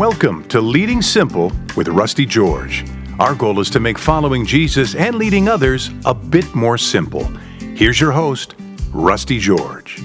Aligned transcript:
Welcome 0.00 0.48
to 0.48 0.62
Leading 0.62 1.02
Simple 1.02 1.52
with 1.76 1.86
Rusty 1.88 2.24
George. 2.24 2.86
Our 3.18 3.34
goal 3.34 3.60
is 3.60 3.68
to 3.68 3.80
make 3.80 3.98
following 3.98 4.46
Jesus 4.46 4.94
and 4.94 5.16
leading 5.16 5.46
others 5.46 5.90
a 6.06 6.14
bit 6.14 6.54
more 6.54 6.78
simple. 6.78 7.24
Here's 7.74 8.00
your 8.00 8.10
host, 8.10 8.54
Rusty 8.94 9.38
George. 9.38 10.02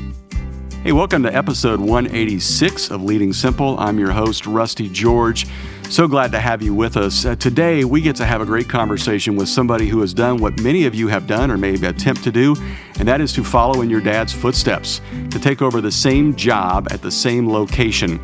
Hey, 0.85 0.91
welcome 0.91 1.23
to 1.23 1.35
episode 1.35 1.79
186 1.79 2.91
of 2.91 3.01
Leading 3.01 3.33
Simple. 3.33 3.75
I'm 3.79 3.97
your 3.97 4.11
host, 4.11 4.45
Rusty 4.45 4.87
George. 4.87 5.47
So 5.89 6.07
glad 6.07 6.31
to 6.33 6.39
have 6.39 6.61
you 6.61 6.75
with 6.75 6.95
us. 6.95 7.25
Uh, 7.25 7.35
today, 7.35 7.83
we 7.83 8.01
get 8.01 8.15
to 8.17 8.25
have 8.25 8.39
a 8.39 8.45
great 8.45 8.69
conversation 8.69 9.35
with 9.35 9.49
somebody 9.49 9.87
who 9.87 10.01
has 10.01 10.13
done 10.13 10.37
what 10.37 10.61
many 10.61 10.85
of 10.85 10.93
you 10.93 11.07
have 11.07 11.25
done 11.25 11.49
or 11.49 11.57
maybe 11.57 11.87
attempt 11.87 12.23
to 12.25 12.31
do, 12.31 12.55
and 12.99 13.07
that 13.07 13.19
is 13.19 13.33
to 13.33 13.43
follow 13.43 13.81
in 13.81 13.89
your 13.89 13.99
dad's 13.99 14.31
footsteps, 14.31 15.01
to 15.31 15.39
take 15.39 15.63
over 15.63 15.81
the 15.81 15.91
same 15.91 16.35
job 16.35 16.87
at 16.91 17.01
the 17.01 17.09
same 17.09 17.49
location. 17.49 18.19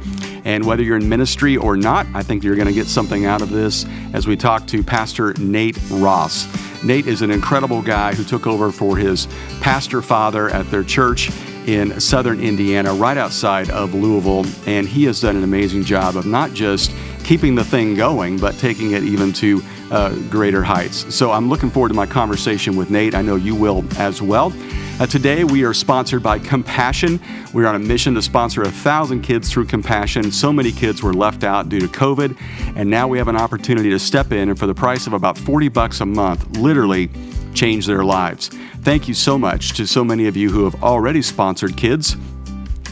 And 0.45 0.63
whether 0.63 0.83
you're 0.83 0.97
in 0.97 1.09
ministry 1.09 1.57
or 1.57 1.75
not, 1.75 2.05
I 2.13 2.21
think 2.21 2.43
you're 2.43 2.55
going 2.55 2.67
to 2.67 2.73
get 2.75 2.85
something 2.85 3.25
out 3.25 3.41
of 3.41 3.49
this 3.49 3.87
as 4.13 4.27
we 4.27 4.37
talk 4.37 4.67
to 4.67 4.83
Pastor 4.83 5.33
Nate 5.39 5.79
Ross. 5.89 6.45
Nate 6.83 7.07
is 7.07 7.23
an 7.23 7.31
incredible 7.31 7.81
guy 7.81 8.13
who 8.13 8.23
took 8.23 8.45
over 8.45 8.71
for 8.71 8.97
his 8.97 9.27
pastor 9.61 10.03
father 10.03 10.51
at 10.51 10.69
their 10.69 10.83
church 10.83 11.31
in 11.67 11.99
southern 11.99 12.39
Indiana, 12.39 12.93
right 12.93 13.17
outside 13.17 13.69
of 13.69 13.93
Louisville. 13.93 14.45
And 14.65 14.87
he 14.87 15.05
has 15.05 15.21
done 15.21 15.35
an 15.35 15.43
amazing 15.43 15.83
job 15.83 16.15
of 16.15 16.25
not 16.25 16.53
just 16.53 16.91
keeping 17.23 17.55
the 17.55 17.63
thing 17.63 17.95
going, 17.95 18.37
but 18.37 18.57
taking 18.57 18.91
it 18.91 19.03
even 19.03 19.31
to 19.33 19.61
uh, 19.91 20.15
greater 20.29 20.63
heights. 20.63 21.13
So 21.13 21.31
I'm 21.31 21.49
looking 21.49 21.69
forward 21.69 21.89
to 21.89 21.93
my 21.93 22.05
conversation 22.05 22.75
with 22.75 22.89
Nate. 22.89 23.13
I 23.13 23.21
know 23.21 23.35
you 23.35 23.55
will 23.55 23.83
as 23.97 24.21
well. 24.21 24.53
Uh, 24.99 25.07
today, 25.07 25.43
we 25.43 25.63
are 25.63 25.73
sponsored 25.73 26.21
by 26.21 26.37
Compassion. 26.37 27.19
We're 27.53 27.65
on 27.65 27.75
a 27.75 27.79
mission 27.79 28.13
to 28.13 28.21
sponsor 28.21 28.61
a 28.61 28.69
thousand 28.69 29.21
kids 29.21 29.49
through 29.51 29.65
Compassion. 29.65 30.31
So 30.31 30.53
many 30.53 30.71
kids 30.71 31.01
were 31.01 31.13
left 31.13 31.43
out 31.43 31.69
due 31.69 31.79
to 31.79 31.87
COVID, 31.87 32.37
and 32.75 32.89
now 32.89 33.07
we 33.07 33.17
have 33.17 33.27
an 33.27 33.35
opportunity 33.35 33.89
to 33.89 33.97
step 33.97 34.31
in 34.31 34.49
and, 34.49 34.59
for 34.59 34.67
the 34.67 34.75
price 34.75 35.07
of 35.07 35.13
about 35.13 35.37
40 35.39 35.69
bucks 35.69 36.01
a 36.01 36.05
month, 36.05 36.57
literally 36.57 37.09
change 37.53 37.85
their 37.85 38.03
lives. 38.03 38.49
Thank 38.83 39.07
you 39.07 39.13
so 39.13 39.37
much 39.37 39.73
to 39.73 39.85
so 39.85 40.03
many 40.03 40.27
of 40.27 40.35
you 40.35 40.49
who 40.49 40.63
have 40.63 40.83
already 40.83 41.21
sponsored 41.21 41.77
kids. 41.77 42.15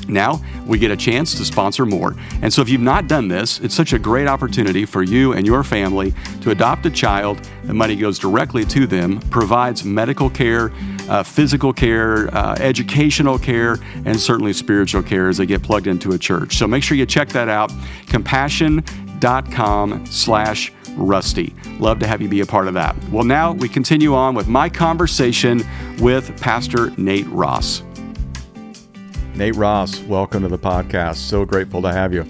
Now 0.10 0.42
we 0.66 0.80
get 0.80 0.92
a 0.92 0.98
chance 0.98 1.36
to 1.36 1.46
sponsor 1.46 1.86
more. 1.86 2.16
And 2.42 2.52
so 2.52 2.62
if 2.62 2.70
you've 2.70 2.82
not 2.82 3.08
done 3.08 3.28
this, 3.28 3.60
it's 3.60 3.76
such 3.76 3.94
a 3.94 4.00
great 4.00 4.28
opportunity 4.28 4.86
for 4.86 5.04
you 5.04 5.34
and 5.34 5.46
your 5.46 5.64
family 5.64 6.14
to 6.42 6.52
adopt 6.52 6.86
a 6.86 6.92
child. 6.92 7.40
The 7.66 7.74
money 7.74 7.96
goes 7.96 8.20
directly 8.20 8.66
to 8.66 8.88
them, 8.88 9.20
provides 9.30 9.84
medical 9.84 10.30
care, 10.30 10.72
uh, 11.10 11.24
physical 11.24 11.74
care, 11.74 12.34
uh, 12.36 12.56
educational 12.60 13.40
care, 13.40 13.78
and 14.06 14.20
certainly 14.20 14.54
spiritual 14.54 15.04
care 15.04 15.30
as 15.30 15.38
they 15.38 15.46
get 15.46 15.64
plugged 15.64 15.88
into 15.88 16.12
a 16.12 16.18
church. 16.18 16.58
So 16.58 16.68
make 16.68 16.84
sure 16.84 16.98
you 16.98 17.06
check 17.06 17.30
that 17.30 17.50
out. 17.50 17.72
Compassion.com 19.20 20.06
slash 20.06 20.72
Rusty. 20.96 21.56
Love 21.80 22.00
to 22.00 22.08
have 22.08 22.22
you 22.22 22.28
be 22.28 22.42
a 22.42 22.46
part 22.46 22.68
of 22.68 22.74
that. 22.74 22.96
Well, 23.10 23.24
now 23.24 23.54
we 23.54 23.70
continue 23.70 24.16
on 24.16 24.36
with 24.36 24.48
my 24.48 24.70
conversation 24.70 25.64
with 26.00 26.40
Pastor 26.42 26.92
Nate 26.98 27.28
Ross. 27.28 27.84
Nate 29.36 29.56
Ross, 29.56 30.00
welcome 30.02 30.44
to 30.44 30.50
the 30.50 30.58
podcast. 30.58 31.18
So 31.18 31.46
grateful 31.46 31.82
to 31.82 31.92
have 31.92 32.14
you. 32.14 32.26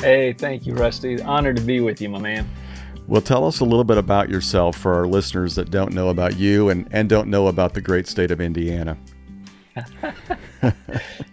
Hey, 0.00 0.32
thank 0.32 0.66
you, 0.66 0.74
Rusty. 0.74 1.20
Honored 1.22 1.56
to 1.56 1.62
be 1.62 1.80
with 1.80 2.00
you, 2.00 2.08
my 2.08 2.18
man. 2.18 2.48
Well, 3.06 3.22
tell 3.22 3.46
us 3.46 3.60
a 3.60 3.64
little 3.64 3.84
bit 3.84 3.96
about 3.96 4.28
yourself 4.28 4.76
for 4.76 4.94
our 4.94 5.06
listeners 5.06 5.54
that 5.54 5.70
don't 5.70 5.94
know 5.94 6.10
about 6.10 6.36
you 6.36 6.68
and, 6.68 6.86
and 6.90 7.08
don't 7.08 7.28
know 7.28 7.46
about 7.46 7.72
the 7.72 7.80
great 7.80 8.06
state 8.06 8.30
of 8.30 8.40
Indiana. 8.40 8.98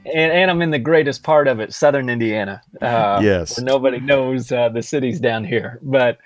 and, 0.05 0.31
and 0.31 0.51
I'm 0.51 0.61
in 0.61 0.71
the 0.71 0.79
greatest 0.79 1.23
part 1.23 1.47
of 1.47 1.59
it, 1.59 1.73
southern 1.73 2.09
Indiana. 2.09 2.61
Uh, 2.81 3.19
yes. 3.21 3.59
nobody 3.59 3.99
knows 3.99 4.51
uh, 4.51 4.69
the 4.69 4.81
cities 4.81 5.19
down 5.19 5.43
here. 5.43 5.79
But 5.81 6.19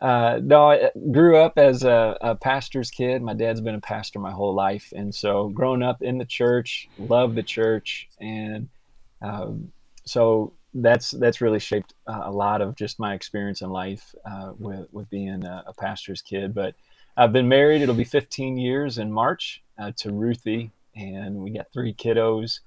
uh, 0.00 0.38
no, 0.42 0.70
I 0.70 0.90
grew 1.10 1.36
up 1.36 1.58
as 1.58 1.82
a, 1.82 2.16
a, 2.20 2.34
pastor's 2.36 2.90
kid. 2.90 3.20
My 3.20 3.34
dad's 3.34 3.60
been 3.60 3.74
a 3.74 3.80
pastor 3.80 4.20
my 4.20 4.30
whole 4.30 4.54
life, 4.54 4.92
and 4.94 5.12
so 5.12 5.48
growing 5.48 5.82
up 5.82 6.02
in 6.02 6.18
the 6.18 6.24
church, 6.24 6.88
love 6.98 7.34
the 7.34 7.42
church, 7.42 8.08
and 8.20 8.68
um, 9.20 9.72
so 10.04 10.52
that's 10.74 11.10
that's 11.10 11.40
really 11.40 11.58
shaped 11.58 11.94
uh, 12.06 12.22
a 12.24 12.30
lot 12.30 12.60
of 12.60 12.76
just 12.76 13.00
my 13.00 13.14
experience 13.14 13.60
in 13.60 13.70
life 13.70 14.14
uh, 14.24 14.52
with 14.56 14.86
with 14.92 15.10
being 15.10 15.44
a, 15.44 15.64
a, 15.66 15.72
pastor's 15.72 16.22
kid. 16.22 16.54
But 16.54 16.76
I've 17.16 17.32
been 17.32 17.48
married; 17.48 17.82
it'll 17.82 17.94
be 17.96 18.04
15 18.04 18.56
years 18.56 18.98
in 18.98 19.10
March 19.10 19.64
uh, 19.78 19.90
to 19.96 20.12
Ruthie, 20.12 20.70
and 20.94 21.36
we 21.36 21.50
got 21.50 21.72
three 21.72 21.92
kiddos: 21.92 22.60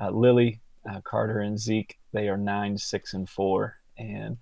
uh, 0.00 0.10
Lily, 0.10 0.60
uh, 0.88 1.00
Carter, 1.02 1.40
and 1.40 1.58
Zeke. 1.58 1.98
They 2.12 2.28
are 2.28 2.36
nine, 2.36 2.78
six, 2.78 3.14
and 3.14 3.28
four, 3.28 3.76
and 3.98 4.38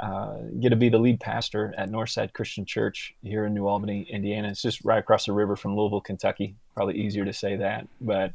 uh, 0.00 0.38
get 0.60 0.70
to 0.70 0.76
be 0.76 0.88
the 0.88 0.98
lead 0.98 1.20
pastor 1.20 1.72
at 1.78 1.90
Northside 1.90 2.32
Christian 2.32 2.64
Church 2.64 3.14
here 3.22 3.46
in 3.46 3.54
New 3.54 3.66
Albany, 3.66 4.06
Indiana. 4.10 4.48
It's 4.48 4.62
just 4.62 4.84
right 4.84 4.98
across 4.98 5.26
the 5.26 5.32
river 5.32 5.56
from 5.56 5.76
Louisville, 5.76 6.00
Kentucky. 6.00 6.56
Probably 6.74 6.96
easier 6.96 7.24
to 7.24 7.32
say 7.32 7.56
that, 7.56 7.86
but 8.00 8.32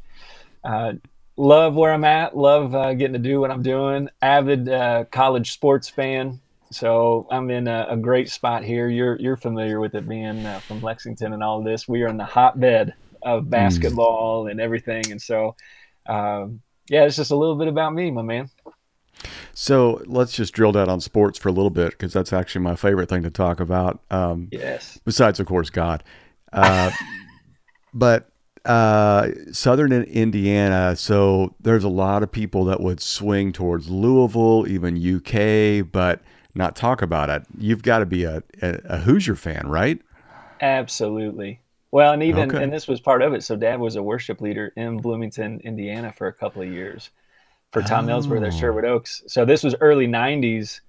uh, 0.64 0.94
love 1.36 1.74
where 1.74 1.92
I'm 1.92 2.04
at. 2.04 2.36
Love 2.36 2.74
uh, 2.74 2.94
getting 2.94 3.14
to 3.14 3.18
do 3.18 3.40
what 3.40 3.50
I'm 3.50 3.62
doing. 3.62 4.08
Avid 4.22 4.68
uh, 4.68 5.04
college 5.10 5.52
sports 5.52 5.88
fan. 5.88 6.40
So 6.72 7.26
I'm 7.30 7.50
in 7.50 7.66
a, 7.66 7.88
a, 7.90 7.96
great 7.96 8.30
spot 8.30 8.62
here. 8.62 8.88
You're 8.88 9.16
you're 9.16 9.36
familiar 9.36 9.80
with 9.80 9.94
it 9.96 10.08
being 10.08 10.46
uh, 10.46 10.60
from 10.60 10.80
Lexington 10.80 11.32
and 11.32 11.42
all 11.42 11.62
this. 11.62 11.88
We 11.88 12.02
are 12.02 12.08
in 12.08 12.16
the 12.16 12.24
hotbed 12.24 12.94
of 13.22 13.44
hmm. 13.44 13.50
basketball 13.50 14.44
mm. 14.44 14.52
and 14.52 14.60
everything, 14.60 15.10
and 15.10 15.20
so 15.20 15.56
um, 16.06 16.60
yeah, 16.88 17.04
it's 17.04 17.16
just 17.16 17.30
a 17.30 17.36
little 17.36 17.56
bit 17.56 17.68
about 17.68 17.94
me, 17.94 18.10
my 18.10 18.22
man. 18.22 18.50
So 19.52 20.02
let's 20.06 20.32
just 20.32 20.54
drill 20.54 20.72
down 20.72 20.88
on 20.88 21.00
sports 21.00 21.38
for 21.38 21.48
a 21.48 21.52
little 21.52 21.70
bit 21.70 21.90
because 21.90 22.12
that's 22.12 22.32
actually 22.32 22.62
my 22.62 22.76
favorite 22.76 23.08
thing 23.08 23.22
to 23.22 23.30
talk 23.30 23.60
about. 23.60 24.00
Um, 24.10 24.48
yes. 24.50 24.98
Besides, 25.04 25.40
of 25.40 25.46
course, 25.46 25.70
God. 25.70 26.02
Uh, 26.52 26.90
but 27.94 28.30
uh, 28.64 29.28
Southern 29.52 29.92
Indiana, 29.92 30.96
so 30.96 31.54
there's 31.60 31.84
a 31.84 31.88
lot 31.88 32.22
of 32.22 32.32
people 32.32 32.64
that 32.66 32.80
would 32.80 33.00
swing 33.00 33.52
towards 33.52 33.88
Louisville, 33.90 34.66
even 34.68 34.96
UK, 34.96 35.90
but 35.90 36.20
not 36.54 36.76
talk 36.76 37.02
about 37.02 37.30
it. 37.30 37.44
You've 37.58 37.82
got 37.82 37.98
to 37.98 38.06
be 38.06 38.24
a, 38.24 38.42
a, 38.62 38.80
a 38.84 38.98
Hoosier 38.98 39.36
fan, 39.36 39.68
right? 39.68 40.00
Absolutely. 40.60 41.60
Well, 41.92 42.12
and 42.12 42.22
even 42.22 42.50
okay. 42.54 42.62
and 42.62 42.72
this 42.72 42.86
was 42.86 43.00
part 43.00 43.22
of 43.22 43.32
it. 43.34 43.42
So, 43.42 43.56
Dad 43.56 43.80
was 43.80 43.96
a 43.96 44.02
worship 44.02 44.40
leader 44.40 44.72
in 44.76 44.98
Bloomington, 44.98 45.60
Indiana, 45.64 46.12
for 46.12 46.28
a 46.28 46.32
couple 46.32 46.62
of 46.62 46.68
years 46.68 47.10
for 47.70 47.82
Tom 47.82 48.08
oh. 48.08 48.12
Ellsworth 48.12 48.42
at 48.42 48.54
Sherwood 48.54 48.84
Oaks. 48.84 49.22
So 49.26 49.44
this 49.44 49.62
was 49.62 49.74
early 49.80 50.06
'90s, 50.06 50.80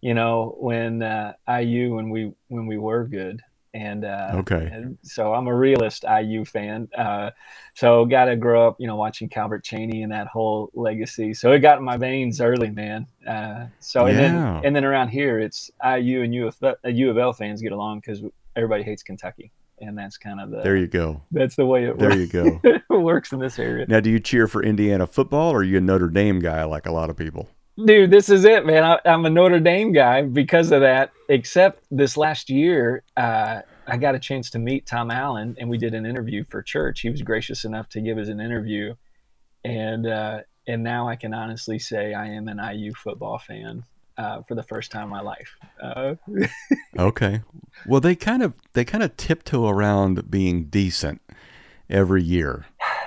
you 0.00 0.14
know, 0.14 0.56
when 0.58 1.02
uh, 1.02 1.34
IU 1.48 1.94
when 1.94 2.10
we 2.10 2.32
when 2.48 2.66
we 2.66 2.78
were 2.78 3.04
good. 3.04 3.42
And 3.74 4.04
uh, 4.04 4.30
okay, 4.36 4.68
and 4.72 4.96
so 5.02 5.34
I'm 5.34 5.46
a 5.46 5.54
realist 5.54 6.04
IU 6.04 6.44
fan. 6.44 6.88
Uh, 6.96 7.30
so 7.74 8.06
got 8.06 8.24
to 8.24 8.36
grow 8.36 8.66
up, 8.66 8.76
you 8.80 8.86
know, 8.86 8.96
watching 8.96 9.28
Calbert 9.28 9.62
Cheaney 9.62 10.02
and 10.02 10.10
that 10.10 10.26
whole 10.26 10.70
legacy. 10.72 11.34
So 11.34 11.52
it 11.52 11.58
got 11.58 11.78
in 11.78 11.84
my 11.84 11.98
veins 11.98 12.40
early, 12.40 12.70
man. 12.70 13.06
Uh, 13.26 13.66
so 13.78 14.06
and 14.06 14.16
yeah. 14.16 14.22
then 14.22 14.64
and 14.64 14.76
then 14.76 14.84
around 14.84 15.08
here, 15.08 15.38
it's 15.38 15.70
IU 15.84 16.22
and 16.22 16.34
U 16.34 16.48
of, 16.48 16.56
uh, 16.62 16.74
U 16.88 17.10
of 17.10 17.18
L 17.18 17.34
fans 17.34 17.60
get 17.60 17.72
along 17.72 18.00
because 18.00 18.22
everybody 18.56 18.82
hates 18.82 19.02
Kentucky 19.02 19.52
and 19.80 19.96
that's 19.96 20.16
kind 20.16 20.40
of 20.40 20.50
the 20.50 20.62
there 20.62 20.76
you 20.76 20.86
go. 20.86 21.22
that's 21.30 21.56
the 21.56 21.66
way 21.66 21.84
it 21.84 21.98
there 21.98 22.10
works. 22.10 22.20
you 22.20 22.26
go. 22.26 22.60
it 22.64 23.00
works 23.00 23.32
in 23.32 23.38
this 23.38 23.58
area. 23.58 23.86
Now 23.88 24.00
do 24.00 24.10
you 24.10 24.20
cheer 24.20 24.46
for 24.46 24.62
indiana 24.62 25.06
football 25.06 25.52
or 25.52 25.58
are 25.58 25.62
you 25.62 25.78
a 25.78 25.80
notre 25.80 26.08
dame 26.08 26.38
guy 26.40 26.64
like 26.64 26.86
a 26.86 26.92
lot 26.92 27.10
of 27.10 27.16
people? 27.16 27.48
Dude 27.84 28.10
this 28.10 28.28
is 28.28 28.44
it 28.44 28.66
man. 28.66 28.84
I, 28.84 28.98
am 29.04 29.24
a 29.24 29.30
notre 29.30 29.60
dame 29.60 29.92
guy 29.92 30.22
because 30.22 30.72
of 30.72 30.80
that 30.80 31.12
except 31.28 31.84
this 31.90 32.16
last 32.16 32.50
year 32.50 33.04
uh, 33.16 33.60
i 33.86 33.96
got 33.96 34.14
a 34.14 34.18
chance 34.18 34.50
to 34.50 34.58
meet 34.58 34.86
tom 34.86 35.10
allen 35.10 35.56
and 35.58 35.68
we 35.68 35.78
did 35.78 35.94
an 35.94 36.06
interview 36.06 36.44
for 36.44 36.62
church. 36.62 37.00
He 37.00 37.10
was 37.10 37.22
gracious 37.22 37.64
enough 37.64 37.88
to 37.90 38.00
give 38.00 38.18
us 38.18 38.28
an 38.28 38.40
interview 38.40 38.94
and 39.64 40.06
uh, 40.06 40.40
and 40.66 40.82
now 40.82 41.08
i 41.08 41.16
can 41.16 41.32
honestly 41.34 41.78
say 41.78 42.14
i 42.14 42.26
am 42.26 42.48
an 42.48 42.58
iu 42.74 42.92
football 42.94 43.38
fan 43.38 43.84
uh, 44.18 44.42
for 44.42 44.54
the 44.54 44.62
first 44.62 44.90
time 44.90 45.04
in 45.04 45.08
my 45.08 45.20
life. 45.20 45.56
Uh, 45.80 46.16
okay, 46.98 47.42
well 47.86 48.00
they 48.00 48.16
kind 48.16 48.42
of 48.42 48.54
they 48.72 48.84
kind 48.84 49.04
of 49.04 49.16
tiptoe 49.16 49.68
around 49.68 50.30
being 50.30 50.64
decent 50.64 51.22
every 51.88 52.22
year. 52.22 52.66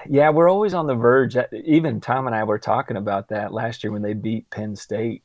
Yeah, 0.10 0.32
we're 0.32 0.50
always 0.50 0.74
on 0.74 0.88
the 0.88 0.96
verge. 0.96 1.36
Uh, 1.36 1.46
even 1.66 2.02
Tom 2.02 2.26
and 2.26 2.36
I 2.36 2.44
were 2.44 2.58
talking 2.58 2.98
about 2.98 3.28
that 3.30 3.54
last 3.54 3.84
year 3.84 3.92
when 3.92 4.02
they 4.02 4.14
beat 4.14 4.50
Penn 4.50 4.76
State. 4.76 5.22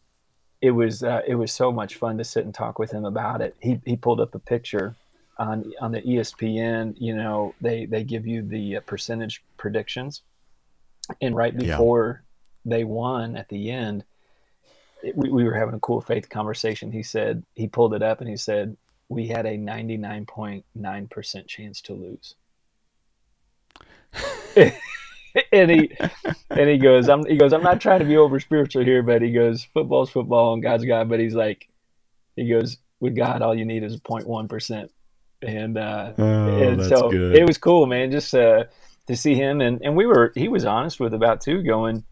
It 0.60 0.72
was 0.72 1.02
uh, 1.02 1.22
it 1.26 1.36
was 1.36 1.52
so 1.52 1.70
much 1.70 1.94
fun 1.94 2.18
to 2.18 2.24
sit 2.24 2.44
and 2.44 2.54
talk 2.54 2.78
with 2.78 2.90
him 2.90 3.04
about 3.04 3.40
it. 3.40 3.54
He 3.60 3.80
he 3.84 3.96
pulled 3.96 4.20
up 4.20 4.34
a 4.34 4.38
picture 4.38 4.96
on 5.38 5.72
on 5.80 5.92
the 5.92 6.02
ESPN. 6.02 6.94
You 6.98 7.14
know, 7.14 7.54
they 7.60 7.86
they 7.86 8.02
give 8.02 8.26
you 8.26 8.42
the 8.42 8.78
uh, 8.78 8.80
percentage 8.80 9.42
predictions, 9.56 10.22
and 11.20 11.36
right 11.36 11.56
before 11.56 12.22
yeah. 12.64 12.76
they 12.76 12.84
won 12.84 13.36
at 13.36 13.48
the 13.48 13.70
end 13.70 14.04
we, 15.14 15.30
we 15.30 15.44
were 15.44 15.54
having 15.54 15.74
a 15.74 15.80
cool 15.80 16.00
faith 16.00 16.28
conversation. 16.28 16.92
He 16.92 17.02
said 17.02 17.44
he 17.54 17.68
pulled 17.68 17.94
it 17.94 18.02
up 18.02 18.20
and 18.20 18.28
he 18.28 18.36
said 18.36 18.76
we 19.08 19.28
had 19.28 19.46
a 19.46 19.56
99.9% 19.56 21.46
chance 21.46 21.80
to 21.82 21.92
lose. 21.92 22.34
and 25.52 25.70
he 25.70 25.90
and 26.50 26.68
he 26.70 26.78
goes, 26.78 27.08
I'm 27.08 27.26
he 27.26 27.36
goes, 27.36 27.52
I'm 27.52 27.62
not 27.62 27.80
trying 27.80 27.98
to 28.00 28.04
be 28.06 28.16
over 28.16 28.40
spiritual 28.40 28.84
here, 28.84 29.02
but 29.02 29.22
he 29.22 29.32
goes, 29.32 29.64
football's 29.64 30.10
football 30.10 30.54
and 30.54 30.62
God's 30.62 30.84
God. 30.84 31.08
But 31.08 31.20
he's 31.20 31.34
like, 31.34 31.68
he 32.34 32.48
goes, 32.48 32.78
with 33.00 33.14
God, 33.14 33.42
all 33.42 33.54
you 33.54 33.64
need 33.64 33.82
is 33.82 33.98
0.1 33.98 34.48
percent, 34.48 34.90
and 35.42 35.76
uh, 35.76 36.12
Oh, 36.16 36.22
and 36.22 36.82
so 36.84 37.10
good. 37.10 37.36
it 37.36 37.44
was 37.46 37.58
cool, 37.58 37.86
man. 37.86 38.10
Just 38.10 38.34
uh, 38.34 38.64
to 39.06 39.16
see 39.16 39.34
him, 39.34 39.60
and 39.60 39.82
and 39.82 39.96
we 39.96 40.06
were 40.06 40.32
he 40.34 40.48
was 40.48 40.64
honest 40.64 40.98
with 40.98 41.12
about 41.12 41.40
two 41.42 41.62
going, 41.62 42.04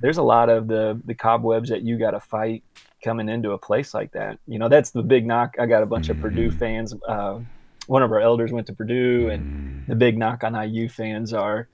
there's 0.00 0.18
a 0.18 0.22
lot 0.22 0.48
of 0.48 0.66
the 0.68 1.00
the 1.04 1.14
cobwebs 1.14 1.68
that 1.70 1.82
you 1.82 1.98
got 1.98 2.12
to 2.12 2.20
fight 2.20 2.62
coming 3.02 3.28
into 3.28 3.52
a 3.52 3.58
place 3.58 3.94
like 3.94 4.12
that. 4.12 4.38
You 4.46 4.58
know, 4.58 4.68
that's 4.68 4.90
the 4.90 5.02
big 5.02 5.26
knock. 5.26 5.56
I 5.58 5.66
got 5.66 5.82
a 5.82 5.86
bunch 5.86 6.08
of 6.08 6.20
Purdue 6.20 6.50
fans. 6.50 6.94
Uh, 7.06 7.40
one 7.86 8.02
of 8.02 8.12
our 8.12 8.20
elders 8.20 8.52
went 8.52 8.66
to 8.68 8.72
Purdue, 8.72 9.30
and 9.30 9.84
the 9.86 9.94
big 9.96 10.18
knock 10.18 10.44
on 10.44 10.54
IU 10.54 10.88
fans 10.88 11.32
are. 11.32 11.68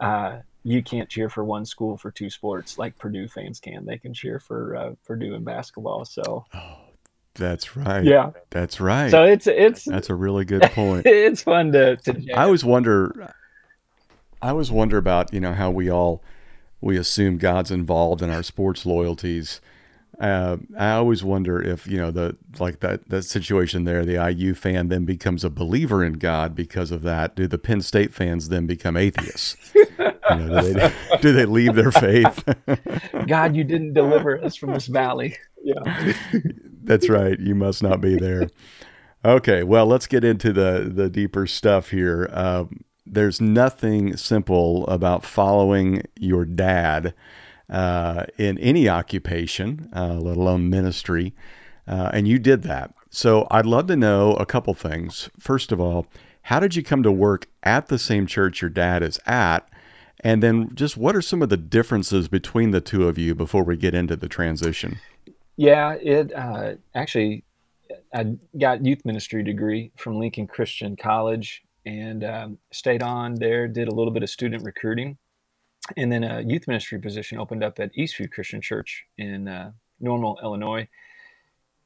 Uh, 0.00 0.38
you 0.64 0.82
can't 0.82 1.08
cheer 1.08 1.28
for 1.28 1.44
one 1.44 1.64
school 1.66 1.96
for 1.96 2.10
two 2.12 2.30
sports 2.30 2.78
like 2.78 2.96
Purdue 2.98 3.26
fans 3.28 3.58
can. 3.58 3.84
They 3.84 3.98
can 3.98 4.14
cheer 4.14 4.38
for 4.38 4.76
uh, 4.76 4.94
Purdue 5.04 5.34
in 5.34 5.42
basketball. 5.42 6.04
So 6.04 6.44
That's 7.34 7.76
right. 7.76 8.04
yeah, 8.04 8.30
That's 8.50 8.80
right. 8.80 9.10
so 9.10 9.24
it's 9.24 9.46
it's 9.46 9.84
That's 9.84 10.08
a 10.10 10.14
really 10.14 10.44
good 10.44 10.62
point. 10.74 11.04
it's 11.06 11.42
fun 11.42 11.72
to. 11.72 11.96
to 11.96 12.32
I 12.34 12.44
always 12.44 12.64
wonder. 12.64 13.34
I 14.40 14.50
always 14.50 14.70
wonder 14.70 14.98
about 14.98 15.32
you 15.32 15.40
know 15.40 15.52
how 15.52 15.70
we 15.70 15.90
all 15.90 16.22
we 16.82 16.98
assume 16.98 17.38
God's 17.38 17.70
involved 17.70 18.20
in 18.20 18.28
our 18.28 18.42
sports 18.42 18.84
loyalties. 18.84 19.60
Uh, 20.20 20.58
I 20.78 20.92
always 20.92 21.24
wonder 21.24 21.60
if 21.60 21.86
you 21.86 21.96
know 21.96 22.10
the 22.10 22.36
like 22.58 22.80
that 22.80 23.08
that 23.08 23.22
situation 23.22 23.84
there. 23.84 24.04
The 24.04 24.30
IU 24.30 24.54
fan 24.54 24.88
then 24.88 25.04
becomes 25.04 25.42
a 25.42 25.50
believer 25.50 26.04
in 26.04 26.14
God 26.14 26.54
because 26.54 26.90
of 26.90 27.02
that. 27.02 27.34
Do 27.34 27.46
the 27.46 27.58
Penn 27.58 27.80
State 27.80 28.12
fans 28.12 28.50
then 28.50 28.66
become 28.66 28.96
atheists? 28.96 29.56
you 29.74 29.84
know, 30.30 30.60
do, 30.60 30.72
they, 30.74 30.92
do 31.22 31.32
they 31.32 31.46
leave 31.46 31.74
their 31.74 31.92
faith? 31.92 32.44
God, 33.26 33.56
you 33.56 33.64
didn't 33.64 33.94
deliver 33.94 34.42
us 34.42 34.54
from 34.54 34.74
this 34.74 34.86
valley. 34.86 35.36
Yeah. 35.62 36.12
That's 36.84 37.08
right. 37.08 37.38
You 37.40 37.54
must 37.54 37.82
not 37.82 38.00
be 38.00 38.16
there. 38.16 38.50
Okay, 39.24 39.62
well, 39.62 39.86
let's 39.86 40.06
get 40.06 40.24
into 40.24 40.52
the 40.52 40.90
the 40.92 41.08
deeper 41.08 41.46
stuff 41.46 41.90
here. 41.90 42.28
Um, 42.32 42.84
there's 43.12 43.40
nothing 43.40 44.16
simple 44.16 44.86
about 44.86 45.24
following 45.24 46.02
your 46.18 46.46
dad 46.46 47.14
uh, 47.68 48.24
in 48.38 48.58
any 48.58 48.88
occupation, 48.88 49.90
uh, 49.94 50.14
let 50.14 50.36
alone 50.36 50.70
ministry, 50.70 51.34
uh, 51.86 52.10
and 52.12 52.26
you 52.26 52.38
did 52.38 52.62
that. 52.62 52.94
So 53.10 53.46
I'd 53.50 53.66
love 53.66 53.86
to 53.88 53.96
know 53.96 54.32
a 54.34 54.46
couple 54.46 54.72
things. 54.72 55.28
First 55.38 55.72
of 55.72 55.80
all, 55.80 56.06
how 56.42 56.58
did 56.58 56.74
you 56.74 56.82
come 56.82 57.02
to 57.02 57.12
work 57.12 57.48
at 57.62 57.88
the 57.88 57.98
same 57.98 58.26
church 58.26 58.62
your 58.62 58.70
dad 58.70 59.02
is 59.02 59.20
at? 59.26 59.68
And 60.24 60.42
then 60.42 60.70
just 60.74 60.96
what 60.96 61.14
are 61.14 61.22
some 61.22 61.42
of 61.42 61.50
the 61.50 61.56
differences 61.56 62.28
between 62.28 62.70
the 62.70 62.80
two 62.80 63.06
of 63.06 63.18
you 63.18 63.34
before 63.34 63.62
we 63.62 63.76
get 63.76 63.94
into 63.94 64.16
the 64.16 64.28
transition? 64.28 64.98
Yeah, 65.56 65.94
it 65.94 66.32
uh, 66.34 66.76
actually, 66.94 67.44
I 68.14 68.36
got 68.58 68.86
youth 68.86 69.04
ministry 69.04 69.42
degree 69.42 69.92
from 69.96 70.18
Lincoln 70.18 70.46
Christian 70.46 70.96
College 70.96 71.62
and 71.84 72.24
um, 72.24 72.58
stayed 72.72 73.02
on 73.02 73.36
there. 73.36 73.68
Did 73.68 73.88
a 73.88 73.94
little 73.94 74.12
bit 74.12 74.22
of 74.22 74.30
student 74.30 74.64
recruiting, 74.64 75.18
and 75.96 76.10
then 76.12 76.24
a 76.24 76.40
youth 76.40 76.66
ministry 76.68 76.98
position 76.98 77.38
opened 77.38 77.62
up 77.62 77.78
at 77.78 77.94
Eastview 77.94 78.30
Christian 78.30 78.60
Church 78.60 79.04
in 79.18 79.48
uh, 79.48 79.72
Normal, 80.00 80.38
Illinois, 80.42 80.88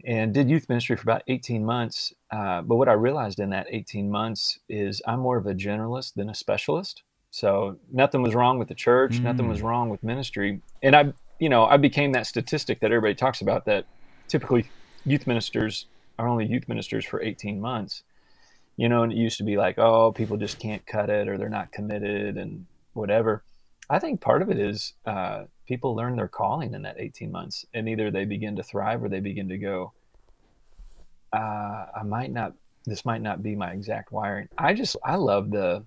and 0.04 0.34
did 0.34 0.50
youth 0.50 0.68
ministry 0.68 0.96
for 0.96 1.02
about 1.02 1.22
18 1.28 1.64
months. 1.64 2.12
Uh, 2.30 2.62
but 2.62 2.76
what 2.76 2.88
I 2.88 2.92
realized 2.92 3.40
in 3.40 3.50
that 3.50 3.66
18 3.70 4.10
months 4.10 4.58
is 4.68 5.02
I'm 5.06 5.20
more 5.20 5.36
of 5.36 5.46
a 5.46 5.54
generalist 5.54 6.14
than 6.14 6.28
a 6.28 6.34
specialist. 6.34 7.02
So 7.30 7.78
nothing 7.92 8.22
was 8.22 8.34
wrong 8.34 8.58
with 8.58 8.68
the 8.68 8.74
church, 8.74 9.18
nothing 9.20 9.46
was 9.48 9.60
wrong 9.60 9.90
with 9.90 10.02
ministry, 10.02 10.62
and 10.82 10.96
I, 10.96 11.12
you 11.38 11.50
know, 11.50 11.66
I 11.66 11.76
became 11.76 12.12
that 12.12 12.26
statistic 12.26 12.80
that 12.80 12.86
everybody 12.86 13.14
talks 13.14 13.42
about 13.42 13.66
that 13.66 13.84
typically 14.26 14.70
youth 15.04 15.26
ministers 15.26 15.86
are 16.18 16.28
only 16.28 16.46
youth 16.46 16.66
ministers 16.66 17.04
for 17.04 17.20
18 17.22 17.60
months. 17.60 18.02
You 18.76 18.88
know, 18.88 19.02
and 19.02 19.12
it 19.12 19.16
used 19.16 19.38
to 19.38 19.44
be 19.44 19.56
like, 19.56 19.78
oh, 19.78 20.12
people 20.12 20.36
just 20.36 20.58
can't 20.58 20.86
cut 20.86 21.08
it 21.08 21.28
or 21.28 21.38
they're 21.38 21.48
not 21.48 21.72
committed 21.72 22.36
and 22.36 22.66
whatever. 22.92 23.42
I 23.88 23.98
think 23.98 24.20
part 24.20 24.42
of 24.42 24.50
it 24.50 24.58
is 24.58 24.94
uh, 25.06 25.44
people 25.66 25.94
learn 25.94 26.16
their 26.16 26.28
calling 26.28 26.74
in 26.74 26.82
that 26.82 26.96
18 26.98 27.30
months, 27.30 27.64
and 27.72 27.88
either 27.88 28.10
they 28.10 28.24
begin 28.24 28.56
to 28.56 28.62
thrive 28.62 29.02
or 29.02 29.08
they 29.08 29.20
begin 29.20 29.48
to 29.48 29.58
go, 29.58 29.92
uh, 31.32 31.86
I 31.96 32.02
might 32.04 32.32
not, 32.32 32.54
this 32.84 33.04
might 33.04 33.22
not 33.22 33.42
be 33.42 33.54
my 33.54 33.70
exact 33.72 34.12
wiring. 34.12 34.48
I 34.58 34.74
just, 34.74 34.96
I 35.04 35.16
love 35.16 35.50
the, 35.50 35.84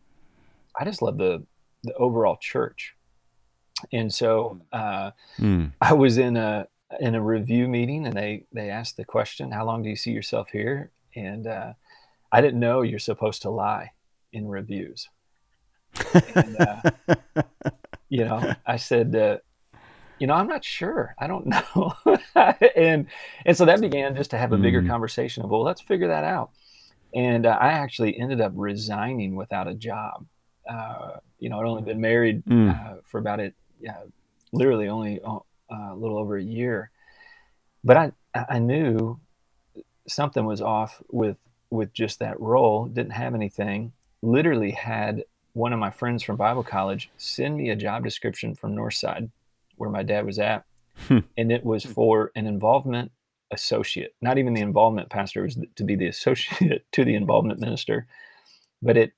I 0.80 0.86
just 0.86 1.01
love 1.01 1.18
the, 1.18 1.44
the 1.83 1.94
overall 1.95 2.38
church. 2.41 2.95
And 3.94 4.13
so 4.13 4.62
uh, 4.71 5.12
Hmm. 5.38 5.68
I 5.81 5.94
was 5.94 6.18
in 6.18 6.38
a, 6.38 6.68
in 7.00 7.15
a 7.15 7.21
review 7.21 7.68
meeting 7.68 8.06
and 8.06 8.15
they, 8.15 8.45
they 8.51 8.69
asked 8.69 8.97
the 8.97 9.06
question, 9.06 9.51
how 9.51 9.65
long 9.65 9.83
do 9.83 9.89
you 9.89 9.95
see 9.95 10.12
yourself 10.12 10.50
here? 10.51 10.91
And 11.15 11.47
uh, 11.47 11.74
I 12.31 12.42
didn't 12.42 12.60
know 12.60 12.81
you're 12.81 13.00
supposed 13.00 13.42
to 13.44 13.50
lie 13.50 13.92
in 14.31 14.48
reviews. 14.48 15.10
And, 16.36 16.58
uh, 16.58 16.81
you 18.10 18.26
know, 18.26 18.50
I 18.66 18.78
said, 18.78 19.16
uh, 19.16 19.38
you 20.20 20.28
know, 20.28 20.34
I'm 20.34 20.48
not 20.48 20.64
sure. 20.66 21.16
I 21.18 21.28
don't 21.28 21.48
know. 21.48 21.94
and 22.76 23.08
and 23.46 23.58
so 23.58 23.66
that 23.66 23.81
began 23.81 24.16
just 24.16 24.31
to 24.31 24.38
have 24.38 24.52
a 24.52 24.58
bigger 24.58 24.81
Mhm. 24.81 24.88
conversation 24.88 25.44
of, 25.44 25.50
well, 25.50 25.64
let's 25.64 25.81
figure 25.81 26.10
that 26.10 26.24
out. 26.24 26.52
And 27.14 27.46
uh, 27.46 27.58
I 27.60 27.70
actually 27.70 28.20
ended 28.20 28.42
up 28.42 28.52
resigning 28.56 29.36
without 29.36 29.68
a 29.68 29.74
job. 29.75 30.25
Uh, 30.70 31.18
you 31.40 31.50
know, 31.50 31.60
I'd 31.60 31.66
only 31.66 31.84
been 31.84 32.02
married 32.02 32.44
Mm. 32.46 32.70
uh, 32.70 32.98
for 33.06 33.18
about 33.20 33.40
it, 33.40 33.56
yeah, 33.80 33.98
literally 34.52 34.88
only 34.90 35.22
uh, 35.22 35.40
a 35.72 35.96
little 35.96 36.18
over 36.18 36.38
a 36.38 36.44
year. 36.44 36.92
But 37.84 37.98
I 37.98 38.12
I 38.36 38.60
knew 38.60 39.20
something 40.08 40.46
was 40.46 40.62
off 40.62 41.02
with 41.10 41.38
with 41.69 41.94
just 41.94 42.19
that 42.19 42.39
role. 42.39 42.86
Didn't 42.86 43.12
have 43.12 43.36
anything. 43.36 43.94
Literally 44.21 44.71
had 44.71 45.24
one 45.54 45.74
of 45.74 45.80
my 45.80 45.92
friends 45.92 46.24
from 46.24 46.36
Bible 46.36 46.63
college 46.63 47.10
send 47.18 47.57
me 47.57 47.69
a 47.69 47.75
job 47.75 48.04
description 48.04 48.56
from 48.56 48.75
Northside, 48.75 49.30
where 49.75 49.89
my 49.89 50.04
dad 50.04 50.25
was 50.25 50.39
at, 50.39 50.66
Hmm. 51.07 51.19
and 51.38 51.51
it 51.51 51.63
was 51.63 51.86
for 51.86 52.31
an 52.36 52.45
involvement 52.45 53.12
associate. 53.51 54.13
Not 54.21 54.38
even 54.38 54.54
the 54.54 54.62
involvement 54.62 55.10
pastor 55.10 55.42
it 55.42 55.44
was 55.56 55.66
to 55.75 55.83
be 55.83 55.95
the 55.95 56.07
associate 56.07 56.86
to 56.92 57.06
the 57.06 57.16
involvement 57.16 57.60
minister, 57.60 58.07
but 58.81 58.98
it. 58.98 59.13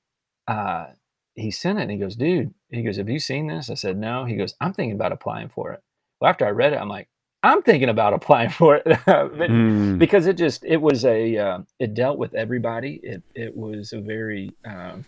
Uh, 0.48 0.86
he 1.34 1.50
sent 1.50 1.78
it 1.78 1.82
and 1.82 1.90
he 1.90 1.96
goes, 1.96 2.14
dude, 2.14 2.52
he 2.68 2.82
goes, 2.82 2.98
have 2.98 3.08
you 3.08 3.18
seen 3.18 3.46
this? 3.46 3.70
I 3.70 3.74
said, 3.74 3.96
no. 3.96 4.26
He 4.26 4.36
goes, 4.36 4.54
I'm 4.60 4.74
thinking 4.74 4.94
about 4.94 5.12
applying 5.12 5.48
for 5.48 5.72
it. 5.72 5.80
Well, 6.20 6.28
after 6.28 6.44
I 6.44 6.50
read 6.50 6.74
it, 6.74 6.76
I'm 6.76 6.90
like, 6.90 7.08
I'm 7.42 7.62
thinking 7.62 7.88
about 7.88 8.12
applying 8.14 8.50
for 8.60 8.76
it. 8.76 8.96
Hmm. 9.06 9.98
because 9.98 10.26
it 10.26 10.36
just 10.36 10.64
it 10.64 10.80
was 10.80 11.04
a 11.04 11.36
uh, 11.36 11.58
it 11.78 11.94
dealt 11.94 12.18
with 12.18 12.34
everybody 12.34 13.00
it 13.02 13.22
it 13.34 13.56
was 13.56 13.92
a 13.92 14.00
very 14.00 14.52
um, 14.64 15.04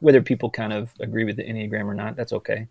whether 0.00 0.20
people 0.22 0.50
kind 0.50 0.72
of 0.72 0.92
agree 1.00 1.24
with 1.24 1.36
the 1.36 1.44
enneagram 1.44 1.86
or 1.86 1.94
not 1.94 2.16
that's 2.16 2.32
okay 2.32 2.66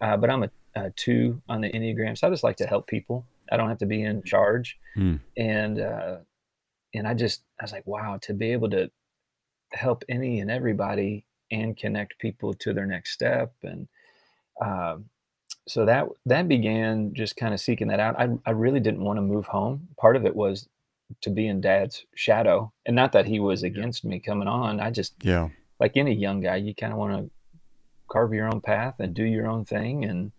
uh, 0.00 0.16
but 0.16 0.28
i'm 0.30 0.42
a, 0.42 0.50
a 0.74 0.90
two 0.90 1.40
on 1.48 1.60
the 1.60 1.70
enneagram 1.70 2.18
so 2.18 2.26
i 2.26 2.30
just 2.30 2.42
like 2.44 2.56
to 2.56 2.66
help 2.66 2.86
people 2.86 3.24
i 3.52 3.56
don't 3.56 3.68
have 3.68 3.78
to 3.78 3.86
be 3.86 4.02
in 4.02 4.22
charge 4.22 4.78
Hmm. 4.94 5.16
and 5.36 5.80
uh, 5.80 6.16
and 6.94 7.06
i 7.08 7.14
just 7.14 7.42
i 7.60 7.64
was 7.64 7.72
like 7.72 7.86
wow 7.86 8.18
to 8.22 8.34
be 8.34 8.52
able 8.52 8.70
to 8.70 8.90
help 9.72 10.04
any 10.08 10.40
and 10.40 10.50
everybody 10.50 11.24
and 11.50 11.76
connect 11.76 12.18
people 12.18 12.54
to 12.54 12.72
their 12.72 12.86
next 12.86 13.12
step 13.12 13.52
and 13.62 13.88
um, 14.64 15.06
so 15.66 15.84
that 15.86 16.06
that 16.26 16.48
began 16.48 17.14
just 17.14 17.36
kind 17.36 17.54
of 17.54 17.60
seeking 17.60 17.88
that 17.88 18.00
out. 18.00 18.18
I, 18.18 18.28
I 18.44 18.50
really 18.50 18.80
didn't 18.80 19.04
want 19.04 19.16
to 19.16 19.22
move 19.22 19.46
home. 19.46 19.88
Part 19.98 20.16
of 20.16 20.24
it 20.26 20.36
was 20.36 20.68
to 21.22 21.30
be 21.30 21.46
in 21.46 21.60
dad's 21.60 22.04
shadow 22.14 22.72
and 22.86 22.96
not 22.96 23.12
that 23.12 23.26
he 23.26 23.38
was 23.40 23.62
against 23.62 24.04
me 24.04 24.18
coming 24.20 24.48
on. 24.48 24.80
I 24.80 24.90
just 24.90 25.14
Yeah. 25.22 25.48
like 25.80 25.96
any 25.96 26.14
young 26.14 26.40
guy 26.40 26.56
you 26.56 26.74
kind 26.74 26.92
of 26.92 26.98
want 26.98 27.12
to 27.14 27.30
carve 28.08 28.32
your 28.34 28.46
own 28.46 28.60
path 28.60 28.96
and 28.98 29.14
do 29.14 29.24
your 29.24 29.46
own 29.46 29.64
thing 29.64 30.04
and 30.04 30.32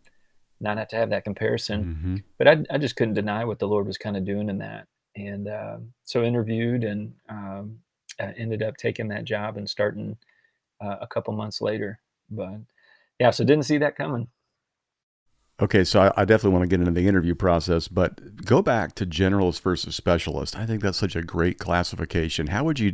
not 0.59 0.77
have 0.77 0.87
to 0.89 0.95
have 0.95 1.09
that 1.09 1.23
comparison. 1.23 1.95
Hmm 1.95 2.15
but 2.37 2.47
I, 2.47 2.57
I 2.69 2.77
just 2.77 2.95
couldn't 2.95 3.13
deny 3.13 3.45
what 3.45 3.59
the 3.59 3.67
lord 3.67 3.87
was 3.87 3.97
kind 3.97 4.17
of 4.17 4.25
doing 4.25 4.49
in 4.49 4.57
that. 4.59 4.87
And 5.15 5.47
uh, 5.47 5.77
so 6.03 6.23
interviewed 6.23 6.83
and 6.83 7.13
um, 7.29 7.79
uh, 8.19 8.31
ended 8.37 8.61
up 8.61 8.75
taking 8.77 9.07
that 9.09 9.23
job 9.23 9.57
and 9.57 9.69
starting 9.69 10.17
uh, 10.81 10.97
a 11.01 11.07
couple 11.07 11.33
months 11.33 11.61
later. 11.61 11.99
But 12.29 12.57
yeah 13.19 13.29
so 13.31 13.43
didn't 13.43 13.65
see 13.65 13.77
that 13.79 13.95
coming 13.95 14.27
Okay, 15.61 15.85
so 15.85 16.01
I, 16.01 16.21
I 16.21 16.25
definitely 16.25 16.57
want 16.57 16.63
to 16.63 16.67
get 16.67 16.81
into 16.81 16.91
the 16.91 17.07
interview 17.07 17.33
process, 17.33 17.87
but 17.87 18.43
go 18.43 18.61
back 18.61 18.93
to 18.95 19.05
generalist 19.05 19.61
versus 19.61 19.95
specialist. 19.95 20.57
I 20.57 20.65
think 20.65 20.81
that's 20.81 20.97
such 20.97 21.15
a 21.15 21.21
great 21.21 21.59
classification. 21.59 22.47
How 22.47 22.65
would 22.65 22.77
you, 22.77 22.93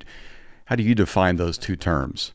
how 0.65 0.75
do 0.75 0.83
you 0.83 0.93
define 0.93 1.37
those 1.37 1.57
two 1.57 1.75
terms? 1.75 2.33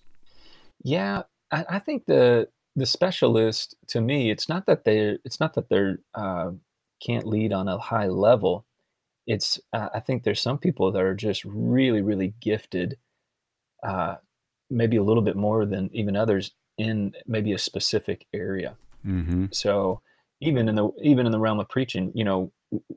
Yeah, 0.83 1.23
I, 1.53 1.65
I 1.69 1.79
think 1.79 2.07
the 2.07 2.49
the 2.75 2.87
specialist 2.87 3.75
to 3.89 4.01
me, 4.01 4.31
it's 4.31 4.49
not 4.49 4.67
that 4.67 4.85
they 4.85 5.19
it's 5.25 5.41
not 5.41 5.55
that 5.55 5.69
they're 5.69 5.99
uh, 6.15 6.51
can't 7.05 7.27
lead 7.27 7.53
on 7.53 7.69
a 7.69 7.79
high 7.79 8.09
level. 8.09 8.67
It's 9.27 9.59
uh, 9.73 9.89
I 9.95 10.01
think 10.01 10.23
there's 10.23 10.43
some 10.43 10.59
people 10.59 10.93
that 10.93 11.03
are 11.03 11.15
just 11.15 11.45
really 11.45 12.03
really 12.03 12.35
gifted, 12.41 12.99
uh, 13.83 14.17
maybe 14.71 14.97
a 14.97 15.03
little 15.03 15.23
bit 15.23 15.37
more 15.37 15.65
than 15.65 15.89
even 15.93 16.17
others 16.17 16.53
in 16.77 17.15
maybe 17.27 17.53
a 17.53 17.59
specific 17.59 18.27
area. 18.35 18.77
Mm-hmm. 19.07 19.47
So 19.53 20.03
even 20.41 20.69
in 20.69 20.75
the 20.75 20.91
even 21.03 21.27
in 21.27 21.33
the 21.33 21.39
realm 21.39 21.61
of 21.61 21.69
preaching, 21.69 22.13
you 22.15 22.25
know, 22.25 22.53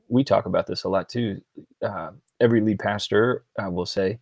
we 0.08 0.24
talk 0.24 0.46
about 0.46 0.66
this 0.66 0.84
a 0.84 0.88
lot 0.88 1.08
too. 1.08 1.40
Uh, 1.82 2.10
every 2.40 2.60
lead 2.60 2.78
pastor 2.78 3.44
uh, 3.62 3.70
will 3.70 3.86
say, 3.86 4.18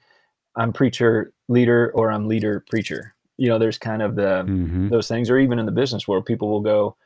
"I'm 0.57 0.73
preacher 0.73 1.33
leader" 1.49 1.91
or 1.95 2.11
"I'm 2.11 2.29
leader 2.29 2.65
preacher." 2.69 3.15
You 3.37 3.49
know, 3.49 3.59
there's 3.59 3.79
kind 3.79 4.03
of 4.03 4.15
the 4.15 4.45
mm-hmm. 4.47 4.89
those 4.89 5.09
things, 5.09 5.31
or 5.31 5.39
even 5.39 5.59
in 5.59 5.67
the 5.67 5.73
business 5.73 6.07
world, 6.07 6.27
people 6.27 6.49
will 6.49 6.61
go, 6.61 6.97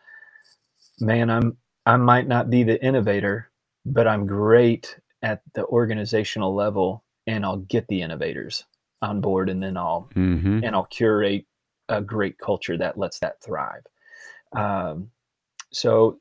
"Man, 1.01 1.31
I'm 1.31 1.57
I 1.87 1.97
might 1.97 2.29
not 2.29 2.51
be 2.51 2.63
the 2.63 2.83
innovator, 2.85 3.51
but 3.87 4.07
I'm 4.07 4.27
great 4.27 4.97
at 5.23 5.43
the 5.55 5.65
organizational 5.67 6.55
level, 6.55 7.05
and 7.27 7.45
I'll 7.45 7.59
get 7.59 7.87
the 7.89 8.03
innovators 8.03 8.65
on 9.01 9.21
board, 9.21 9.49
and 9.49 9.63
then 9.63 9.77
I'll 9.77 10.11
mm-hmm. 10.15 10.61
and 10.63 10.75
I'll 10.77 10.87
curate 10.87 11.47
a 11.89 12.03
great 12.03 12.39
culture 12.39 12.77
that 12.77 12.99
lets 12.99 13.19
that 13.21 13.43
thrive." 13.43 13.87
Um, 14.55 15.11
so 15.73 16.21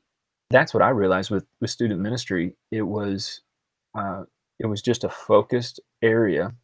that's 0.50 0.74
what 0.74 0.82
I 0.82 0.90
realized 0.90 1.30
with 1.30 1.46
with 1.60 1.70
student 1.70 2.00
ministry. 2.00 2.54
It 2.70 2.82
was 2.82 3.40
uh, 3.94 4.24
it 4.58 4.66
was 4.66 4.82
just 4.82 5.04
a 5.04 5.08
focused 5.08 5.80
area. 6.02 6.54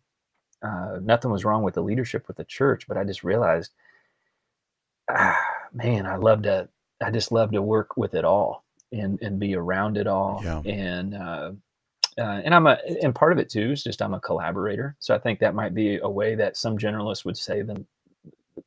Uh, 0.62 0.99
nothing 1.02 1.30
was 1.30 1.45
wrong 1.45 1.62
with 1.62 1.75
the 1.75 1.83
leadership 1.83 2.26
with 2.28 2.37
the 2.37 2.45
church, 2.45 2.88
but 2.88 2.97
I 2.97 3.04
just 3.04 3.25
realized, 3.25 3.73
ah, 5.11 5.38
man, 5.73 6.07
I 6.07 6.16
love 6.16 6.42
to. 6.42 6.68
I 7.02 7.11
just 7.11 7.30
love 7.30 7.52
to 7.52 7.62
work 7.62 7.97
with 7.97 8.14
it 8.14 8.25
all 8.25 8.64
and 8.92 9.21
and 9.23 9.38
be 9.38 9.54
around 9.54 9.97
it 9.97 10.07
all. 10.07 10.40
Yeah. 10.45 10.61
And 10.61 11.14
uh, 11.14 11.52
uh, 12.18 12.42
and 12.45 12.54
I'm 12.54 12.66
a 12.66 12.78
and 13.02 13.14
part 13.14 13.33
of 13.33 13.38
it 13.38 13.49
too 13.50 13.73
is 13.73 13.85
just 13.85 14.02
I'm 14.02 14.14
a 14.14 14.21
collaborator. 14.21 14.97
So 14.99 15.14
I 15.14 15.18
think 15.18 15.40
that 15.40 15.54
might 15.54 15.75
be 15.75 15.99
a 15.99 16.09
way 16.09 16.35
that 16.35 16.57
some 16.57 16.78
generalists 16.78 17.25
would 17.25 17.37
say 17.37 17.62
them 17.62 17.87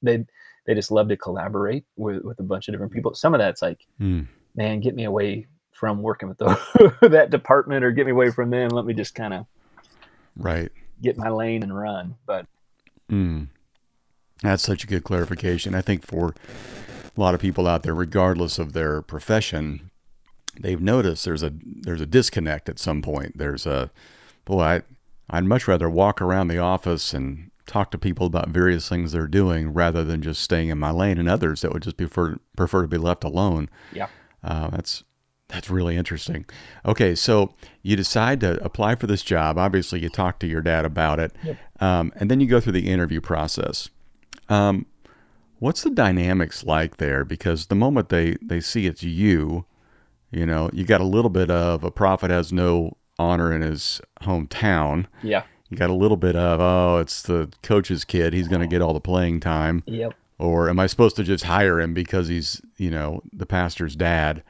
they 0.01 0.25
they 0.65 0.75
just 0.75 0.91
love 0.91 1.09
to 1.09 1.17
collaborate 1.17 1.85
with 1.95 2.23
with 2.23 2.39
a 2.39 2.43
bunch 2.43 2.67
of 2.67 2.73
different 2.73 2.93
people. 2.93 3.13
Some 3.13 3.33
of 3.33 3.39
that's 3.39 3.61
like. 3.61 3.85
Mm 3.99 4.27
man, 4.55 4.79
get 4.79 4.95
me 4.95 5.05
away 5.05 5.47
from 5.71 6.01
working 6.01 6.29
with 6.29 6.37
the, 6.37 6.95
that 7.09 7.29
department 7.29 7.83
or 7.83 7.91
get 7.91 8.05
me 8.05 8.11
away 8.11 8.29
from 8.29 8.49
them. 8.49 8.69
Let 8.69 8.85
me 8.85 8.93
just 8.93 9.15
kind 9.15 9.33
of 9.33 9.45
right 10.37 10.71
get 11.01 11.17
my 11.17 11.29
lane 11.29 11.63
and 11.63 11.75
run. 11.75 12.15
But 12.25 12.45
mm. 13.09 13.47
that's 14.41 14.63
such 14.63 14.83
a 14.83 14.87
good 14.87 15.03
clarification. 15.03 15.75
I 15.75 15.81
think 15.81 16.05
for 16.05 16.35
a 17.15 17.19
lot 17.19 17.33
of 17.33 17.41
people 17.41 17.67
out 17.67 17.83
there, 17.83 17.95
regardless 17.95 18.59
of 18.59 18.73
their 18.73 19.01
profession, 19.01 19.91
they've 20.59 20.81
noticed 20.81 21.25
there's 21.25 21.43
a 21.43 21.53
there's 21.63 22.01
a 22.01 22.05
disconnect 22.05 22.69
at 22.69 22.79
some 22.79 23.01
point. 23.01 23.37
There's 23.37 23.65
a 23.65 23.91
boy, 24.45 24.61
I 24.61 24.81
I'd 25.29 25.45
much 25.45 25.67
rather 25.67 25.89
walk 25.89 26.21
around 26.21 26.49
the 26.49 26.59
office 26.59 27.13
and 27.13 27.50
talk 27.65 27.91
to 27.91 27.97
people 27.97 28.25
about 28.25 28.49
various 28.49 28.87
things 28.89 29.11
they're 29.11 29.27
doing 29.27 29.73
rather 29.73 30.03
than 30.03 30.21
just 30.21 30.41
staying 30.41 30.69
in 30.69 30.77
my 30.77 30.91
lane 30.91 31.17
and 31.17 31.29
others 31.29 31.61
that 31.61 31.71
would 31.71 31.83
just 31.83 31.97
prefer 31.97 32.37
prefer 32.55 32.81
to 32.81 32.87
be 32.87 32.97
left 32.97 33.23
alone. 33.23 33.69
Yeah. 33.93 34.07
Uh, 34.43 34.69
that's 34.69 35.03
that's 35.47 35.69
really 35.69 35.97
interesting. 35.97 36.45
Okay, 36.85 37.13
so 37.13 37.53
you 37.81 37.95
decide 37.95 38.39
to 38.39 38.63
apply 38.63 38.95
for 38.95 39.07
this 39.07 39.21
job. 39.21 39.57
Obviously, 39.57 39.99
you 39.99 40.09
talk 40.09 40.39
to 40.39 40.47
your 40.47 40.61
dad 40.61 40.85
about 40.85 41.19
it, 41.19 41.35
yep. 41.43 41.57
um, 41.81 42.11
and 42.15 42.31
then 42.31 42.39
you 42.39 42.47
go 42.47 42.59
through 42.59 42.71
the 42.71 42.89
interview 42.89 43.21
process. 43.21 43.89
Um, 44.49 44.85
what's 45.59 45.83
the 45.83 45.89
dynamics 45.89 46.63
like 46.63 46.97
there? 46.97 47.23
Because 47.25 47.67
the 47.67 47.75
moment 47.75 48.09
they 48.09 48.37
they 48.41 48.61
see 48.61 48.87
it's 48.87 49.03
you, 49.03 49.65
you 50.31 50.45
know, 50.45 50.69
you 50.73 50.85
got 50.85 51.01
a 51.01 51.05
little 51.05 51.29
bit 51.29 51.51
of 51.51 51.83
a 51.83 51.91
prophet 51.91 52.31
has 52.31 52.53
no 52.53 52.97
honor 53.19 53.53
in 53.53 53.61
his 53.61 54.01
hometown. 54.23 55.05
Yeah. 55.21 55.43
You 55.71 55.77
got 55.77 55.89
a 55.89 55.95
little 55.95 56.17
bit 56.17 56.35
of 56.35 56.59
oh, 56.59 56.99
it's 56.99 57.23
the 57.23 57.49
coach's 57.63 58.05
kid. 58.05 58.33
He's 58.33 58.47
going 58.47 58.61
to 58.61 58.67
get 58.67 58.83
all 58.83 58.93
the 58.93 58.99
playing 59.01 59.39
time. 59.39 59.83
Yep 59.87 60.13
or 60.41 60.69
am 60.69 60.79
I 60.79 60.87
supposed 60.87 61.15
to 61.17 61.23
just 61.23 61.43
hire 61.43 61.79
him 61.79 61.93
because 61.93 62.27
he's 62.27 62.61
you 62.77 62.89
know 62.89 63.21
the 63.31 63.45
pastor's 63.45 63.95
dad? 63.95 64.43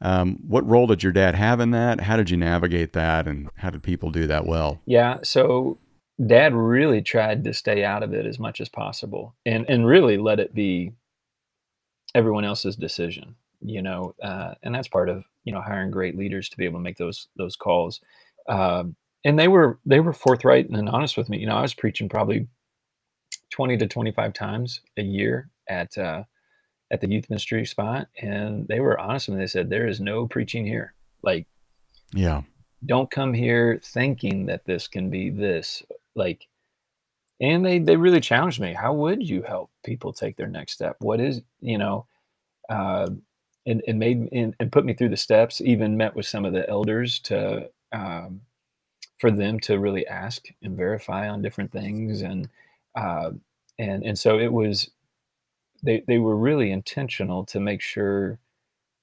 Um, 0.00 0.38
what 0.46 0.66
role 0.68 0.86
did 0.86 1.02
your 1.02 1.12
dad 1.12 1.34
have 1.34 1.58
in 1.58 1.72
that? 1.72 2.02
How 2.02 2.16
did 2.16 2.30
you 2.30 2.36
navigate 2.36 2.92
that, 2.92 3.26
and 3.26 3.50
how 3.56 3.70
did 3.70 3.82
people 3.82 4.10
do 4.10 4.26
that 4.28 4.46
well? 4.46 4.80
Yeah, 4.86 5.18
so 5.24 5.78
dad 6.24 6.54
really 6.54 7.02
tried 7.02 7.42
to 7.44 7.52
stay 7.52 7.84
out 7.84 8.02
of 8.04 8.14
it 8.14 8.24
as 8.24 8.38
much 8.38 8.60
as 8.60 8.68
possible, 8.68 9.34
and 9.44 9.68
and 9.68 9.84
really 9.84 10.16
let 10.16 10.38
it 10.38 10.54
be 10.54 10.92
everyone 12.14 12.44
else's 12.44 12.76
decision. 12.76 13.34
You 13.60 13.82
know, 13.82 14.14
uh, 14.22 14.54
and 14.62 14.74
that's 14.74 14.88
part 14.88 15.08
of 15.08 15.24
you 15.44 15.52
know 15.52 15.60
hiring 15.60 15.90
great 15.90 16.16
leaders 16.16 16.48
to 16.50 16.56
be 16.56 16.66
able 16.66 16.78
to 16.78 16.84
make 16.84 16.98
those 16.98 17.26
those 17.36 17.56
calls. 17.56 18.00
Um, 18.48 18.94
and 19.24 19.38
they 19.38 19.48
were 19.48 19.78
they 19.84 20.00
were 20.00 20.12
forthright 20.12 20.68
and 20.68 20.88
honest 20.88 21.16
with 21.16 21.28
me. 21.28 21.38
You 21.38 21.46
know, 21.46 21.56
I 21.56 21.62
was 21.62 21.74
preaching 21.74 22.08
probably 22.08 22.48
20 23.50 23.76
to 23.78 23.86
25 23.86 24.32
times 24.32 24.80
a 24.96 25.02
year 25.02 25.50
at 25.68 25.96
uh, 25.98 26.24
at 26.90 27.00
the 27.00 27.08
youth 27.08 27.28
ministry 27.28 27.66
spot, 27.66 28.08
and 28.20 28.66
they 28.68 28.80
were 28.80 28.98
honest 28.98 29.28
with 29.28 29.36
me. 29.36 29.42
They 29.42 29.48
said 29.48 29.68
there 29.68 29.88
is 29.88 30.00
no 30.00 30.26
preaching 30.26 30.66
here. 30.66 30.94
Like, 31.22 31.46
yeah, 32.12 32.42
don't 32.84 33.10
come 33.10 33.34
here 33.34 33.80
thinking 33.82 34.46
that 34.46 34.64
this 34.64 34.88
can 34.88 35.10
be 35.10 35.30
this. 35.30 35.82
Like, 36.14 36.46
and 37.40 37.64
they 37.64 37.78
they 37.78 37.96
really 37.96 38.20
challenged 38.20 38.60
me. 38.60 38.74
How 38.74 38.92
would 38.92 39.28
you 39.28 39.42
help 39.42 39.70
people 39.84 40.12
take 40.12 40.36
their 40.36 40.46
next 40.46 40.72
step? 40.72 40.96
What 41.00 41.20
is 41.20 41.42
you 41.60 41.78
know, 41.78 42.06
uh, 42.68 43.08
and 43.66 43.82
and 43.88 43.98
made 43.98 44.28
and, 44.32 44.54
and 44.60 44.72
put 44.72 44.84
me 44.84 44.94
through 44.94 45.10
the 45.10 45.16
steps. 45.16 45.60
Even 45.60 45.96
met 45.96 46.14
with 46.14 46.26
some 46.26 46.44
of 46.44 46.52
the 46.52 46.68
elders 46.68 47.18
to. 47.20 47.70
Um, 47.92 48.42
for 49.18 49.30
them 49.30 49.58
to 49.60 49.78
really 49.78 50.06
ask 50.06 50.46
and 50.62 50.76
verify 50.76 51.28
on 51.28 51.42
different 51.42 51.72
things 51.72 52.22
and 52.22 52.48
uh, 52.96 53.30
and 53.78 54.04
and 54.04 54.18
so 54.18 54.38
it 54.38 54.52
was 54.52 54.90
they 55.82 56.02
they 56.06 56.18
were 56.18 56.36
really 56.36 56.70
intentional 56.70 57.44
to 57.44 57.60
make 57.60 57.80
sure 57.80 58.38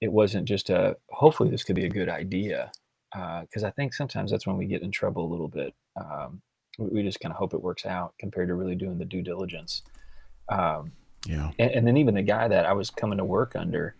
it 0.01 0.11
wasn't 0.11 0.45
just 0.45 0.69
a 0.69 0.97
hopefully 1.09 1.49
this 1.49 1.63
could 1.63 1.75
be 1.75 1.85
a 1.85 1.89
good 1.89 2.09
idea 2.09 2.71
because 3.11 3.63
uh, 3.63 3.67
I 3.67 3.71
think 3.71 3.93
sometimes 3.93 4.31
that's 4.31 4.47
when 4.47 4.57
we 4.57 4.65
get 4.65 4.81
in 4.81 4.91
trouble 4.91 5.25
a 5.25 5.31
little 5.31 5.47
bit. 5.47 5.73
Um, 5.95 6.41
we, 6.79 6.87
we, 6.87 7.03
just 7.03 7.19
kind 7.19 7.31
of 7.31 7.37
hope 7.37 7.53
it 7.53 7.61
works 7.61 7.85
out 7.85 8.15
compared 8.19 8.47
to 8.47 8.55
really 8.55 8.75
doing 8.75 8.97
the 8.97 9.05
due 9.05 9.21
diligence. 9.21 9.83
Um, 10.49 10.91
yeah. 11.27 11.51
And, 11.59 11.71
and, 11.71 11.87
then 11.87 11.97
even 11.97 12.15
the 12.15 12.23
guy 12.23 12.47
that 12.47 12.65
I 12.65 12.73
was 12.73 12.89
coming 12.89 13.19
to 13.19 13.23
work 13.23 13.55
under, 13.55 13.95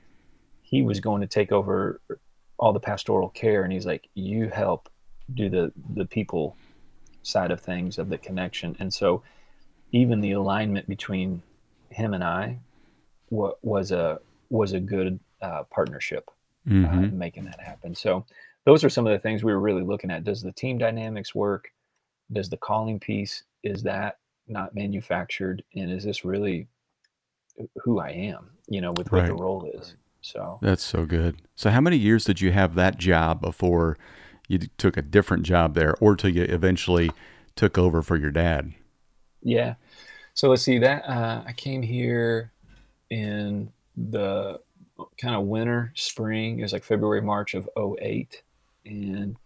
he 0.61 0.81
was 0.81 0.99
going 0.99 1.21
to 1.21 1.27
take 1.27 1.51
over 1.51 2.01
all 2.57 2.73
the 2.73 2.79
pastoral 2.79 3.29
care, 3.29 3.63
and 3.63 3.71
he's 3.71 3.85
like, 3.85 4.09
"You 4.15 4.49
help 4.49 4.89
do 5.33 5.49
the 5.49 5.71
the 5.95 6.05
people 6.05 6.55
side 7.23 7.51
of 7.51 7.61
things 7.61 7.97
of 7.97 8.09
the 8.09 8.17
connection." 8.17 8.75
And 8.79 8.93
so 8.93 9.23
even 9.91 10.21
the 10.21 10.31
alignment 10.33 10.87
between 10.87 11.41
him 11.89 12.13
and 12.13 12.23
I 12.23 12.59
was 13.29 13.91
a 13.91 14.19
was 14.49 14.73
a 14.73 14.79
good 14.79 15.19
uh, 15.41 15.63
partnership 15.63 16.29
uh, 16.67 16.73
mm-hmm. 16.73 17.03
uh, 17.05 17.07
making 17.07 17.45
that 17.45 17.59
happen. 17.59 17.95
So 17.95 18.25
those 18.65 18.83
are 18.83 18.89
some 18.89 19.07
of 19.07 19.13
the 19.13 19.19
things 19.19 19.43
we 19.43 19.51
were 19.51 19.59
really 19.59 19.83
looking 19.83 20.11
at. 20.11 20.23
Does 20.23 20.41
the 20.41 20.51
team 20.51 20.77
dynamics 20.77 21.33
work? 21.33 21.69
Does 22.31 22.49
the 22.49 22.57
calling 22.57 22.99
piece 22.99 23.43
is 23.63 23.83
that 23.83 24.19
not 24.47 24.75
manufactured? 24.75 25.63
And 25.75 25.91
is 25.91 26.03
this 26.03 26.23
really 26.23 26.67
who 27.83 27.99
I 27.99 28.09
am? 28.09 28.51
You 28.67 28.81
know, 28.81 28.93
with 28.93 29.11
right. 29.11 29.23
what 29.23 29.27
the 29.27 29.43
role 29.43 29.69
is. 29.73 29.95
So 30.21 30.59
that's 30.61 30.83
so 30.83 31.05
good. 31.05 31.41
So 31.55 31.69
how 31.69 31.81
many 31.81 31.97
years 31.97 32.23
did 32.23 32.39
you 32.39 32.51
have 32.51 32.75
that 32.75 32.97
job 32.97 33.41
before 33.41 33.97
you 34.47 34.59
took 34.77 34.97
a 34.97 35.01
different 35.01 35.43
job 35.43 35.75
there, 35.75 35.95
or 35.99 36.15
till 36.15 36.29
you 36.29 36.43
eventually 36.43 37.11
took 37.55 37.77
over 37.77 38.01
for 38.01 38.17
your 38.17 38.31
dad? 38.31 38.73
Yeah. 39.41 39.75
So 40.33 40.49
let's 40.49 40.63
see 40.63 40.79
that 40.79 41.07
uh, 41.07 41.43
I 41.45 41.53
came 41.53 41.81
here 41.81 42.51
in 43.09 43.71
the 43.95 44.59
kind 45.17 45.35
of 45.35 45.43
winter, 45.43 45.91
spring. 45.95 46.59
It 46.59 46.63
was 46.63 46.73
like 46.73 46.83
February, 46.83 47.21
March 47.21 47.53
of 47.53 47.69
08. 47.77 48.41
And 48.85 49.37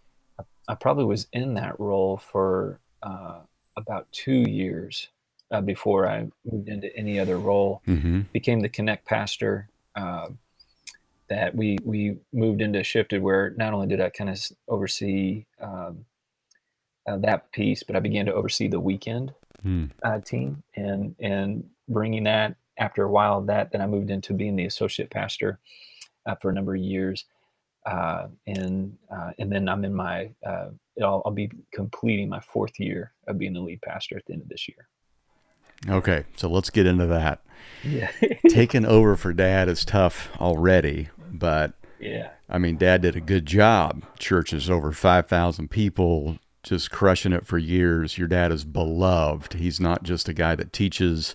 I, 0.68 0.74
probably 0.74 1.04
was 1.04 1.26
in 1.32 1.54
that 1.54 1.78
role 1.78 2.16
for 2.16 2.80
uh, 3.02 3.40
about 3.76 4.10
two 4.12 4.42
years 4.48 5.08
uh, 5.50 5.60
before 5.60 6.08
I 6.08 6.28
moved 6.50 6.68
into 6.68 6.94
any 6.96 7.18
other 7.18 7.38
role. 7.38 7.82
Mm-hmm. 7.86 8.22
Became 8.32 8.60
the 8.60 8.68
Connect 8.68 9.06
pastor. 9.06 9.68
Uh, 9.94 10.28
that 11.28 11.54
we 11.54 11.78
we 11.84 12.18
moved 12.32 12.60
into 12.60 12.82
shifted 12.82 13.22
where 13.22 13.50
not 13.56 13.72
only 13.72 13.86
did 13.86 14.00
I 14.00 14.10
kind 14.10 14.30
of 14.30 14.40
oversee 14.66 15.46
um, 15.60 16.04
uh, 17.06 17.16
that 17.18 17.52
piece, 17.52 17.82
but 17.82 17.96
I 17.96 18.00
began 18.00 18.26
to 18.26 18.34
oversee 18.34 18.68
the 18.68 18.80
weekend 18.80 19.34
mm. 19.64 19.90
uh, 20.02 20.20
team 20.20 20.62
and 20.76 21.14
and 21.20 21.64
bringing 21.88 22.24
that 22.24 22.56
after 22.78 23.02
a 23.02 23.10
while 23.10 23.38
of 23.38 23.46
that 23.46 23.72
then 23.72 23.80
i 23.80 23.86
moved 23.86 24.10
into 24.10 24.32
being 24.32 24.56
the 24.56 24.66
associate 24.66 25.10
pastor 25.10 25.58
uh, 26.26 26.34
for 26.36 26.50
a 26.50 26.54
number 26.54 26.74
of 26.74 26.80
years 26.80 27.24
uh, 27.86 28.26
and 28.46 28.96
uh, 29.10 29.30
and 29.38 29.50
then 29.50 29.68
i'm 29.68 29.84
in 29.84 29.94
my 29.94 30.30
uh, 30.46 30.68
I'll, 31.02 31.22
I'll 31.24 31.32
be 31.32 31.50
completing 31.72 32.28
my 32.28 32.40
fourth 32.40 32.78
year 32.78 33.12
of 33.28 33.38
being 33.38 33.52
the 33.52 33.60
lead 33.60 33.82
pastor 33.82 34.16
at 34.16 34.26
the 34.26 34.32
end 34.32 34.42
of 34.42 34.48
this 34.48 34.68
year. 34.68 34.88
Okay 35.88 36.24
so 36.36 36.48
let's 36.48 36.70
get 36.70 36.86
into 36.86 37.06
that. 37.06 37.40
Yeah. 37.84 38.10
Taking 38.48 38.84
over 38.84 39.16
for 39.16 39.32
dad 39.32 39.68
is 39.68 39.84
tough 39.84 40.28
already 40.40 41.08
but 41.38 41.72
yeah 42.00 42.30
i 42.48 42.58
mean 42.58 42.76
dad 42.76 43.02
did 43.02 43.16
a 43.16 43.20
good 43.20 43.46
job 43.46 44.04
church 44.18 44.52
is 44.52 44.68
over 44.70 44.92
5000 44.92 45.68
people 45.68 46.38
just 46.68 46.90
crushing 46.90 47.32
it 47.32 47.46
for 47.46 47.56
years. 47.56 48.18
Your 48.18 48.28
dad 48.28 48.52
is 48.52 48.64
beloved. 48.64 49.54
He's 49.54 49.80
not 49.80 50.02
just 50.02 50.28
a 50.28 50.34
guy 50.34 50.54
that 50.54 50.72
teaches 50.72 51.34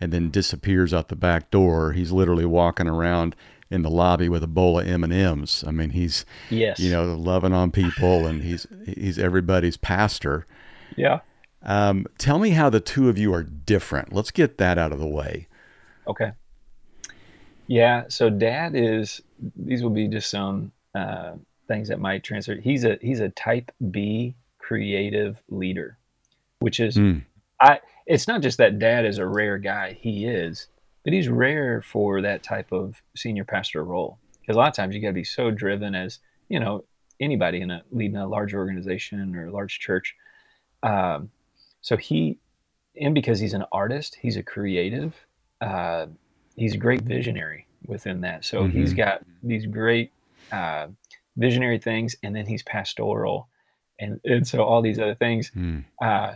and 0.00 0.12
then 0.12 0.30
disappears 0.30 0.92
out 0.92 1.08
the 1.08 1.16
back 1.16 1.50
door. 1.50 1.92
He's 1.92 2.12
literally 2.12 2.44
walking 2.44 2.86
around 2.88 3.34
in 3.70 3.82
the 3.82 3.90
lobby 3.90 4.28
with 4.28 4.42
a 4.42 4.48
bowl 4.48 4.78
of 4.78 4.86
M 4.86 5.02
and 5.02 5.12
M's. 5.12 5.64
I 5.66 5.70
mean, 5.70 5.90
he's 5.90 6.26
yes, 6.50 6.78
you 6.78 6.90
know, 6.90 7.14
loving 7.14 7.54
on 7.54 7.70
people, 7.70 8.26
and 8.26 8.42
he's 8.42 8.66
he's 8.84 9.18
everybody's 9.18 9.76
pastor. 9.76 10.46
Yeah. 10.96 11.20
Um, 11.62 12.06
tell 12.18 12.38
me 12.38 12.50
how 12.50 12.68
the 12.68 12.80
two 12.80 13.08
of 13.08 13.16
you 13.16 13.32
are 13.32 13.42
different. 13.42 14.12
Let's 14.12 14.30
get 14.30 14.58
that 14.58 14.76
out 14.76 14.92
of 14.92 14.98
the 14.98 15.08
way. 15.08 15.48
Okay. 16.06 16.32
Yeah. 17.66 18.04
So 18.08 18.28
dad 18.28 18.72
is. 18.74 19.22
These 19.56 19.82
will 19.82 19.90
be 19.90 20.08
just 20.08 20.30
some 20.30 20.72
uh, 20.94 21.32
things 21.68 21.88
that 21.88 22.00
might 22.00 22.22
transfer. 22.22 22.54
He's 22.54 22.84
a 22.84 22.98
he's 23.00 23.20
a 23.20 23.30
type 23.30 23.70
B 23.90 24.34
creative 24.58 25.42
leader, 25.48 25.98
which 26.58 26.80
is 26.80 26.96
mm. 26.96 27.24
I. 27.60 27.80
It's 28.06 28.28
not 28.28 28.42
just 28.42 28.58
that 28.58 28.78
dad 28.78 29.06
is 29.06 29.18
a 29.18 29.26
rare 29.26 29.58
guy. 29.58 29.96
He 29.98 30.26
is, 30.26 30.66
but 31.04 31.12
he's 31.12 31.28
rare 31.28 31.80
for 31.80 32.20
that 32.20 32.42
type 32.42 32.70
of 32.70 33.02
senior 33.16 33.44
pastor 33.44 33.82
role. 33.82 34.18
Because 34.40 34.56
a 34.56 34.58
lot 34.58 34.68
of 34.68 34.74
times 34.74 34.94
you 34.94 35.00
got 35.00 35.08
to 35.08 35.14
be 35.14 35.24
so 35.24 35.50
driven 35.50 35.94
as 35.94 36.18
you 36.48 36.60
know 36.60 36.84
anybody 37.20 37.60
in 37.60 37.70
a 37.70 37.82
leading 37.90 38.16
a 38.16 38.28
large 38.28 38.54
organization 38.54 39.34
or 39.34 39.46
a 39.46 39.52
large 39.52 39.78
church. 39.78 40.14
Um, 40.82 41.30
so 41.80 41.96
he, 41.96 42.38
and 43.00 43.14
because 43.14 43.40
he's 43.40 43.54
an 43.54 43.64
artist, 43.72 44.18
he's 44.20 44.36
a 44.36 44.42
creative. 44.42 45.14
Uh, 45.60 46.06
he's 46.56 46.74
a 46.74 46.78
great 46.78 47.02
visionary 47.02 47.66
within 47.86 48.20
that. 48.22 48.44
So 48.44 48.62
mm-hmm. 48.62 48.78
he's 48.78 48.92
got 48.92 49.24
these 49.42 49.66
great 49.66 50.12
uh, 50.52 50.88
visionary 51.36 51.78
things, 51.78 52.16
and 52.22 52.34
then 52.34 52.46
he's 52.46 52.62
pastoral, 52.62 53.48
and 53.98 54.20
and 54.24 54.46
so 54.46 54.62
all 54.62 54.82
these 54.82 54.98
other 54.98 55.14
things. 55.14 55.50
Mm. 55.56 55.84
Uh, 56.02 56.34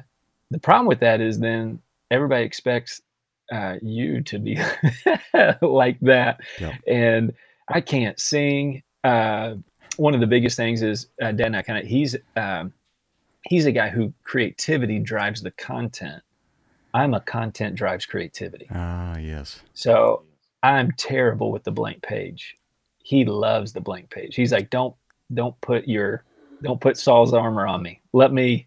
the 0.50 0.58
problem 0.58 0.86
with 0.86 1.00
that 1.00 1.20
is 1.20 1.38
then 1.38 1.80
everybody 2.10 2.44
expects 2.44 3.02
uh, 3.52 3.76
you 3.82 4.22
to 4.22 4.38
be 4.38 4.58
like 5.62 5.98
that, 6.00 6.40
and 6.86 7.32
I 7.68 7.80
can't 7.80 8.18
sing. 8.18 8.82
Uh, 9.04 9.54
one 9.96 10.14
of 10.14 10.20
the 10.20 10.26
biggest 10.26 10.56
things 10.56 10.82
is 10.82 11.06
uh, 11.20 11.32
Dad 11.32 11.46
and 11.46 11.56
I 11.56 11.62
kind 11.62 11.78
of 11.78 11.86
he's 11.86 12.16
um, 12.36 12.72
he's 13.42 13.66
a 13.66 13.72
guy 13.72 13.88
who 13.88 14.12
creativity 14.24 14.98
drives 14.98 15.42
the 15.42 15.50
content. 15.52 16.22
I'm 16.94 17.14
a 17.14 17.20
content 17.20 17.74
drives 17.74 18.06
creativity. 18.06 18.66
Ah, 18.70 19.18
yes. 19.18 19.60
So 19.74 20.22
I'm 20.62 20.92
terrible 20.92 21.52
with 21.52 21.64
the 21.64 21.70
blank 21.70 22.02
page. 22.02 22.56
He 22.98 23.24
loves 23.24 23.72
the 23.72 23.80
blank 23.80 24.10
page. 24.10 24.34
He's 24.34 24.52
like, 24.52 24.70
don't 24.70 24.94
don't 25.32 25.58
put 25.60 25.86
your 25.86 26.24
don't 26.62 26.80
put 26.80 26.96
Saul's 26.96 27.32
armor 27.32 27.66
on 27.66 27.82
me. 27.82 28.00
Let 28.12 28.32
me 28.32 28.66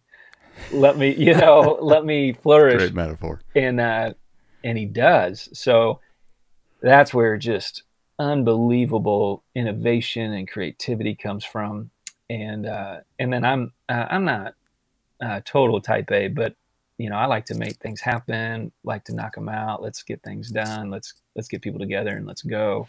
let 0.72 0.98
me 0.98 1.14
you 1.14 1.36
know 1.36 1.78
let 1.82 2.06
me 2.06 2.34
flourish. 2.34 2.78
Great 2.78 2.94
metaphor. 2.94 3.42
And 3.56 3.80
uh, 3.80 4.14
and 4.64 4.78
he 4.78 4.86
does. 4.86 5.50
So 5.54 6.00
that's 6.82 7.14
where 7.14 7.38
just 7.38 7.84
unbelievable 8.20 9.44
innovation 9.56 10.34
and 10.34 10.50
creativity 10.50 11.16
comes 11.16 11.44
from. 11.44 11.92
And 12.30 12.66
uh, 12.66 12.98
and 13.20 13.34
then 13.34 13.44
I'm 13.44 13.74
uh, 13.90 14.06
I'm 14.10 14.26
not 14.26 14.54
uh, 15.22 15.42
total 15.44 15.82
type 15.82 16.12
A, 16.12 16.28
but 16.28 16.56
you 17.02 17.10
know, 17.10 17.16
I 17.16 17.26
like 17.26 17.46
to 17.48 17.56
make 17.56 17.78
things 17.78 18.00
happen, 18.00 18.72
like 18.84 19.04
to 19.06 19.16
knock 19.16 19.34
them 19.34 19.50
out. 19.50 19.82
Let's 19.82 20.04
get 20.04 20.22
things 20.22 20.52
done. 20.52 20.92
Let's 20.92 21.16
let's 21.36 21.48
get 21.48 21.62
people 21.62 21.80
together 21.80 22.12
and 22.12 22.28
let's 22.28 22.44
go. 22.44 22.88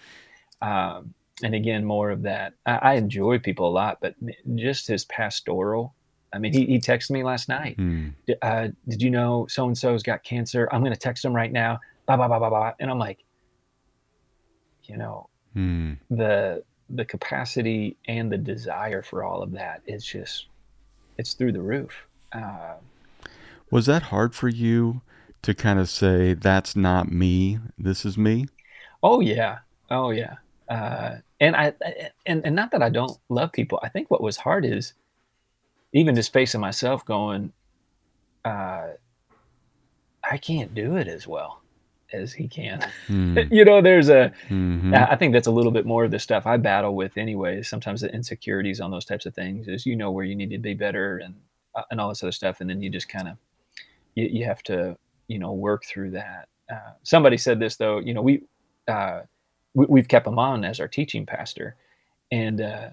Um, 0.60 1.14
and 1.42 1.54
again, 1.54 1.84
more 1.84 2.10
of 2.10 2.22
that. 2.22 2.52
I, 2.66 2.74
I, 2.76 2.94
enjoy 2.94 3.38
people 3.38 3.66
a 3.66 3.72
lot, 3.72 3.98
but 4.00 4.14
just 4.54 4.86
his 4.86 5.04
pastoral. 5.06 5.94
I 6.32 6.38
mean, 6.38 6.52
he, 6.52 6.66
he 6.66 6.78
texted 6.78 7.10
me 7.10 7.24
last 7.24 7.48
night. 7.48 7.76
Mm. 7.78 8.14
Uh, 8.40 8.68
did 8.86 9.02
you 9.02 9.10
know 9.10 9.46
so 9.48 9.66
and 9.66 9.76
so's 9.76 10.02
got 10.02 10.22
cancer? 10.22 10.68
I'm 10.70 10.82
going 10.82 10.92
to 10.92 10.98
text 10.98 11.24
him 11.24 11.34
right 11.34 11.50
now. 11.50 11.80
Blah 12.06 12.18
blah 12.18 12.28
blah 12.28 12.38
blah 12.38 12.50
blah. 12.50 12.72
And 12.78 12.90
I'm 12.90 12.98
like, 12.98 13.24
you 14.84 14.98
know, 14.98 15.30
mm. 15.56 15.96
the 16.10 16.62
the 16.90 17.04
capacity 17.06 17.96
and 18.06 18.30
the 18.30 18.38
desire 18.38 19.02
for 19.02 19.24
all 19.24 19.42
of 19.42 19.52
that 19.52 19.80
is 19.86 20.04
just 20.04 20.48
it's 21.16 21.32
through 21.32 21.52
the 21.52 21.62
roof. 21.62 22.06
Uh, 22.32 22.74
was 23.72 23.86
that 23.86 24.02
hard 24.04 24.34
for 24.34 24.48
you 24.48 25.00
to 25.40 25.54
kind 25.54 25.80
of 25.80 25.88
say, 25.88 26.34
that's 26.34 26.76
not 26.76 27.10
me, 27.10 27.58
this 27.78 28.04
is 28.04 28.18
me? 28.18 28.46
Oh, 29.02 29.20
yeah. 29.20 29.60
Oh, 29.90 30.10
yeah. 30.10 30.36
Uh, 30.68 31.16
and 31.40 31.56
I, 31.56 31.72
and, 32.26 32.44
and 32.44 32.54
not 32.54 32.70
that 32.72 32.82
I 32.82 32.90
don't 32.90 33.18
love 33.30 33.50
people. 33.50 33.80
I 33.82 33.88
think 33.88 34.10
what 34.10 34.22
was 34.22 34.36
hard 34.36 34.66
is 34.66 34.92
even 35.94 36.14
just 36.14 36.34
facing 36.34 36.60
myself 36.60 37.02
going, 37.06 37.52
uh, 38.44 38.88
I 40.22 40.36
can't 40.36 40.74
do 40.74 40.96
it 40.96 41.08
as 41.08 41.26
well 41.26 41.62
as 42.12 42.34
he 42.34 42.48
can. 42.48 42.86
Mm. 43.08 43.50
you 43.52 43.64
know, 43.64 43.80
there's 43.80 44.10
a. 44.10 44.32
Mm-hmm. 44.50 44.94
I 44.94 45.16
think 45.16 45.32
that's 45.32 45.46
a 45.46 45.50
little 45.50 45.72
bit 45.72 45.86
more 45.86 46.04
of 46.04 46.10
the 46.10 46.18
stuff 46.18 46.46
I 46.46 46.58
battle 46.58 46.94
with 46.94 47.16
anyway. 47.16 47.62
Sometimes 47.62 48.02
the 48.02 48.12
insecurities 48.12 48.80
on 48.80 48.90
those 48.90 49.06
types 49.06 49.24
of 49.24 49.34
things 49.34 49.66
is 49.66 49.86
you 49.86 49.96
know 49.96 50.10
where 50.10 50.24
you 50.24 50.36
need 50.36 50.50
to 50.50 50.58
be 50.58 50.74
better 50.74 51.18
and 51.18 51.34
uh, 51.74 51.82
and 51.90 52.00
all 52.00 52.10
this 52.10 52.22
other 52.22 52.32
stuff, 52.32 52.60
and 52.60 52.68
then 52.68 52.82
you 52.82 52.90
just 52.90 53.08
kind 53.08 53.28
of 53.28 53.36
you, 54.14 54.28
you 54.30 54.44
have 54.44 54.62
to 54.64 54.96
you 55.28 55.38
know 55.38 55.52
work 55.52 55.84
through 55.84 56.10
that. 56.12 56.48
Uh, 56.70 56.92
somebody 57.02 57.36
said 57.36 57.58
this 57.58 57.76
though, 57.76 57.98
you 57.98 58.14
know, 58.14 58.22
we, 58.22 58.42
uh, 58.88 59.20
we 59.74 60.00
have 60.00 60.08
kept 60.08 60.26
him 60.26 60.38
on 60.38 60.64
as 60.64 60.80
our 60.80 60.88
teaching 60.88 61.26
pastor, 61.26 61.76
and 62.30 62.60
uh, 62.60 62.88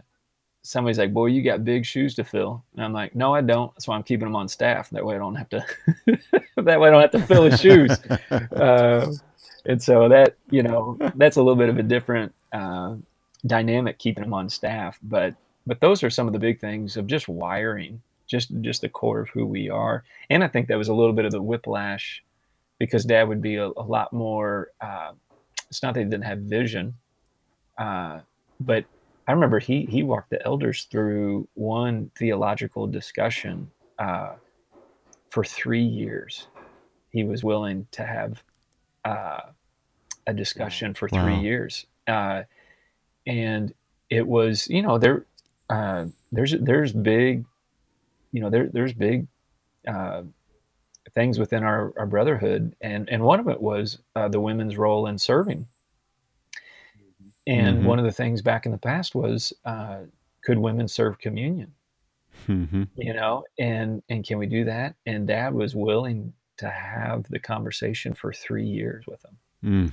somebody's 0.61 0.97
like, 0.97 1.13
"Boy, 1.13 1.27
you 1.27 1.41
got 1.41 1.65
big 1.65 1.85
shoes 1.85 2.15
to 2.15 2.23
fill," 2.23 2.63
and 2.75 2.83
I'm 2.83 2.93
like, 2.93 3.15
"No, 3.15 3.33
I 3.33 3.41
don't. 3.41 3.73
That's 3.75 3.87
why 3.87 3.95
I'm 3.95 4.03
keeping 4.03 4.27
him 4.27 4.35
on 4.35 4.47
staff. 4.47 4.89
That 4.91 5.05
way, 5.05 5.15
I 5.15 5.17
don't 5.17 5.35
have 5.35 5.49
to. 5.49 5.65
that 6.57 6.79
way, 6.79 6.87
I 6.87 6.91
don't 6.91 7.01
have 7.01 7.11
to 7.11 7.21
fill 7.21 7.43
his 7.43 7.59
shoes." 7.59 7.91
Uh, 8.31 9.11
and 9.65 9.81
so 9.81 10.09
that 10.09 10.35
you 10.49 10.63
know, 10.63 10.97
that's 11.15 11.37
a 11.37 11.41
little 11.41 11.57
bit 11.57 11.69
of 11.69 11.77
a 11.77 11.83
different 11.83 12.33
uh, 12.53 12.95
dynamic 13.45 13.99
keeping 13.99 14.23
him 14.23 14.33
on 14.33 14.49
staff, 14.49 14.99
but 15.03 15.35
but 15.67 15.81
those 15.81 16.01
are 16.03 16.09
some 16.09 16.27
of 16.27 16.33
the 16.33 16.39
big 16.39 16.59
things 16.59 16.97
of 16.97 17.07
just 17.07 17.27
wiring 17.27 18.01
just 18.29 18.51
just 18.61 18.81
the 18.81 18.89
core 18.89 19.21
of 19.21 19.29
who 19.29 19.45
we 19.45 19.69
are. 19.69 20.03
And 20.29 20.43
I 20.43 20.47
think 20.47 20.67
that 20.67 20.77
was 20.77 20.87
a 20.87 20.93
little 20.93 21.13
bit 21.13 21.25
of 21.25 21.31
the 21.31 21.41
whiplash 21.41 22.23
because 22.77 23.03
Dad 23.03 23.27
would 23.27 23.41
be 23.41 23.55
a, 23.55 23.67
a 23.67 23.85
lot 23.85 24.13
more. 24.13 24.69
Uh, 24.79 25.11
it's 25.67 25.83
not 25.83 25.93
that 25.95 25.99
he 25.99 26.05
didn't 26.05 26.23
have 26.23 26.39
vision, 26.39 26.93
uh, 27.77 28.19
but 28.59 28.85
I 29.27 29.31
remember 29.33 29.59
he 29.59 29.85
he 29.85 30.03
walked 30.03 30.29
the 30.29 30.43
elders 30.45 30.85
through 30.85 31.47
one 31.55 32.11
theological 32.17 32.87
discussion 32.87 33.69
uh, 33.97 34.33
for 35.29 35.43
three 35.43 35.83
years. 35.83 36.47
He 37.11 37.23
was 37.23 37.43
willing 37.43 37.87
to 37.91 38.05
have 38.05 38.43
uh, 39.03 39.41
a 40.27 40.33
discussion 40.33 40.93
for 40.93 41.09
three 41.09 41.19
wow. 41.33 41.41
years, 41.41 41.85
uh, 42.07 42.43
and 43.25 43.73
it 44.09 44.25
was 44.25 44.67
you 44.67 44.81
know 44.81 44.97
there 44.97 45.25
uh, 45.69 46.05
there's 46.31 46.55
there's 46.59 46.91
big 46.91 47.45
you 48.31 48.41
know, 48.41 48.49
there, 48.49 48.69
there's 48.71 48.93
big 48.93 49.27
uh, 49.87 50.23
things 51.13 51.39
within 51.39 51.63
our, 51.63 51.93
our 51.97 52.05
brotherhood, 52.05 52.75
and 52.81 53.09
and 53.09 53.23
one 53.23 53.39
of 53.39 53.47
it 53.47 53.61
was 53.61 53.99
uh, 54.15 54.27
the 54.27 54.39
women's 54.39 54.77
role 54.77 55.07
in 55.07 55.17
serving. 55.17 55.67
And 57.47 57.79
mm-hmm. 57.79 57.87
one 57.87 57.99
of 57.99 58.05
the 58.05 58.11
things 58.11 58.41
back 58.41 58.65
in 58.65 58.71
the 58.71 58.77
past 58.77 59.15
was, 59.15 59.53
uh, 59.65 60.01
could 60.43 60.59
women 60.59 60.87
serve 60.87 61.17
communion? 61.17 61.73
Mm-hmm. 62.47 62.83
You 62.95 63.13
know, 63.13 63.43
and 63.57 64.03
and 64.09 64.25
can 64.25 64.37
we 64.37 64.45
do 64.45 64.65
that? 64.65 64.95
And 65.05 65.27
Dad 65.27 65.53
was 65.53 65.75
willing 65.75 66.33
to 66.57 66.69
have 66.69 67.23
the 67.29 67.39
conversation 67.39 68.13
for 68.13 68.33
three 68.33 68.65
years 68.65 69.05
with 69.07 69.21
them. 69.21 69.37
Mm. 69.63 69.91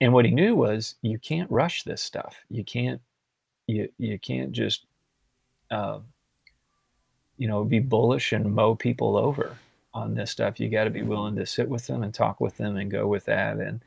And 0.00 0.12
what 0.12 0.24
he 0.24 0.30
knew 0.30 0.56
was, 0.56 0.96
you 1.02 1.18
can't 1.18 1.50
rush 1.50 1.84
this 1.84 2.02
stuff. 2.02 2.44
You 2.48 2.64
can't 2.64 3.00
you 3.66 3.88
you 3.98 4.18
can't 4.18 4.52
just 4.52 4.86
uh, 5.70 6.00
you 7.42 7.48
know, 7.48 7.64
be 7.64 7.80
bullish 7.80 8.32
and 8.32 8.54
mow 8.54 8.72
people 8.76 9.16
over 9.16 9.56
on 9.92 10.14
this 10.14 10.30
stuff. 10.30 10.60
You 10.60 10.68
got 10.68 10.84
to 10.84 10.90
be 10.90 11.02
willing 11.02 11.34
to 11.34 11.44
sit 11.44 11.68
with 11.68 11.88
them 11.88 12.04
and 12.04 12.14
talk 12.14 12.40
with 12.40 12.56
them 12.56 12.76
and 12.76 12.88
go 12.88 13.08
with 13.08 13.24
that. 13.24 13.56
And, 13.56 13.80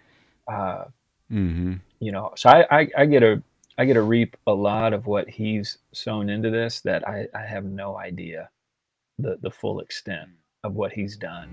uh, 0.46 0.84
mm-hmm. 1.32 1.76
you 2.02 2.12
know, 2.12 2.34
so 2.36 2.50
I, 2.50 2.82
I, 2.82 2.88
I, 2.98 3.06
get 3.06 3.24
a, 3.24 3.41
I 3.78 3.86
get 3.86 3.94
to 3.94 4.02
reap 4.02 4.36
a 4.46 4.54
lot 4.54 4.91
of 4.91 5.08
what 5.08 5.30
he's 5.30 5.78
sown 5.94 6.30
into 6.30 6.50
this 6.50 6.82
that 6.82 7.08
I, 7.08 7.30
I 7.34 7.44
have 7.44 7.63
no 7.63 7.98
idea 7.98 8.50
the, 9.20 9.38
the 9.41 9.52
full 9.52 9.80
extent 9.80 10.32
of 10.65 10.76
what 10.76 10.91
he's 10.91 11.15
done. 11.15 11.50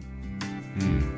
Mm. 0.79 1.12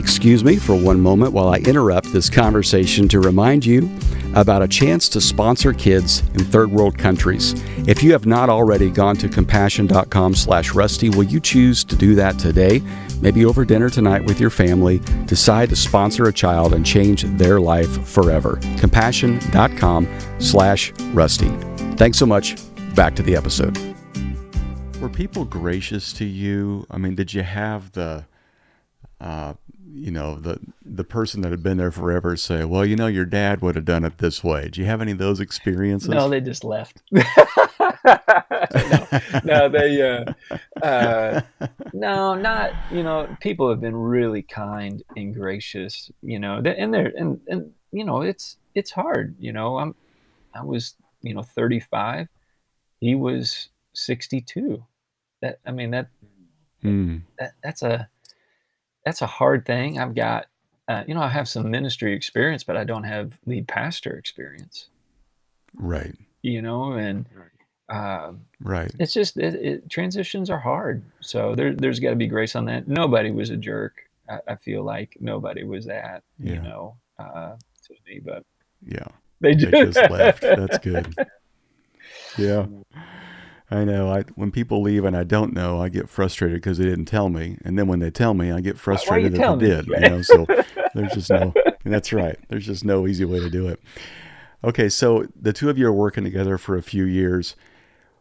Excuse 0.00 0.42
me 0.42 0.56
for 0.56 0.74
one 0.74 0.98
moment 0.98 1.34
while 1.34 1.50
I 1.50 1.58
interrupt 1.58 2.10
this 2.10 2.30
conversation 2.30 3.06
to 3.08 3.20
remind 3.20 3.66
you 3.66 3.86
about 4.34 4.62
a 4.62 4.66
chance 4.66 5.10
to 5.10 5.20
sponsor 5.20 5.74
kids 5.74 6.20
in 6.32 6.42
third 6.42 6.72
world 6.72 6.96
countries. 6.96 7.52
If 7.86 8.02
you 8.02 8.10
have 8.12 8.24
not 8.24 8.48
already 8.48 8.88
gone 8.88 9.16
to 9.16 9.28
compassion.com 9.28 10.34
slash 10.34 10.72
rusty, 10.72 11.10
will 11.10 11.24
you 11.24 11.38
choose 11.38 11.84
to 11.84 11.96
do 11.96 12.14
that 12.14 12.38
today? 12.38 12.80
Maybe 13.20 13.44
over 13.44 13.62
dinner 13.66 13.90
tonight 13.90 14.24
with 14.24 14.40
your 14.40 14.48
family, 14.48 15.00
decide 15.26 15.68
to 15.68 15.76
sponsor 15.76 16.28
a 16.28 16.32
child 16.32 16.72
and 16.72 16.86
change 16.86 17.24
their 17.36 17.60
life 17.60 18.08
forever. 18.08 18.58
Compassion.com 18.78 20.08
slash 20.38 20.94
rusty. 21.12 21.50
Thanks 21.96 22.16
so 22.16 22.24
much. 22.24 22.56
Back 22.94 23.14
to 23.16 23.22
the 23.22 23.36
episode. 23.36 23.78
Were 24.98 25.10
people 25.10 25.44
gracious 25.44 26.14
to 26.14 26.24
you? 26.24 26.86
I 26.90 26.96
mean, 26.96 27.16
did 27.16 27.34
you 27.34 27.42
have 27.42 27.92
the 27.92 28.24
uh, 29.20 29.52
you 29.92 30.10
know, 30.10 30.36
the 30.36 30.58
the 30.84 31.04
person 31.04 31.40
that 31.42 31.50
had 31.50 31.62
been 31.62 31.76
there 31.76 31.90
forever 31.90 32.36
say, 32.36 32.64
"Well, 32.64 32.84
you 32.84 32.96
know, 32.96 33.06
your 33.06 33.24
dad 33.24 33.60
would 33.62 33.74
have 33.74 33.84
done 33.84 34.04
it 34.04 34.18
this 34.18 34.44
way." 34.44 34.68
Do 34.68 34.80
you 34.80 34.86
have 34.86 35.00
any 35.00 35.12
of 35.12 35.18
those 35.18 35.40
experiences? 35.40 36.08
No, 36.08 36.28
they 36.28 36.40
just 36.40 36.64
left. 36.64 37.02
no, 37.10 37.24
no, 39.44 39.68
they, 39.68 40.02
uh, 40.02 40.32
uh, 40.82 41.40
no, 41.92 42.34
not. 42.34 42.72
You 42.90 43.02
know, 43.02 43.36
people 43.40 43.68
have 43.70 43.80
been 43.80 43.96
really 43.96 44.42
kind 44.42 45.02
and 45.16 45.34
gracious. 45.34 46.10
You 46.22 46.38
know, 46.38 46.56
and 46.64 46.94
they're 46.94 47.12
and 47.16 47.40
and 47.48 47.72
you 47.92 48.04
know, 48.04 48.22
it's 48.22 48.56
it's 48.74 48.90
hard. 48.90 49.34
You 49.38 49.52
know, 49.52 49.78
I'm 49.78 49.94
I 50.54 50.62
was 50.62 50.94
you 51.22 51.34
know 51.34 51.42
35, 51.42 52.28
he 53.00 53.14
was 53.14 53.68
62. 53.94 54.84
That 55.42 55.58
I 55.66 55.72
mean 55.72 55.90
that 55.90 56.08
mm. 56.84 57.22
that 57.38 57.52
that's 57.62 57.82
a 57.82 58.08
that's 59.04 59.22
a 59.22 59.26
hard 59.26 59.66
thing. 59.66 59.98
I've 59.98 60.14
got, 60.14 60.46
uh, 60.88 61.04
you 61.06 61.14
know, 61.14 61.22
I 61.22 61.28
have 61.28 61.48
some 61.48 61.70
ministry 61.70 62.14
experience, 62.14 62.64
but 62.64 62.76
I 62.76 62.84
don't 62.84 63.04
have 63.04 63.38
lead 63.46 63.68
pastor 63.68 64.16
experience. 64.16 64.88
Right. 65.74 66.14
You 66.42 66.62
know, 66.62 66.92
and 66.92 67.26
uh, 67.88 68.32
right. 68.60 68.90
It's 68.98 69.12
just 69.12 69.36
it, 69.36 69.54
it, 69.54 69.90
transitions 69.90 70.48
are 70.48 70.58
hard, 70.58 71.02
so 71.20 71.54
there, 71.54 71.74
there's 71.74 72.00
got 72.00 72.10
to 72.10 72.16
be 72.16 72.26
grace 72.26 72.56
on 72.56 72.64
that. 72.66 72.88
Nobody 72.88 73.30
was 73.30 73.50
a 73.50 73.56
jerk. 73.56 74.02
I, 74.28 74.38
I 74.48 74.56
feel 74.56 74.84
like 74.84 75.16
nobody 75.20 75.64
was 75.64 75.86
that. 75.86 76.22
Yeah. 76.38 76.54
You 76.54 76.62
know, 76.62 76.96
uh, 77.18 77.56
to 77.86 77.94
me, 78.06 78.20
but 78.24 78.44
yeah, 78.86 79.08
they, 79.40 79.54
they 79.54 79.70
just 79.70 80.10
left. 80.10 80.40
That's 80.40 80.78
good. 80.78 81.14
Yeah. 82.38 82.66
I 83.70 83.84
know. 83.84 84.10
I 84.10 84.24
when 84.34 84.50
people 84.50 84.82
leave 84.82 85.04
and 85.04 85.16
I 85.16 85.24
don't 85.24 85.52
know, 85.52 85.80
I 85.80 85.88
get 85.88 86.08
frustrated 86.08 86.56
because 86.56 86.78
they 86.78 86.84
didn't 86.84 87.04
tell 87.04 87.28
me, 87.28 87.56
and 87.64 87.78
then 87.78 87.86
when 87.86 88.00
they 88.00 88.10
tell 88.10 88.34
me, 88.34 88.50
I 88.50 88.60
get 88.60 88.78
frustrated 88.78 89.32
that 89.34 89.58
they 89.58 89.66
did. 89.66 89.86
You 89.86 90.00
know, 90.00 90.22
so 90.22 90.46
there's 90.94 91.12
just 91.12 91.30
no. 91.30 91.52
That's 91.84 92.12
right. 92.12 92.38
There's 92.48 92.66
just 92.66 92.84
no 92.84 93.06
easy 93.06 93.24
way 93.24 93.40
to 93.40 93.48
do 93.48 93.68
it. 93.68 93.80
Okay, 94.62 94.88
so 94.88 95.26
the 95.40 95.52
two 95.52 95.70
of 95.70 95.78
you 95.78 95.86
are 95.86 95.92
working 95.92 96.24
together 96.24 96.58
for 96.58 96.76
a 96.76 96.82
few 96.82 97.04
years. 97.04 97.56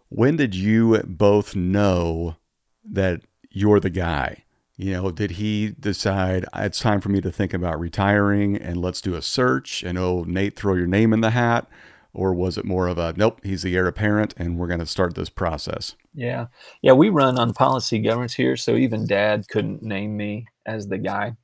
When 0.09 0.37
did 0.37 0.55
you 0.55 1.01
both 1.03 1.55
know 1.55 2.37
that 2.83 3.21
you're 3.49 3.79
the 3.79 3.89
guy? 3.89 4.43
You 4.77 4.93
know, 4.93 5.11
did 5.11 5.31
he 5.31 5.75
decide 5.77 6.45
ah, 6.53 6.63
it's 6.63 6.79
time 6.79 7.01
for 7.01 7.09
me 7.09 7.19
to 7.21 7.31
think 7.31 7.53
about 7.53 7.79
retiring 7.79 8.55
and 8.55 8.77
let's 8.77 9.01
do 9.01 9.15
a 9.15 9.21
search 9.21 9.83
and 9.83 9.97
oh, 9.97 10.23
Nate, 10.25 10.55
throw 10.55 10.75
your 10.75 10.87
name 10.87 11.11
in 11.11 11.19
the 11.19 11.31
hat? 11.31 11.67
Or 12.13 12.33
was 12.33 12.57
it 12.57 12.65
more 12.65 12.87
of 12.87 12.97
a 12.97 13.13
nope 13.15 13.39
he's 13.43 13.63
the 13.63 13.75
heir 13.75 13.87
apparent 13.87 14.33
and 14.37 14.57
we're 14.57 14.67
going 14.67 14.79
to 14.79 14.85
start 14.85 15.15
this 15.15 15.29
process? 15.29 15.95
Yeah. 16.13 16.47
Yeah 16.81 16.93
we 16.93 17.09
run 17.09 17.37
on 17.37 17.53
policy 17.53 17.99
governance 17.99 18.33
here 18.33 18.57
so 18.57 18.75
even 18.75 19.05
dad 19.05 19.47
couldn't 19.49 19.83
name 19.83 20.17
me 20.17 20.47
as 20.65 20.87
the 20.87 20.97
guy. 20.97 21.35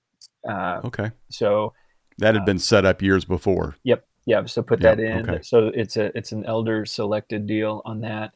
Uh, 0.47 0.81
okay. 0.85 1.11
so 1.29 1.73
that 2.17 2.33
had 2.35 2.43
uh, 2.43 2.45
been 2.45 2.59
set 2.59 2.85
up 2.85 3.01
years 3.01 3.25
before. 3.25 3.75
Yep 3.83 4.05
Yeah. 4.25 4.45
so 4.45 4.61
put 4.61 4.81
yep, 4.81 4.97
that 4.97 5.03
in. 5.03 5.29
okay. 5.29 5.41
so 5.41 5.71
it's 5.73 5.97
a 5.97 6.15
it's 6.17 6.31
an 6.31 6.45
elder 6.45 6.85
selected 6.85 7.47
deal 7.47 7.81
on 7.85 8.01
that. 8.01 8.33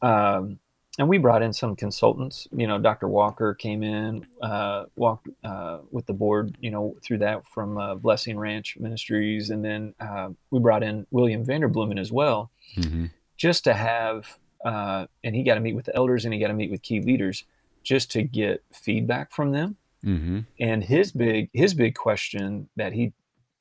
Um, 0.00 0.58
and 0.98 1.08
we 1.08 1.18
brought 1.18 1.42
in 1.42 1.52
some 1.52 1.74
consultants. 1.74 2.46
You 2.52 2.66
know, 2.66 2.78
Dr. 2.78 3.08
Walker 3.08 3.54
came 3.54 3.82
in, 3.82 4.26
uh, 4.42 4.84
walked 4.94 5.28
uh, 5.42 5.78
with 5.90 6.06
the 6.06 6.12
board. 6.12 6.56
You 6.60 6.70
know, 6.70 6.96
through 7.02 7.18
that 7.18 7.46
from 7.46 7.78
uh, 7.78 7.94
Blessing 7.94 8.38
Ranch 8.38 8.76
Ministries, 8.78 9.50
and 9.50 9.64
then 9.64 9.94
uh, 10.00 10.30
we 10.50 10.60
brought 10.60 10.82
in 10.82 11.06
William 11.10 11.46
Vanderbloemen 11.46 11.98
as 11.98 12.12
well, 12.12 12.50
mm-hmm. 12.76 13.06
just 13.36 13.64
to 13.64 13.74
have. 13.74 14.38
Uh, 14.64 15.06
and 15.24 15.34
he 15.34 15.42
got 15.42 15.54
to 15.54 15.60
meet 15.60 15.74
with 15.74 15.86
the 15.86 15.96
elders, 15.96 16.24
and 16.24 16.32
he 16.32 16.38
got 16.38 16.48
to 16.48 16.54
meet 16.54 16.70
with 16.70 16.82
key 16.82 17.00
leaders, 17.00 17.44
just 17.82 18.12
to 18.12 18.22
get 18.22 18.62
feedback 18.72 19.32
from 19.32 19.50
them. 19.50 19.76
Mm-hmm. 20.04 20.40
And 20.60 20.84
his 20.84 21.10
big 21.10 21.48
his 21.54 21.72
big 21.72 21.94
question 21.94 22.68
that 22.76 22.92
he 22.92 23.14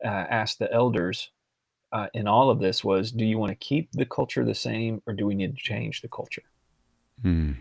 uh, 0.03 0.07
asked 0.07 0.59
the 0.59 0.71
elders 0.71 1.31
in 2.13 2.27
all 2.27 2.49
of 2.49 2.59
this 2.59 2.83
was, 2.83 3.09
"Do 3.11 3.23
you 3.23 3.37
want 3.37 3.51
to 3.51 3.55
keep 3.55 3.89
the 3.93 4.05
culture 4.05 4.43
the 4.43 4.53
same, 4.53 5.01
or 5.07 5.13
do 5.13 5.25
we 5.25 5.33
need 5.33 5.55
to 5.55 5.63
change 5.63 6.01
the 6.01 6.09
culture?" 6.09 6.43
Hmm. 7.21 7.51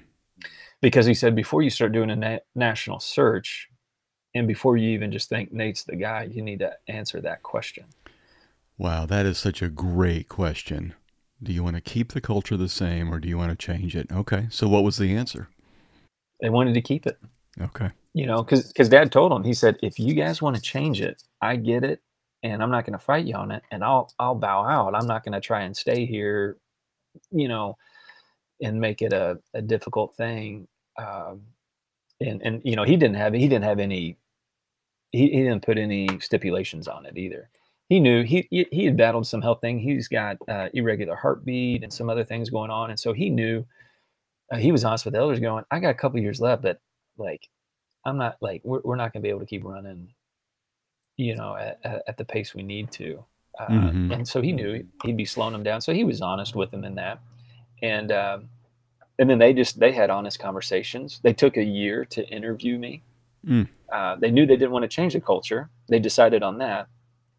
Because 0.81 1.07
he 1.07 1.15
said 1.15 1.37
before 1.37 1.63
you 1.63 1.71
start 1.71 1.93
doing 1.93 2.11
a 2.11 2.17
na- 2.17 2.39
national 2.55 3.01
search, 3.01 3.69
and 4.35 4.47
before 4.47 4.77
you 4.77 4.91
even 4.91 5.13
just 5.13 5.29
think 5.29 5.53
Nate's 5.53 5.85
the 5.85 5.97
guy, 5.97 6.29
you 6.31 6.43
need 6.43 6.61
to 6.61 6.73
answer 6.89 7.21
that 7.21 7.43
question. 7.43 7.85
Wow, 8.79 9.05
that 9.07 9.27
is 9.27 9.37
such 9.39 9.61
a 9.61 9.69
great 9.69 10.29
question. 10.29 10.95
Do 11.43 11.53
you 11.53 11.63
want 11.63 11.77
to 11.77 11.83
keep 11.83 12.13
the 12.13 12.21
culture 12.21 12.57
the 12.57 12.69
same 12.69 13.13
or 13.13 13.19
do 13.19 13.29
you 13.29 13.37
want 13.37 13.51
to 13.51 13.57
change 13.57 13.97
it? 13.97 14.11
Okay, 14.13 14.47
so 14.51 14.69
what 14.69 14.85
was 14.85 14.97
the 14.97 15.15
answer? 15.15 15.49
They 16.41 16.51
wanted 16.51 16.75
to 16.75 16.81
keep 16.81 17.07
it. 17.07 17.19
Okay. 17.61 17.91
You 18.15 18.27
know, 18.27 18.43
because 18.43 18.69
because 18.69 18.89
Dad 18.89 19.13
told 19.13 19.33
him, 19.33 19.45
he 19.45 19.55
said, 19.55 19.77
if 19.83 19.99
you 19.99 20.15
guys 20.15 20.41
want 20.41 20.57
to 20.57 20.63
change 20.63 21.01
it, 21.01 21.23
I 21.41 21.57
get 21.57 21.85
it, 21.85 22.01
and 22.43 22.63
I'm 22.63 22.71
not 22.71 22.85
going 22.85 22.99
to 22.99 23.05
fight 23.05 23.27
you 23.27 23.35
on 23.35 23.51
it, 23.51 23.63
and 23.71 23.85
I'll 23.85 24.13
I'll 24.19 24.35
bow 24.35 24.65
out. 24.65 24.95
I'm 24.95 25.07
not 25.07 25.25
going 25.25 25.33
to 25.33 25.41
try 25.41 25.63
and 25.63 25.77
stay 25.77 26.07
here, 26.07 26.57
you 27.31 27.49
know, 27.49 27.77
and 28.63 28.81
make 28.81 29.03
it 29.03 29.13
a, 29.13 29.39
a 29.55 29.63
difficult 29.63 30.15
thing. 30.17 30.69
Um, 30.99 31.43
and 32.21 32.43
and 32.43 32.61
you 32.65 32.77
know 32.77 32.85
he 32.85 32.97
didn't 32.97 33.17
have 33.17 33.33
he 33.33 33.49
didn't 33.49 33.65
have 33.65 33.79
any 33.79 34.19
he, 35.13 35.31
he 35.31 35.43
didn't 35.43 35.65
put 35.65 35.79
any 35.79 36.09
stipulations 36.21 36.87
on 36.87 37.07
it 37.07 37.17
either. 37.17 37.49
He 37.89 37.99
knew 37.99 38.23
he 38.23 38.47
he 38.51 38.85
had 38.85 38.97
battled 38.97 39.27
some 39.27 39.43
health 39.43 39.61
thing. 39.61 39.79
He's 39.81 40.07
got 40.07 40.37
uh, 40.49 40.69
irregular 40.75 41.17
heartbeat 41.17 41.83
and 41.83 41.93
some 41.93 42.09
other 42.09 42.25
things 42.25 42.51
going 42.51 42.71
on, 42.71 42.91
and 42.91 42.99
so 42.99 43.13
he 43.13 43.31
knew. 43.31 43.65
Uh, 44.53 44.57
he 44.57 44.73
was 44.73 44.85
honest 44.85 45.05
with 45.05 45.15
the 45.15 45.21
elders, 45.21 45.39
going, 45.39 45.65
"I 45.71 45.79
got 45.79 45.91
a 45.91 45.95
couple 45.95 46.19
years 46.19 46.41
left, 46.41 46.63
but 46.63 46.81
like, 47.17 47.49
I'm 48.05 48.17
not 48.17 48.37
like 48.41 48.63
we're 48.65 48.81
we're 48.85 48.97
not 48.97 49.13
going 49.13 49.23
to 49.23 49.27
be 49.27 49.31
able 49.31 49.41
to 49.41 49.47
keep 49.47 49.65
running, 49.65 50.09
you 51.17 51.37
know, 51.37 51.55
at, 51.55 51.79
at, 51.85 52.03
at 52.09 52.17
the 52.17 52.25
pace 52.25 52.53
we 52.53 52.65
need 52.65 52.91
to." 52.93 53.25
Uh, 53.59 53.67
mm-hmm. 53.69 54.13
And 54.13 54.29
so 54.29 54.41
he 54.41 54.53
knew 54.53 54.85
he'd 55.05 55.17
be 55.17 55.25
slowing 55.25 55.53
them 55.53 55.63
down. 55.63 55.81
So 55.81 55.93
he 55.93 56.03
was 56.03 56.21
honest 56.21 56.57
with 56.57 56.73
them 56.73 56.85
in 56.85 56.97
that 56.97 57.21
and 57.83 58.13
um, 58.13 58.49
and 59.19 59.29
then 59.29 59.39
they 59.39 59.53
just 59.53 59.79
they 59.79 59.93
had 59.93 60.11
honest 60.11 60.39
conversations. 60.39 61.21
They 61.23 61.33
took 61.33 61.57
a 61.57 61.63
year 61.63 62.05
to 62.07 62.27
interview 62.29 62.79
me. 62.79 63.03
Mm. 63.47 63.69
Uh, 63.93 64.17
they 64.17 64.31
knew 64.31 64.47
they 64.47 64.57
didn't 64.57 64.73
want 64.73 64.85
to 64.85 64.89
change 64.89 65.13
the 65.13 65.21
culture. 65.21 65.71
They 65.89 65.99
decided 65.99 66.43
on 66.43 66.59
that, 66.59 66.89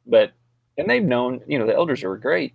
but 0.06 0.32
and 0.78 0.90
they've 0.90 1.04
known 1.04 1.42
you 1.48 1.60
know 1.60 1.66
the 1.66 1.76
elders 1.76 2.04
are 2.04 2.16
great, 2.18 2.54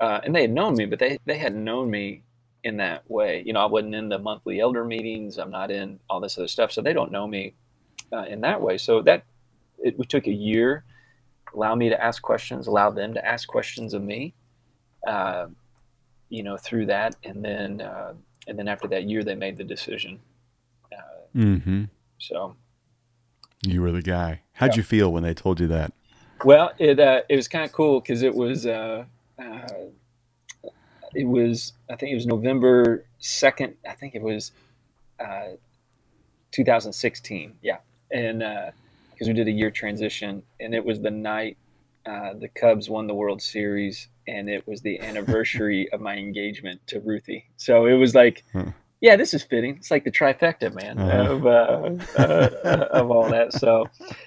uh, 0.00 0.20
and 0.24 0.34
they 0.34 0.42
had 0.42 0.52
known 0.52 0.76
me, 0.76 0.86
but 0.86 0.98
they 0.98 1.18
they 1.24 1.38
hadn't 1.38 1.64
known 1.64 1.90
me 1.90 2.22
in 2.64 2.76
that 2.76 3.08
way. 3.10 3.42
You 3.44 3.52
know, 3.52 3.60
I 3.60 3.66
wasn't 3.66 3.94
in 3.94 4.08
the 4.08 4.18
monthly 4.18 4.60
elder 4.60 4.84
meetings. 4.84 5.38
I'm 5.38 5.50
not 5.50 5.70
in 5.70 5.98
all 6.08 6.20
this 6.20 6.38
other 6.38 6.48
stuff, 6.48 6.72
so 6.72 6.82
they 6.82 6.92
don't 6.92 7.12
know 7.12 7.26
me 7.26 7.54
uh, 8.12 8.24
in 8.24 8.40
that 8.42 8.60
way. 8.60 8.78
So 8.78 9.02
that 9.02 9.24
it, 9.78 9.96
it 9.98 10.08
took 10.08 10.26
a 10.26 10.32
year, 10.32 10.84
allow 11.54 11.74
me 11.74 11.88
to 11.88 12.02
ask 12.02 12.22
questions, 12.22 12.66
allow 12.66 12.90
them 12.90 13.14
to 13.14 13.24
ask 13.24 13.48
questions 13.48 13.94
of 13.94 14.02
me. 14.02 14.34
Uh, 15.06 15.46
you 16.32 16.42
know, 16.42 16.56
through 16.56 16.86
that, 16.86 17.14
and 17.24 17.44
then 17.44 17.82
uh, 17.82 18.14
and 18.46 18.58
then 18.58 18.66
after 18.66 18.88
that 18.88 19.04
year, 19.04 19.22
they 19.22 19.34
made 19.34 19.58
the 19.58 19.64
decision. 19.64 20.18
Uh, 20.90 21.36
mm-hmm. 21.36 21.84
So, 22.16 22.56
you 23.66 23.82
were 23.82 23.92
the 23.92 24.00
guy. 24.00 24.40
How'd 24.54 24.70
yeah. 24.70 24.76
you 24.78 24.82
feel 24.82 25.12
when 25.12 25.24
they 25.24 25.34
told 25.34 25.60
you 25.60 25.66
that? 25.66 25.92
Well, 26.42 26.72
it 26.78 26.98
uh, 26.98 27.20
it 27.28 27.36
was 27.36 27.48
kind 27.48 27.66
of 27.66 27.72
cool 27.72 28.00
because 28.00 28.22
it 28.22 28.34
was 28.34 28.64
uh, 28.64 29.04
uh, 29.38 29.68
it 31.14 31.24
was 31.24 31.74
I 31.90 31.96
think 31.96 32.12
it 32.12 32.14
was 32.14 32.26
November 32.26 33.04
second. 33.18 33.74
I 33.86 33.92
think 33.92 34.14
it 34.14 34.22
was 34.22 34.52
uh, 35.20 35.56
2016. 36.50 37.58
Yeah, 37.60 37.76
and 38.10 38.38
because 39.12 39.28
we 39.28 39.34
did 39.34 39.48
a 39.48 39.52
year 39.52 39.70
transition, 39.70 40.44
and 40.58 40.74
it 40.74 40.82
was 40.82 41.02
the 41.02 41.10
night 41.10 41.58
the 42.04 42.48
Cubs 42.54 42.88
won 42.88 43.06
the 43.06 43.14
World 43.14 43.42
Series, 43.42 44.08
and 44.26 44.48
it 44.48 44.66
was 44.66 44.82
the 44.82 45.00
anniversary 45.00 45.88
of 45.92 46.00
my 46.00 46.16
engagement 46.16 46.80
to 46.88 47.00
Ruthie. 47.00 47.46
So 47.56 47.86
it 47.86 47.94
was 47.94 48.14
like, 48.14 48.44
huh. 48.52 48.72
yeah, 49.00 49.16
this 49.16 49.34
is 49.34 49.42
fitting. 49.42 49.76
It's 49.76 49.90
like 49.90 50.04
the 50.04 50.10
trifecta, 50.10 50.74
man, 50.74 50.98
uh-huh. 50.98 51.32
of 51.32 51.46
uh, 51.46 52.20
uh, 52.20 52.88
of 52.92 53.10
all 53.10 53.28
that. 53.30 53.52
So 53.52 53.86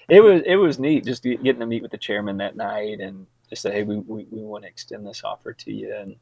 it 0.09 0.21
was 0.21 0.41
it 0.45 0.55
was 0.55 0.79
neat 0.79 1.05
just 1.05 1.23
getting 1.23 1.59
to 1.59 1.65
meet 1.65 1.81
with 1.81 1.91
the 1.91 1.97
chairman 1.97 2.37
that 2.37 2.55
night 2.55 2.99
and 2.99 3.27
just 3.49 3.61
say, 3.61 3.71
hey, 3.71 3.83
we, 3.83 3.97
we, 3.97 4.25
we 4.31 4.41
want 4.41 4.63
to 4.63 4.69
extend 4.69 5.05
this 5.05 5.23
offer 5.23 5.53
to 5.53 5.71
you. 5.71 5.93
And 5.95 6.15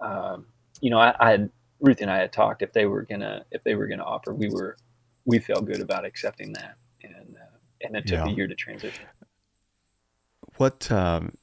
um, 0.00 0.46
you 0.80 0.90
know, 0.90 0.98
I, 0.98 1.14
I 1.18 1.30
had 1.30 1.50
Ruthie 1.80 2.02
and 2.02 2.10
I 2.10 2.18
had 2.18 2.32
talked 2.32 2.62
if 2.62 2.72
they 2.72 2.86
were 2.86 3.02
gonna 3.02 3.44
if 3.50 3.62
they 3.64 3.74
were 3.74 3.86
gonna 3.86 4.04
offer, 4.04 4.34
we 4.34 4.48
were 4.48 4.76
we 5.24 5.38
felt 5.38 5.66
good 5.66 5.80
about 5.80 6.04
accepting 6.04 6.52
that, 6.52 6.76
and 7.02 7.36
uh, 7.36 7.56
and 7.82 7.96
it 7.96 8.06
took 8.06 8.18
yeah. 8.18 8.26
a 8.26 8.30
year 8.30 8.46
to 8.46 8.54
transition. 8.54 9.04
What 10.56 10.90
um, 10.90 11.36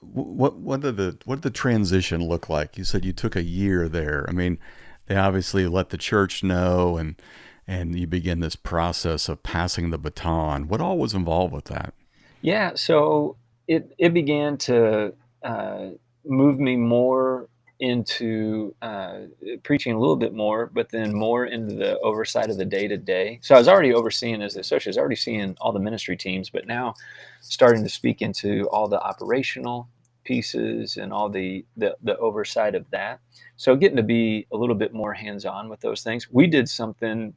what 0.00 0.56
what 0.58 0.80
did 0.80 0.96
the 0.96 1.18
what 1.24 1.36
did 1.36 1.42
the 1.42 1.58
transition 1.58 2.22
look 2.26 2.48
like? 2.48 2.78
You 2.78 2.84
said 2.84 3.04
you 3.04 3.12
took 3.12 3.36
a 3.36 3.42
year 3.42 3.88
there. 3.88 4.24
I 4.28 4.32
mean, 4.32 4.58
they 5.06 5.16
obviously 5.16 5.66
let 5.66 5.90
the 5.90 5.98
church 5.98 6.42
know 6.42 6.96
and 6.96 7.20
and 7.66 7.98
you 7.98 8.06
begin 8.06 8.40
this 8.40 8.56
process 8.56 9.28
of 9.28 9.42
passing 9.42 9.90
the 9.90 9.98
baton. 9.98 10.68
What 10.68 10.80
all 10.80 10.98
was 10.98 11.14
involved 11.14 11.52
with 11.52 11.64
that? 11.66 11.94
Yeah, 12.40 12.72
so 12.74 13.36
it 13.66 13.92
it 13.98 14.14
began 14.14 14.56
to 14.58 15.14
uh, 15.42 15.86
move 16.24 16.58
me 16.58 16.76
more 16.76 17.48
into 17.80 18.74
uh, 18.82 19.18
preaching 19.62 19.94
a 19.94 19.98
little 19.98 20.16
bit 20.16 20.34
more, 20.34 20.66
but 20.66 20.90
then 20.90 21.14
more 21.14 21.46
into 21.46 21.74
the 21.74 21.98
oversight 22.00 22.50
of 22.50 22.56
the 22.56 22.64
day 22.64 22.88
to 22.88 22.96
day. 22.96 23.38
So 23.42 23.54
I 23.54 23.58
was 23.58 23.68
already 23.68 23.92
overseeing 23.92 24.42
as 24.42 24.54
the 24.54 24.60
associate, 24.60 24.88
I 24.88 24.90
was 24.90 24.98
already 24.98 25.16
seeing 25.16 25.56
all 25.60 25.72
the 25.72 25.80
ministry 25.80 26.16
teams, 26.16 26.50
but 26.50 26.66
now 26.66 26.94
starting 27.40 27.82
to 27.82 27.88
speak 27.90 28.22
into 28.22 28.68
all 28.70 28.88
the 28.88 29.00
operational 29.00 29.88
pieces 30.24 30.96
and 30.96 31.12
all 31.12 31.28
the, 31.28 31.64
the, 31.76 31.96
the 32.02 32.16
oversight 32.18 32.74
of 32.74 32.90
that. 32.90 33.20
So 33.56 33.76
getting 33.76 33.96
to 33.96 34.02
be 34.02 34.46
a 34.52 34.56
little 34.56 34.74
bit 34.74 34.92
more 34.94 35.14
hands 35.14 35.44
on 35.44 35.68
with 35.68 35.80
those 35.80 36.02
things. 36.02 36.28
We 36.30 36.46
did 36.46 36.68
something 36.68 37.34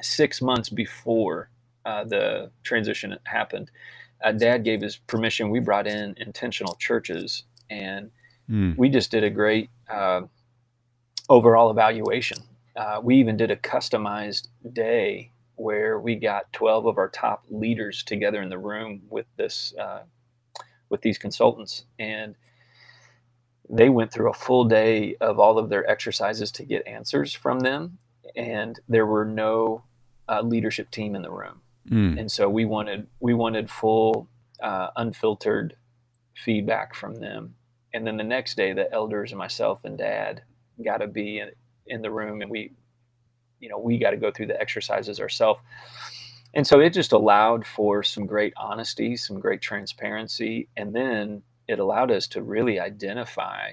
six 0.00 0.40
months 0.40 0.68
before 0.68 1.50
uh, 1.84 2.04
the 2.04 2.50
transition 2.62 3.16
happened. 3.24 3.70
Uh, 4.22 4.32
Dad 4.32 4.64
gave 4.64 4.80
his 4.80 4.96
permission. 4.96 5.50
We 5.50 5.60
brought 5.60 5.86
in 5.86 6.14
intentional 6.18 6.74
churches 6.76 7.44
and 7.70 8.10
Mm. 8.50 8.76
We 8.76 8.88
just 8.88 9.10
did 9.10 9.24
a 9.24 9.30
great 9.30 9.70
uh, 9.88 10.22
overall 11.28 11.70
evaluation. 11.70 12.38
Uh, 12.76 13.00
we 13.02 13.16
even 13.16 13.36
did 13.36 13.50
a 13.50 13.56
customized 13.56 14.48
day 14.72 15.32
where 15.60 15.98
we 15.98 16.16
got 16.16 16.52
12 16.52 16.86
of 16.86 16.98
our 16.98 17.08
top 17.08 17.44
leaders 17.50 18.02
together 18.02 18.40
in 18.40 18.48
the 18.48 18.58
room 18.58 19.02
with 19.10 19.26
this 19.36 19.74
uh, 19.78 20.02
with 20.88 21.02
these 21.02 21.18
consultants 21.18 21.84
and 21.98 22.34
they 23.68 23.88
went 23.88 24.10
through 24.10 24.30
a 24.30 24.34
full 24.34 24.64
day 24.64 25.14
of 25.20 25.38
all 25.38 25.58
of 25.58 25.68
their 25.68 25.88
exercises 25.88 26.50
to 26.50 26.64
get 26.64 26.84
answers 26.86 27.32
from 27.32 27.60
them 27.60 27.98
and 28.34 28.80
there 28.88 29.06
were 29.06 29.24
no 29.24 29.84
uh, 30.28 30.40
leadership 30.40 30.90
team 30.90 31.14
in 31.14 31.22
the 31.22 31.30
room 31.30 31.60
mm. 31.88 32.18
and 32.18 32.32
so 32.32 32.48
we 32.48 32.64
wanted 32.64 33.06
we 33.20 33.34
wanted 33.34 33.70
full 33.70 34.28
uh, 34.62 34.88
unfiltered 34.96 35.76
feedback 36.34 36.94
from 36.94 37.16
them 37.16 37.54
and 37.92 38.06
then 38.06 38.16
the 38.16 38.24
next 38.24 38.56
day 38.56 38.72
the 38.72 38.92
elders 38.92 39.32
and 39.32 39.38
myself 39.38 39.84
and 39.84 39.98
dad 39.98 40.42
got 40.84 40.98
to 40.98 41.06
be 41.06 41.38
in, 41.38 41.50
in 41.86 42.02
the 42.02 42.10
room 42.10 42.42
and 42.42 42.50
we 42.50 42.72
you 43.58 43.68
know 43.68 43.78
we 43.78 43.98
got 43.98 44.10
to 44.10 44.16
go 44.16 44.30
through 44.30 44.46
the 44.46 44.60
exercises 44.60 45.20
ourselves 45.20 45.60
and 46.54 46.66
so 46.66 46.80
it 46.80 46.90
just 46.90 47.12
allowed 47.12 47.64
for 47.66 48.02
some 48.02 48.26
great 48.26 48.52
honesty 48.56 49.16
some 49.16 49.38
great 49.38 49.60
transparency 49.60 50.68
and 50.76 50.94
then 50.94 51.42
it 51.68 51.78
allowed 51.78 52.10
us 52.10 52.26
to 52.26 52.42
really 52.42 52.80
identify 52.80 53.70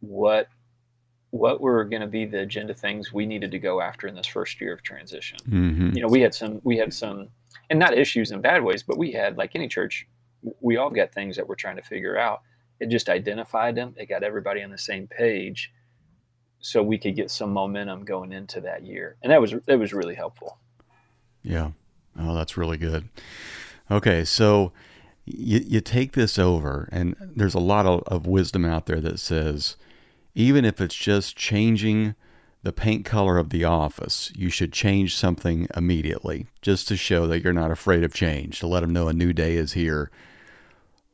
what 0.00 0.48
what 1.30 1.60
were 1.60 1.84
going 1.84 2.00
to 2.00 2.06
be 2.06 2.24
the 2.24 2.40
agenda 2.40 2.72
things 2.72 3.12
we 3.12 3.26
needed 3.26 3.50
to 3.50 3.58
go 3.58 3.80
after 3.80 4.06
in 4.06 4.14
this 4.14 4.26
first 4.26 4.60
year 4.60 4.72
of 4.72 4.82
transition. 4.84 5.38
Mm-hmm. 5.48 5.96
you 5.96 6.02
know 6.02 6.08
we 6.08 6.20
had 6.20 6.34
some 6.34 6.60
we 6.64 6.76
had 6.76 6.92
some 6.92 7.28
and 7.70 7.78
not 7.78 7.96
issues 7.96 8.30
in 8.30 8.40
bad 8.40 8.62
ways 8.62 8.82
but 8.82 8.98
we 8.98 9.12
had 9.12 9.36
like 9.36 9.52
any 9.54 9.68
church 9.68 10.06
we 10.60 10.76
all 10.76 10.90
got 10.90 11.12
things 11.12 11.36
that 11.36 11.48
we're 11.48 11.54
trying 11.54 11.76
to 11.76 11.82
figure 11.82 12.18
out 12.18 12.42
it 12.80 12.88
just 12.88 13.08
identified 13.08 13.76
them. 13.76 13.94
It 13.96 14.08
got 14.08 14.22
everybody 14.22 14.62
on 14.62 14.70
the 14.70 14.78
same 14.78 15.06
page, 15.06 15.72
so 16.60 16.82
we 16.82 16.98
could 16.98 17.16
get 17.16 17.30
some 17.30 17.52
momentum 17.52 18.04
going 18.04 18.32
into 18.32 18.60
that 18.62 18.84
year, 18.84 19.16
and 19.22 19.30
that 19.32 19.40
was 19.40 19.54
that 19.66 19.78
was 19.78 19.92
really 19.92 20.14
helpful. 20.14 20.58
Yeah, 21.42 21.72
oh, 22.18 22.34
that's 22.34 22.56
really 22.56 22.78
good. 22.78 23.08
Okay, 23.90 24.24
so 24.24 24.72
you 25.24 25.60
you 25.64 25.80
take 25.80 26.12
this 26.12 26.38
over, 26.38 26.88
and 26.92 27.16
there's 27.20 27.54
a 27.54 27.60
lot 27.60 27.86
of, 27.86 28.02
of 28.06 28.26
wisdom 28.26 28.64
out 28.64 28.86
there 28.86 29.00
that 29.00 29.18
says 29.18 29.76
even 30.34 30.64
if 30.64 30.80
it's 30.80 30.96
just 30.96 31.36
changing 31.36 32.14
the 32.64 32.72
paint 32.72 33.04
color 33.04 33.38
of 33.38 33.50
the 33.50 33.62
office, 33.62 34.32
you 34.34 34.48
should 34.48 34.72
change 34.72 35.14
something 35.14 35.68
immediately 35.76 36.46
just 36.62 36.88
to 36.88 36.96
show 36.96 37.26
that 37.26 37.42
you're 37.42 37.52
not 37.52 37.70
afraid 37.70 38.02
of 38.02 38.14
change, 38.14 38.58
to 38.58 38.66
let 38.66 38.80
them 38.80 38.92
know 38.92 39.06
a 39.06 39.12
new 39.12 39.32
day 39.32 39.54
is 39.54 39.74
here 39.74 40.10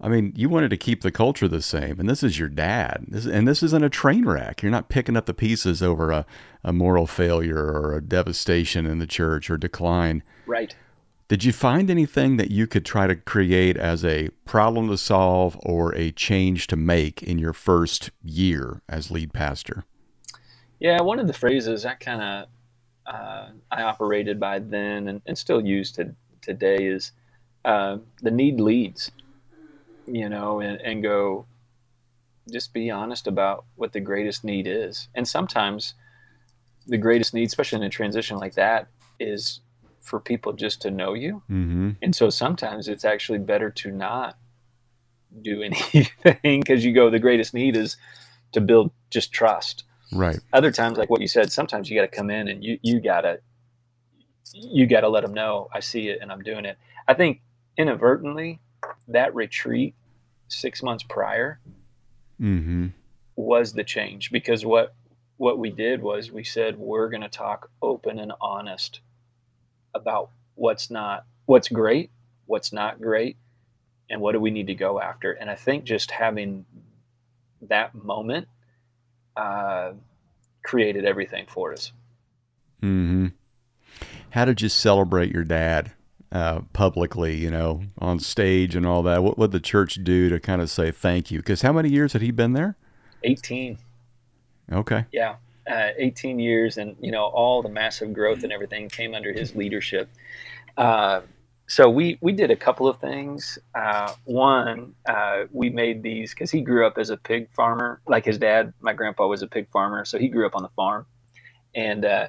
I 0.02 0.08
mean, 0.08 0.32
you 0.34 0.48
wanted 0.48 0.70
to 0.70 0.78
keep 0.78 1.02
the 1.02 1.10
culture 1.10 1.46
the 1.46 1.60
same, 1.60 2.00
and 2.00 2.08
this 2.08 2.22
is 2.22 2.38
your 2.38 2.48
dad. 2.48 3.04
This, 3.08 3.26
and 3.26 3.46
this 3.46 3.62
isn't 3.62 3.84
a 3.84 3.90
train 3.90 4.24
wreck. 4.24 4.62
You're 4.62 4.72
not 4.72 4.88
picking 4.88 5.16
up 5.16 5.26
the 5.26 5.34
pieces 5.34 5.82
over 5.82 6.10
a, 6.10 6.24
a 6.64 6.72
moral 6.72 7.06
failure 7.06 7.58
or 7.58 7.94
a 7.94 8.00
devastation 8.00 8.86
in 8.86 8.98
the 8.98 9.06
church 9.06 9.50
or 9.50 9.58
decline. 9.58 10.22
Right. 10.46 10.74
Did 11.28 11.44
you 11.44 11.52
find 11.52 11.90
anything 11.90 12.38
that 12.38 12.50
you 12.50 12.66
could 12.66 12.84
try 12.84 13.06
to 13.06 13.14
create 13.14 13.76
as 13.76 14.04
a 14.04 14.30
problem 14.46 14.88
to 14.88 14.96
solve 14.96 15.56
or 15.62 15.94
a 15.94 16.12
change 16.12 16.66
to 16.68 16.76
make 16.76 17.22
in 17.22 17.38
your 17.38 17.52
first 17.52 18.10
year 18.24 18.80
as 18.88 19.10
lead 19.10 19.32
pastor? 19.34 19.84
Yeah, 20.80 21.02
one 21.02 21.18
of 21.18 21.26
the 21.26 21.34
phrases 21.34 21.84
I 21.84 21.94
kind 21.94 22.22
of 22.22 22.48
uh, 23.06 23.50
I 23.70 23.82
operated 23.82 24.40
by 24.40 24.60
then 24.60 25.08
and, 25.08 25.20
and 25.26 25.36
still 25.36 25.64
use 25.64 25.92
to, 25.92 26.14
today 26.40 26.86
is 26.86 27.12
uh, 27.64 27.98
the 28.22 28.30
need 28.30 28.60
leads 28.60 29.10
you 30.14 30.28
know, 30.28 30.60
and, 30.60 30.80
and 30.80 31.02
go 31.02 31.46
just 32.50 32.72
be 32.72 32.90
honest 32.90 33.26
about 33.26 33.64
what 33.76 33.92
the 33.92 34.00
greatest 34.00 34.44
need 34.44 34.66
is. 34.66 35.08
And 35.14 35.26
sometimes 35.26 35.94
the 36.86 36.98
greatest 36.98 37.34
need, 37.34 37.46
especially 37.46 37.78
in 37.78 37.84
a 37.84 37.90
transition 37.90 38.36
like 38.36 38.54
that, 38.54 38.88
is 39.18 39.60
for 40.00 40.18
people 40.18 40.52
just 40.52 40.82
to 40.82 40.90
know 40.90 41.14
you. 41.14 41.42
Mm-hmm. 41.50 41.90
And 42.02 42.14
so 42.14 42.30
sometimes 42.30 42.88
it's 42.88 43.04
actually 43.04 43.38
better 43.38 43.70
to 43.70 43.90
not 43.90 44.36
do 45.42 45.62
anything 45.62 46.60
because 46.60 46.84
you 46.84 46.92
go, 46.92 47.10
the 47.10 47.18
greatest 47.18 47.54
need 47.54 47.76
is 47.76 47.96
to 48.52 48.60
build 48.60 48.90
just 49.10 49.32
trust. 49.32 49.84
Right. 50.12 50.40
Other 50.52 50.72
times, 50.72 50.98
like 50.98 51.10
what 51.10 51.20
you 51.20 51.28
said, 51.28 51.52
sometimes 51.52 51.88
you 51.88 51.96
got 51.96 52.10
to 52.10 52.16
come 52.16 52.30
in 52.30 52.48
and 52.48 52.64
you, 52.64 52.78
you 52.82 53.00
gotta, 53.00 53.40
you 54.52 54.86
gotta 54.86 55.08
let 55.08 55.22
them 55.22 55.32
know 55.32 55.68
I 55.72 55.78
see 55.78 56.08
it 56.08 56.18
and 56.20 56.32
I'm 56.32 56.42
doing 56.42 56.64
it. 56.64 56.76
I 57.06 57.14
think 57.14 57.42
inadvertently 57.76 58.58
that 59.06 59.32
retreat 59.34 59.94
six 60.52 60.82
months 60.82 61.04
prior 61.04 61.60
mm-hmm. 62.40 62.88
was 63.36 63.72
the 63.72 63.84
change 63.84 64.30
because 64.30 64.64
what 64.64 64.94
what 65.36 65.58
we 65.58 65.70
did 65.70 66.02
was 66.02 66.30
we 66.30 66.44
said 66.44 66.78
we're 66.78 67.08
going 67.08 67.22
to 67.22 67.28
talk 67.28 67.70
open 67.80 68.18
and 68.18 68.32
honest 68.40 69.00
about 69.94 70.30
what's 70.54 70.90
not 70.90 71.24
what's 71.46 71.68
great 71.68 72.10
what's 72.46 72.72
not 72.72 73.00
great 73.00 73.36
and 74.10 74.20
what 74.20 74.32
do 74.32 74.40
we 74.40 74.50
need 74.50 74.66
to 74.66 74.74
go 74.74 75.00
after 75.00 75.32
and 75.32 75.48
i 75.48 75.54
think 75.54 75.84
just 75.84 76.10
having 76.10 76.64
that 77.62 77.94
moment 77.94 78.48
uh, 79.36 79.92
created 80.62 81.04
everything 81.04 81.46
for 81.48 81.72
us 81.72 81.92
mm-hmm. 82.82 83.28
how 84.30 84.44
did 84.44 84.60
you 84.60 84.68
celebrate 84.68 85.32
your 85.32 85.44
dad 85.44 85.92
uh, 86.32 86.60
publicly, 86.72 87.36
you 87.36 87.50
know, 87.50 87.82
on 87.98 88.18
stage 88.18 88.76
and 88.76 88.86
all 88.86 89.02
that? 89.02 89.22
What 89.22 89.38
would 89.38 89.52
the 89.52 89.60
church 89.60 90.02
do 90.02 90.28
to 90.28 90.38
kind 90.40 90.62
of 90.62 90.70
say 90.70 90.90
thank 90.90 91.30
you? 91.30 91.38
Because 91.38 91.62
how 91.62 91.72
many 91.72 91.88
years 91.88 92.12
had 92.12 92.22
he 92.22 92.30
been 92.30 92.52
there? 92.52 92.76
18. 93.24 93.78
Okay. 94.72 95.04
Yeah. 95.12 95.36
Uh, 95.70 95.90
18 95.98 96.38
years 96.38 96.78
and, 96.78 96.96
you 97.00 97.10
know, 97.10 97.24
all 97.24 97.62
the 97.62 97.68
massive 97.68 98.12
growth 98.12 98.42
and 98.42 98.52
everything 98.52 98.88
came 98.88 99.14
under 99.14 99.32
his 99.32 99.54
leadership. 99.54 100.08
Uh, 100.76 101.20
so 101.66 101.88
we, 101.88 102.18
we 102.20 102.32
did 102.32 102.50
a 102.50 102.56
couple 102.56 102.88
of 102.88 102.98
things. 102.98 103.58
Uh, 103.76 104.12
one, 104.24 104.94
uh, 105.06 105.44
we 105.52 105.70
made 105.70 106.02
these 106.02 106.30
because 106.30 106.50
he 106.50 106.62
grew 106.62 106.84
up 106.84 106.98
as 106.98 107.10
a 107.10 107.16
pig 107.16 107.48
farmer, 107.50 108.00
like 108.08 108.24
his 108.24 108.38
dad. 108.38 108.72
My 108.80 108.92
grandpa 108.92 109.28
was 109.28 109.42
a 109.42 109.46
pig 109.46 109.68
farmer, 109.70 110.04
so 110.04 110.18
he 110.18 110.28
grew 110.28 110.46
up 110.46 110.56
on 110.56 110.62
the 110.62 110.68
farm, 110.70 111.06
and 111.76 112.04
uh, 112.04 112.26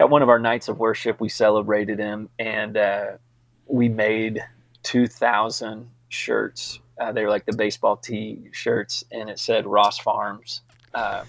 at 0.00 0.10
one 0.10 0.22
of 0.22 0.28
our 0.28 0.38
nights 0.38 0.68
of 0.68 0.78
worship, 0.78 1.20
we 1.20 1.28
celebrated 1.28 1.98
him 1.98 2.28
and 2.38 2.76
uh, 2.76 3.12
we 3.66 3.88
made 3.88 4.44
2,000 4.82 5.88
shirts. 6.08 6.80
Uh, 7.00 7.12
they 7.12 7.24
were 7.24 7.30
like 7.30 7.46
the 7.46 7.56
baseball 7.56 7.96
tee 7.96 8.48
shirts, 8.52 9.02
and 9.10 9.28
it 9.28 9.38
said 9.38 9.66
Ross 9.66 9.98
Farms, 9.98 10.60
uh, 10.94 11.24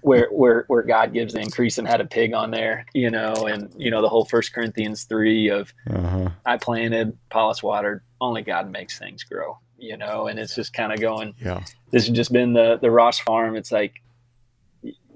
where 0.00 0.28
where 0.30 0.64
where 0.68 0.82
God 0.82 1.12
gives 1.12 1.34
the 1.34 1.40
increase 1.40 1.76
and 1.76 1.86
had 1.86 2.00
a 2.00 2.06
pig 2.06 2.32
on 2.32 2.50
there, 2.50 2.86
you 2.94 3.10
know, 3.10 3.34
and 3.46 3.72
you 3.76 3.90
know 3.90 4.00
the 4.00 4.08
whole 4.08 4.24
First 4.24 4.54
Corinthians 4.54 5.04
three 5.04 5.48
of 5.48 5.74
uh-huh. 5.90 6.30
I 6.46 6.56
planted, 6.56 7.18
Apollos 7.30 7.62
watered, 7.62 8.02
only 8.20 8.42
God 8.42 8.70
makes 8.70 8.98
things 8.98 9.24
grow, 9.24 9.58
you 9.76 9.96
know, 9.96 10.28
and 10.28 10.38
it's 10.38 10.54
just 10.54 10.72
kind 10.72 10.92
of 10.92 11.00
going. 11.00 11.34
Yeah, 11.40 11.64
this 11.90 12.06
has 12.06 12.16
just 12.16 12.32
been 12.32 12.52
the 12.52 12.78
the 12.80 12.90
Ross 12.90 13.18
Farm. 13.18 13.56
It's 13.56 13.72
like 13.72 14.00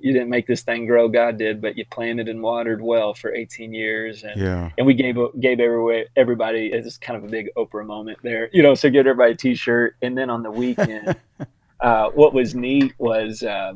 you 0.03 0.13
didn't 0.13 0.29
make 0.29 0.47
this 0.47 0.63
thing 0.63 0.87
grow 0.87 1.09
god 1.09 1.39
did 1.39 1.61
but 1.61 1.77
you 1.77 1.85
planted 1.87 2.29
and 2.29 2.43
watered 2.43 2.83
well 2.83 3.15
for 3.15 3.33
18 3.33 3.73
years 3.73 4.25
and 4.25 4.41
yeah. 4.41 4.71
and 4.77 4.87
we 4.87 4.95
gave 4.95 5.17
gave 5.41 5.61
everywhere 5.61 6.05
everybody 6.17 6.67
it's 6.73 6.99
kind 6.99 7.17
of 7.17 7.25
a 7.25 7.29
big 7.29 7.49
oprah 7.57 7.87
moment 7.87 8.19
there 8.23 8.51
you 8.53 8.63
know 8.63 8.75
so 8.75 8.91
give 8.91 9.07
everybody 9.07 9.33
a 9.33 9.37
t-shirt 9.37 9.97
and 10.03 10.19
then 10.19 10.29
on 10.29 10.43
the 10.43 10.51
weekend 10.51 11.17
uh, 11.81 12.09
what 12.11 12.35
was 12.35 12.55
neat 12.55 12.93
was 12.99 13.43
uh, 13.43 13.75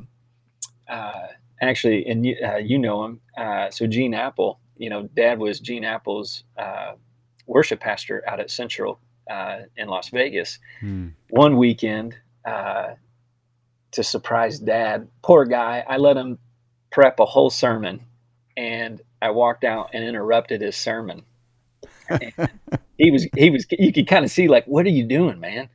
uh, 0.88 1.26
actually 1.60 2.06
and 2.06 2.26
you, 2.26 2.36
uh, 2.44 2.56
you 2.56 2.78
know 2.78 3.04
him 3.04 3.20
uh, 3.38 3.70
so 3.70 3.86
Gene 3.86 4.14
Appel 4.14 4.58
you 4.76 4.90
know 4.90 5.08
dad 5.14 5.38
was 5.38 5.60
Gene 5.60 5.84
Appel's 5.84 6.44
uh, 6.58 6.92
worship 7.46 7.80
pastor 7.80 8.22
out 8.26 8.40
at 8.40 8.50
central 8.50 8.98
in 9.76 9.88
las 9.88 10.08
vegas 10.10 10.58
hmm. 10.80 11.08
one 11.30 11.56
weekend 11.56 12.16
to 13.96 14.04
surprise 14.04 14.59
dad. 14.59 15.09
Poor 15.22 15.44
guy. 15.44 15.85
I 15.88 15.98
let 15.98 16.16
him 16.16 16.38
prep 16.90 17.20
a 17.20 17.26
whole 17.26 17.50
sermon 17.50 18.06
and 18.56 19.02
I 19.20 19.30
walked 19.30 19.64
out 19.64 19.90
and 19.92 20.04
interrupted 20.04 20.62
his 20.62 20.76
sermon. 20.76 21.24
he 22.98 23.11
was 23.11 23.26
he 23.37 23.50
was 23.50 23.66
you 23.70 23.92
could 23.92 24.06
kind 24.06 24.24
of 24.24 24.30
see 24.30 24.48
like 24.48 24.64
what 24.66 24.87
are 24.87 24.90
you 24.90 25.04
doing 25.04 25.40
man 25.40 25.68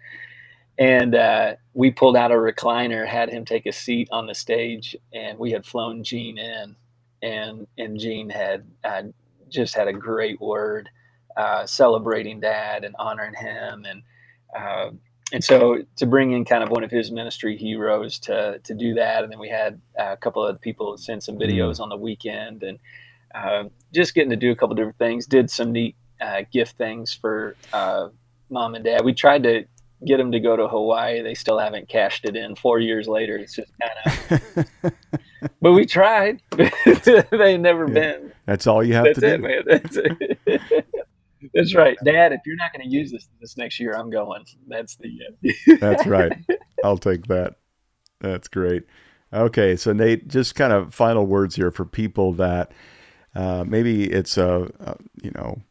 and 0.81 1.13
uh, 1.13 1.55
we 1.75 1.91
pulled 1.91 2.17
out 2.17 2.31
a 2.31 2.36
recliner, 2.36 3.05
had 3.05 3.29
him 3.29 3.45
take 3.45 3.67
a 3.67 3.71
seat 3.71 4.10
on 4.12 4.25
the 4.25 4.34
stage, 4.34 4.95
and 5.13 5.38
we 5.38 5.51
had 5.51 5.63
flown 5.63 6.03
Gene 6.03 6.39
in, 6.39 6.75
and 7.21 7.67
and 7.77 7.99
Gene 7.99 8.29
had 8.31 8.65
uh, 8.84 9.03
just 9.47 9.75
had 9.75 9.88
a 9.88 9.93
great 9.93 10.41
word 10.41 10.89
uh, 11.38 11.67
celebrating 11.67 12.39
Dad 12.39 12.84
and 12.84 12.95
honoring 12.97 13.36
him, 13.36 13.86
and 13.86 14.03
uh, 14.57 14.89
and 15.32 15.44
so 15.44 15.84
to 15.98 16.06
bring 16.06 16.32
in 16.32 16.46
kind 16.46 16.63
of 16.63 16.70
one 16.70 16.84
of 16.84 16.91
his 16.91 17.12
ministry 17.12 17.58
heroes 17.58 18.20
to 18.20 18.60
to 18.63 18.74
do 18.74 18.94
that, 18.96 19.24
and 19.24 19.32
then 19.32 19.39
we 19.39 19.50
had 19.50 19.82
a 19.98 20.17
couple 20.17 20.46
of 20.46 20.60
people 20.62 20.98
send 20.98 21.24
some 21.24 21.38
videos 21.38 21.78
mm. 21.78 21.82
on 21.82 21.89
the 21.89 21.98
weekend, 21.98 22.63
and 22.63 22.80
uh, 23.34 23.63
just 23.94 24.13
getting 24.13 24.30
to 24.30 24.36
do 24.36 24.52
a 24.52 24.56
couple 24.56 24.76
different 24.76 24.98
things. 24.98 25.26
Did 25.26 25.50
some 25.50 25.72
neat 25.72 25.96
uh, 26.20 26.44
gift 26.52 26.78
things 26.78 27.13
for 27.13 27.56
uh, 27.74 28.10
mom 28.50 28.76
and 28.76 28.84
dad. 28.84 29.04
We 29.04 29.13
tried 29.13 29.44
to 29.44 29.65
get 30.06 30.17
them 30.17 30.32
to 30.32 30.39
go 30.39 30.56
to 30.56 30.67
Hawaii. 30.67 31.22
They 31.22 31.34
still 31.34 31.60
haven't 31.60 31.89
cashed 31.89 32.26
it 32.26 32.36
in. 32.36 32.56
Four 32.56 32.80
years 32.80 33.08
later, 33.08 33.38
it's 33.38 33.56
just 33.56 33.72
kind 33.80 34.41
of. 34.84 34.94
but 35.62 35.72
we 35.74 35.86
tried. 35.86 36.41
they 37.32 37.58
never 37.58 37.88
yeah. 37.88 37.94
been. 37.94 38.32
That's 38.46 38.67
all 38.67 38.84
you 38.84 38.94
have 38.94 39.06
That's 39.06 39.20
to 39.20 39.34
it, 39.34 39.38
do. 39.38 39.44
Man. 39.44 39.63
That's 39.65 39.98
it. 39.98 40.86
That's 41.53 41.75
right, 41.75 41.97
Dad. 42.05 42.31
If 42.31 42.41
you're 42.45 42.55
not 42.55 42.73
going 42.73 42.87
to 42.87 42.95
use 42.95 43.11
this 43.11 43.27
this 43.39 43.57
next 43.57 43.79
year, 43.79 43.93
I'm 43.93 44.09
going. 44.09 44.45
That's 44.67 44.97
the. 44.97 45.09
Uh... 45.27 45.75
That's 45.79 46.05
right. 46.05 46.31
I'll 46.83 46.97
take 46.97 47.27
that. 47.27 47.55
That's 48.19 48.47
great. 48.47 48.83
Okay, 49.33 49.75
so 49.75 49.93
Nate, 49.93 50.27
just 50.27 50.55
kind 50.55 50.73
of 50.73 50.93
final 50.93 51.25
words 51.25 51.55
here 51.55 51.71
for 51.71 51.85
people 51.85 52.33
that 52.33 52.71
uh, 53.35 53.63
maybe 53.65 54.11
it's 54.11 54.37
a, 54.37 54.69
a 54.79 54.95
you 55.23 55.31
know 55.31 55.61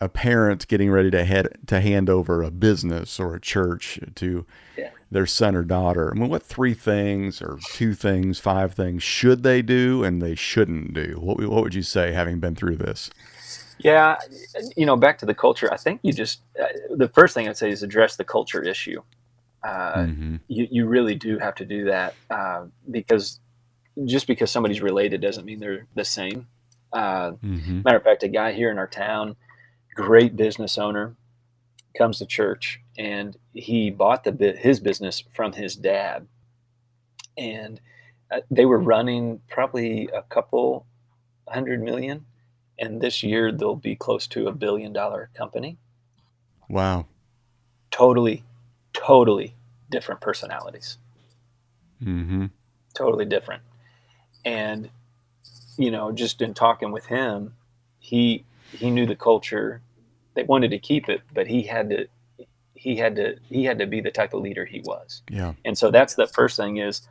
a 0.00 0.08
parent 0.08 0.68
getting 0.68 0.90
ready 0.90 1.10
to 1.10 1.24
head 1.24 1.48
to 1.66 1.80
hand 1.80 2.08
over 2.08 2.42
a 2.42 2.50
business 2.50 3.18
or 3.18 3.34
a 3.34 3.40
church 3.40 3.98
to 4.14 4.46
yeah. 4.76 4.90
their 5.10 5.26
son 5.26 5.56
or 5.56 5.64
daughter. 5.64 6.12
I 6.14 6.18
mean, 6.18 6.28
what 6.28 6.42
three 6.42 6.74
things 6.74 7.42
or 7.42 7.58
two 7.72 7.94
things, 7.94 8.38
five 8.38 8.74
things 8.74 9.02
should 9.02 9.42
they 9.42 9.62
do 9.62 10.04
and 10.04 10.22
they 10.22 10.34
shouldn't 10.34 10.94
do? 10.94 11.18
What 11.20 11.38
what 11.40 11.62
would 11.62 11.74
you 11.74 11.82
say, 11.82 12.12
having 12.12 12.40
been 12.40 12.54
through 12.54 12.76
this? 12.76 13.10
Yeah, 13.78 14.16
you 14.76 14.86
know, 14.86 14.96
back 14.96 15.18
to 15.18 15.26
the 15.26 15.34
culture. 15.34 15.72
I 15.72 15.76
think 15.76 16.00
you 16.02 16.12
just 16.12 16.42
uh, 16.60 16.66
the 16.96 17.08
first 17.08 17.34
thing 17.34 17.48
I'd 17.48 17.56
say 17.56 17.70
is 17.70 17.82
address 17.82 18.16
the 18.16 18.24
culture 18.24 18.62
issue. 18.62 19.02
Uh, 19.62 19.96
mm-hmm. 19.96 20.36
you 20.48 20.68
you 20.70 20.86
really 20.86 21.14
do 21.14 21.38
have 21.38 21.54
to 21.56 21.64
do 21.64 21.84
that 21.84 22.14
uh, 22.30 22.64
because 22.90 23.40
just 24.04 24.26
because 24.26 24.50
somebody's 24.50 24.80
related 24.80 25.20
doesn't 25.20 25.44
mean 25.44 25.60
they're 25.60 25.86
the 25.94 26.04
same. 26.04 26.46
Uh, 26.92 27.32
mm-hmm. 27.32 27.82
Matter 27.84 27.98
of 27.98 28.04
fact, 28.04 28.22
a 28.22 28.28
guy 28.28 28.52
here 28.52 28.70
in 28.70 28.78
our 28.78 28.86
town 28.86 29.36
great 29.98 30.36
business 30.36 30.78
owner, 30.78 31.16
comes 31.96 32.18
to 32.18 32.26
church, 32.26 32.80
and 32.96 33.36
he 33.52 33.90
bought 33.90 34.22
the 34.22 34.56
his 34.56 34.78
business 34.78 35.24
from 35.34 35.54
his 35.54 35.74
dad, 35.74 36.28
and 37.36 37.80
uh, 38.30 38.40
they 38.48 38.64
were 38.64 38.78
running 38.78 39.40
probably 39.50 40.08
a 40.14 40.22
couple 40.22 40.86
hundred 41.48 41.82
million, 41.82 42.26
and 42.78 43.00
this 43.00 43.22
year 43.22 43.50
they'll 43.52 43.76
be 43.76 43.96
close 43.96 44.26
to 44.28 44.46
a 44.46 44.52
billion 44.52 44.92
dollar 44.92 45.30
company. 45.34 45.78
Wow! 46.68 47.06
Totally, 47.90 48.44
totally 48.92 49.54
different 49.90 50.20
personalities. 50.20 50.98
Mm-hmm. 52.02 52.46
Totally 52.94 53.24
different, 53.24 53.62
and 54.44 54.90
you 55.76 55.90
know, 55.90 56.12
just 56.12 56.42
in 56.42 56.54
talking 56.54 56.90
with 56.92 57.06
him, 57.06 57.54
he 57.98 58.44
he 58.72 58.90
knew 58.90 59.06
the 59.06 59.16
culture 59.16 59.80
they 60.34 60.42
wanted 60.44 60.70
to 60.70 60.78
keep 60.78 61.08
it, 61.08 61.22
but 61.32 61.46
he 61.46 61.62
had 61.62 61.90
to 61.90 62.08
he 62.74 62.96
had 62.96 63.16
to 63.16 63.36
he 63.48 63.64
had 63.64 63.78
to 63.78 63.86
be 63.86 64.00
the 64.00 64.10
type 64.10 64.34
of 64.34 64.42
leader 64.42 64.64
he 64.64 64.80
was. 64.80 65.22
Yeah. 65.30 65.54
And 65.64 65.76
so 65.76 65.90
that's 65.90 66.14
the 66.14 66.26
first 66.26 66.56
thing 66.56 66.76
is 66.76 67.02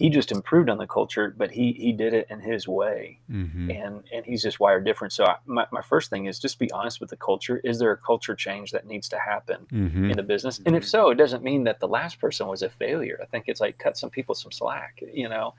he 0.00 0.08
just 0.08 0.32
improved 0.32 0.70
on 0.70 0.78
the 0.78 0.86
culture, 0.86 1.34
but 1.36 1.50
he 1.50 1.74
he 1.74 1.92
did 1.92 2.14
it 2.14 2.26
in 2.30 2.40
his 2.40 2.66
way, 2.66 3.18
mm-hmm. 3.30 3.70
and 3.70 4.02
and 4.10 4.24
he's 4.24 4.42
just 4.42 4.58
wired 4.58 4.82
different. 4.82 5.12
So 5.12 5.26
I, 5.26 5.36
my 5.44 5.66
my 5.70 5.82
first 5.82 6.08
thing 6.08 6.24
is 6.24 6.38
just 6.38 6.58
be 6.58 6.70
honest 6.72 7.00
with 7.00 7.10
the 7.10 7.18
culture. 7.18 7.60
Is 7.64 7.78
there 7.78 7.92
a 7.92 7.98
culture 7.98 8.34
change 8.34 8.70
that 8.70 8.86
needs 8.86 9.10
to 9.10 9.18
happen 9.18 9.66
mm-hmm. 9.70 10.10
in 10.10 10.16
the 10.16 10.22
business? 10.22 10.58
And 10.64 10.74
if 10.74 10.88
so, 10.88 11.10
it 11.10 11.16
doesn't 11.16 11.44
mean 11.44 11.64
that 11.64 11.80
the 11.80 11.86
last 11.86 12.18
person 12.18 12.46
was 12.46 12.62
a 12.62 12.70
failure. 12.70 13.20
I 13.22 13.26
think 13.26 13.44
it's 13.46 13.60
like 13.60 13.76
cut 13.76 13.98
some 13.98 14.08
people 14.08 14.34
some 14.34 14.50
slack, 14.50 15.02
you 15.12 15.28
know. 15.28 15.52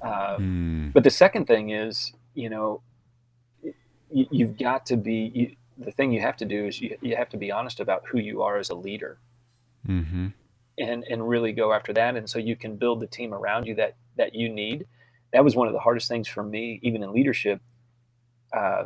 Uh, 0.00 0.36
mm. 0.36 0.92
But 0.92 1.02
the 1.02 1.10
second 1.10 1.46
thing 1.46 1.70
is, 1.70 2.12
you 2.34 2.48
know, 2.48 2.82
you, 4.12 4.46
have 4.46 4.56
got 4.56 4.86
to 4.86 4.96
be. 4.96 5.32
You, 5.34 5.56
the 5.76 5.90
thing 5.90 6.12
you 6.12 6.20
have 6.20 6.36
to 6.36 6.44
do 6.44 6.66
is 6.66 6.80
you, 6.80 6.96
you 7.02 7.16
have 7.16 7.30
to 7.30 7.36
be 7.36 7.50
honest 7.50 7.80
about 7.80 8.04
who 8.06 8.18
you 8.20 8.42
are 8.42 8.58
as 8.58 8.70
a 8.70 8.74
leader 8.74 9.18
mm-hmm. 9.86 10.28
And 10.78 11.04
and 11.04 11.28
really 11.28 11.52
go 11.52 11.72
after 11.72 11.92
that 11.92 12.16
and 12.16 12.28
so 12.28 12.38
you 12.38 12.56
can 12.56 12.76
build 12.76 13.00
the 13.00 13.06
team 13.06 13.32
around 13.32 13.66
you 13.66 13.74
that 13.74 13.96
that 14.16 14.34
you 14.34 14.48
need 14.48 14.86
that 15.32 15.44
was 15.44 15.56
one 15.56 15.66
of 15.66 15.72
the 15.72 15.80
hardest 15.80 16.08
things 16.08 16.28
for 16.28 16.42
me 16.42 16.78
even 16.82 17.02
in 17.02 17.12
leadership 17.12 17.60
uh, 18.52 18.84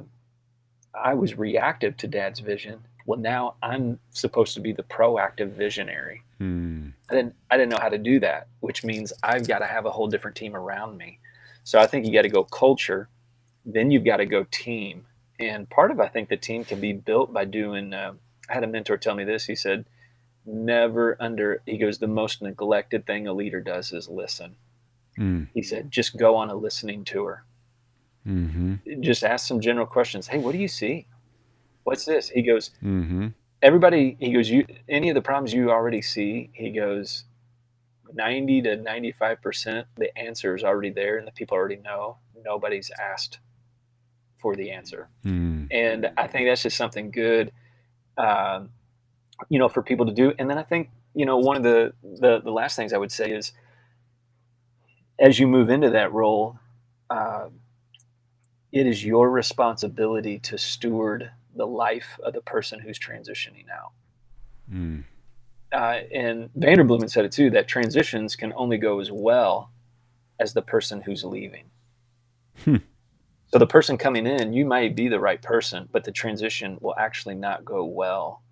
i 0.94 1.14
was 1.14 1.36
reactive 1.36 1.96
to 1.96 2.06
dad's 2.06 2.40
vision 2.40 2.80
well 3.06 3.18
now 3.18 3.54
i'm 3.62 3.98
supposed 4.10 4.54
to 4.54 4.60
be 4.60 4.72
the 4.72 4.82
proactive 4.84 5.52
visionary 5.52 6.22
mm. 6.40 6.92
i 7.10 7.14
didn't 7.14 7.34
i 7.50 7.56
didn't 7.56 7.70
know 7.70 7.80
how 7.80 7.88
to 7.88 7.98
do 7.98 8.20
that 8.20 8.48
which 8.60 8.84
means 8.84 9.12
i've 9.22 9.46
got 9.46 9.58
to 9.58 9.66
have 9.66 9.86
a 9.86 9.90
whole 9.90 10.06
different 10.06 10.36
team 10.36 10.54
around 10.54 10.96
me 10.96 11.18
so 11.64 11.78
i 11.78 11.86
think 11.86 12.06
you 12.06 12.12
got 12.12 12.22
to 12.22 12.28
go 12.28 12.44
culture 12.44 13.08
then 13.64 13.90
you've 13.90 14.04
got 14.04 14.18
to 14.18 14.26
go 14.26 14.46
team 14.50 15.04
and 15.40 15.68
part 15.68 15.90
of 15.90 15.98
I 15.98 16.08
think 16.08 16.28
the 16.28 16.36
team 16.36 16.64
can 16.64 16.80
be 16.80 16.92
built 16.92 17.32
by 17.32 17.46
doing. 17.46 17.94
Uh, 17.94 18.12
I 18.48 18.54
had 18.54 18.64
a 18.64 18.68
mentor 18.68 18.96
tell 18.96 19.14
me 19.14 19.24
this. 19.24 19.46
He 19.46 19.56
said, 19.56 19.86
"Never 20.52 21.16
under." 21.20 21.62
He 21.66 21.78
goes, 21.78 21.98
"The 21.98 22.06
most 22.06 22.42
neglected 22.42 23.06
thing 23.06 23.26
a 23.26 23.32
leader 23.32 23.60
does 23.60 23.92
is 23.92 24.08
listen." 24.08 24.56
Mm. 25.18 25.48
He 25.54 25.62
said, 25.62 25.90
"Just 25.90 26.16
go 26.16 26.36
on 26.36 26.50
a 26.50 26.54
listening 26.54 27.04
tour. 27.04 27.44
Mm-hmm. 28.26 29.00
Just 29.00 29.24
ask 29.24 29.46
some 29.46 29.60
general 29.60 29.86
questions. 29.86 30.28
Hey, 30.28 30.38
what 30.38 30.52
do 30.52 30.58
you 30.58 30.68
see? 30.68 31.06
What's 31.84 32.04
this?" 32.04 32.30
He 32.30 32.42
goes, 32.42 32.70
mm-hmm. 32.82 33.28
"Everybody." 33.62 34.16
He 34.20 34.32
goes, 34.32 34.50
"You 34.50 34.66
any 34.88 35.08
of 35.08 35.14
the 35.14 35.22
problems 35.22 35.52
you 35.52 35.70
already 35.70 36.02
see?" 36.02 36.50
He 36.52 36.70
goes, 36.70 37.24
90 38.12 38.62
to 38.62 38.76
95 38.76 39.40
percent 39.40 39.86
the 39.96 40.16
answer 40.18 40.56
is 40.56 40.64
already 40.64 40.90
there 40.90 41.16
and 41.16 41.28
the 41.28 41.30
people 41.30 41.56
already 41.56 41.76
know 41.76 42.16
nobody's 42.44 42.90
asked 43.00 43.38
for 44.40 44.56
the 44.56 44.70
answer. 44.70 45.08
Mm. 45.24 45.68
And 45.70 46.10
I 46.16 46.26
think 46.26 46.48
that's 46.48 46.62
just 46.62 46.76
something 46.76 47.10
good, 47.10 47.52
um, 48.16 48.70
you 49.48 49.58
know, 49.58 49.68
for 49.68 49.82
people 49.82 50.06
to 50.06 50.12
do. 50.12 50.32
And 50.38 50.48
then 50.48 50.58
I 50.58 50.62
think, 50.62 50.90
you 51.14 51.26
know, 51.26 51.38
one 51.38 51.56
of 51.56 51.62
the, 51.62 51.92
the, 52.02 52.40
the 52.40 52.50
last 52.50 52.76
things 52.76 52.92
I 52.92 52.98
would 52.98 53.12
say 53.12 53.30
is 53.30 53.52
as 55.18 55.38
you 55.38 55.46
move 55.46 55.70
into 55.70 55.90
that 55.90 56.12
role, 56.12 56.58
uh, 57.10 57.48
it 58.72 58.86
is 58.86 59.04
your 59.04 59.30
responsibility 59.30 60.38
to 60.38 60.56
steward 60.56 61.30
the 61.54 61.66
life 61.66 62.18
of 62.22 62.32
the 62.32 62.40
person 62.40 62.80
who's 62.80 62.98
transitioning 62.98 63.66
out. 63.70 63.92
Mm. 64.72 65.04
Uh, 65.72 66.00
and 66.12 66.50
Vanderbloemen 66.54 67.10
said 67.10 67.24
it 67.24 67.32
too 67.32 67.50
that 67.50 67.68
transitions 67.68 68.36
can 68.36 68.52
only 68.56 68.78
go 68.78 69.00
as 69.00 69.10
well 69.10 69.70
as 70.38 70.52
the 70.52 70.62
person 70.62 71.02
who's 71.02 71.24
leaving. 71.24 71.64
Hmm. 72.64 72.76
So 73.52 73.58
the 73.58 73.66
person 73.66 73.98
coming 73.98 74.26
in, 74.26 74.52
you 74.52 74.64
might 74.64 74.94
be 74.94 75.08
the 75.08 75.20
right 75.20 75.40
person, 75.40 75.88
but 75.90 76.04
the 76.04 76.12
transition 76.12 76.78
will 76.80 76.94
actually 76.96 77.34
not 77.34 77.64
go 77.64 77.84
well 77.84 78.42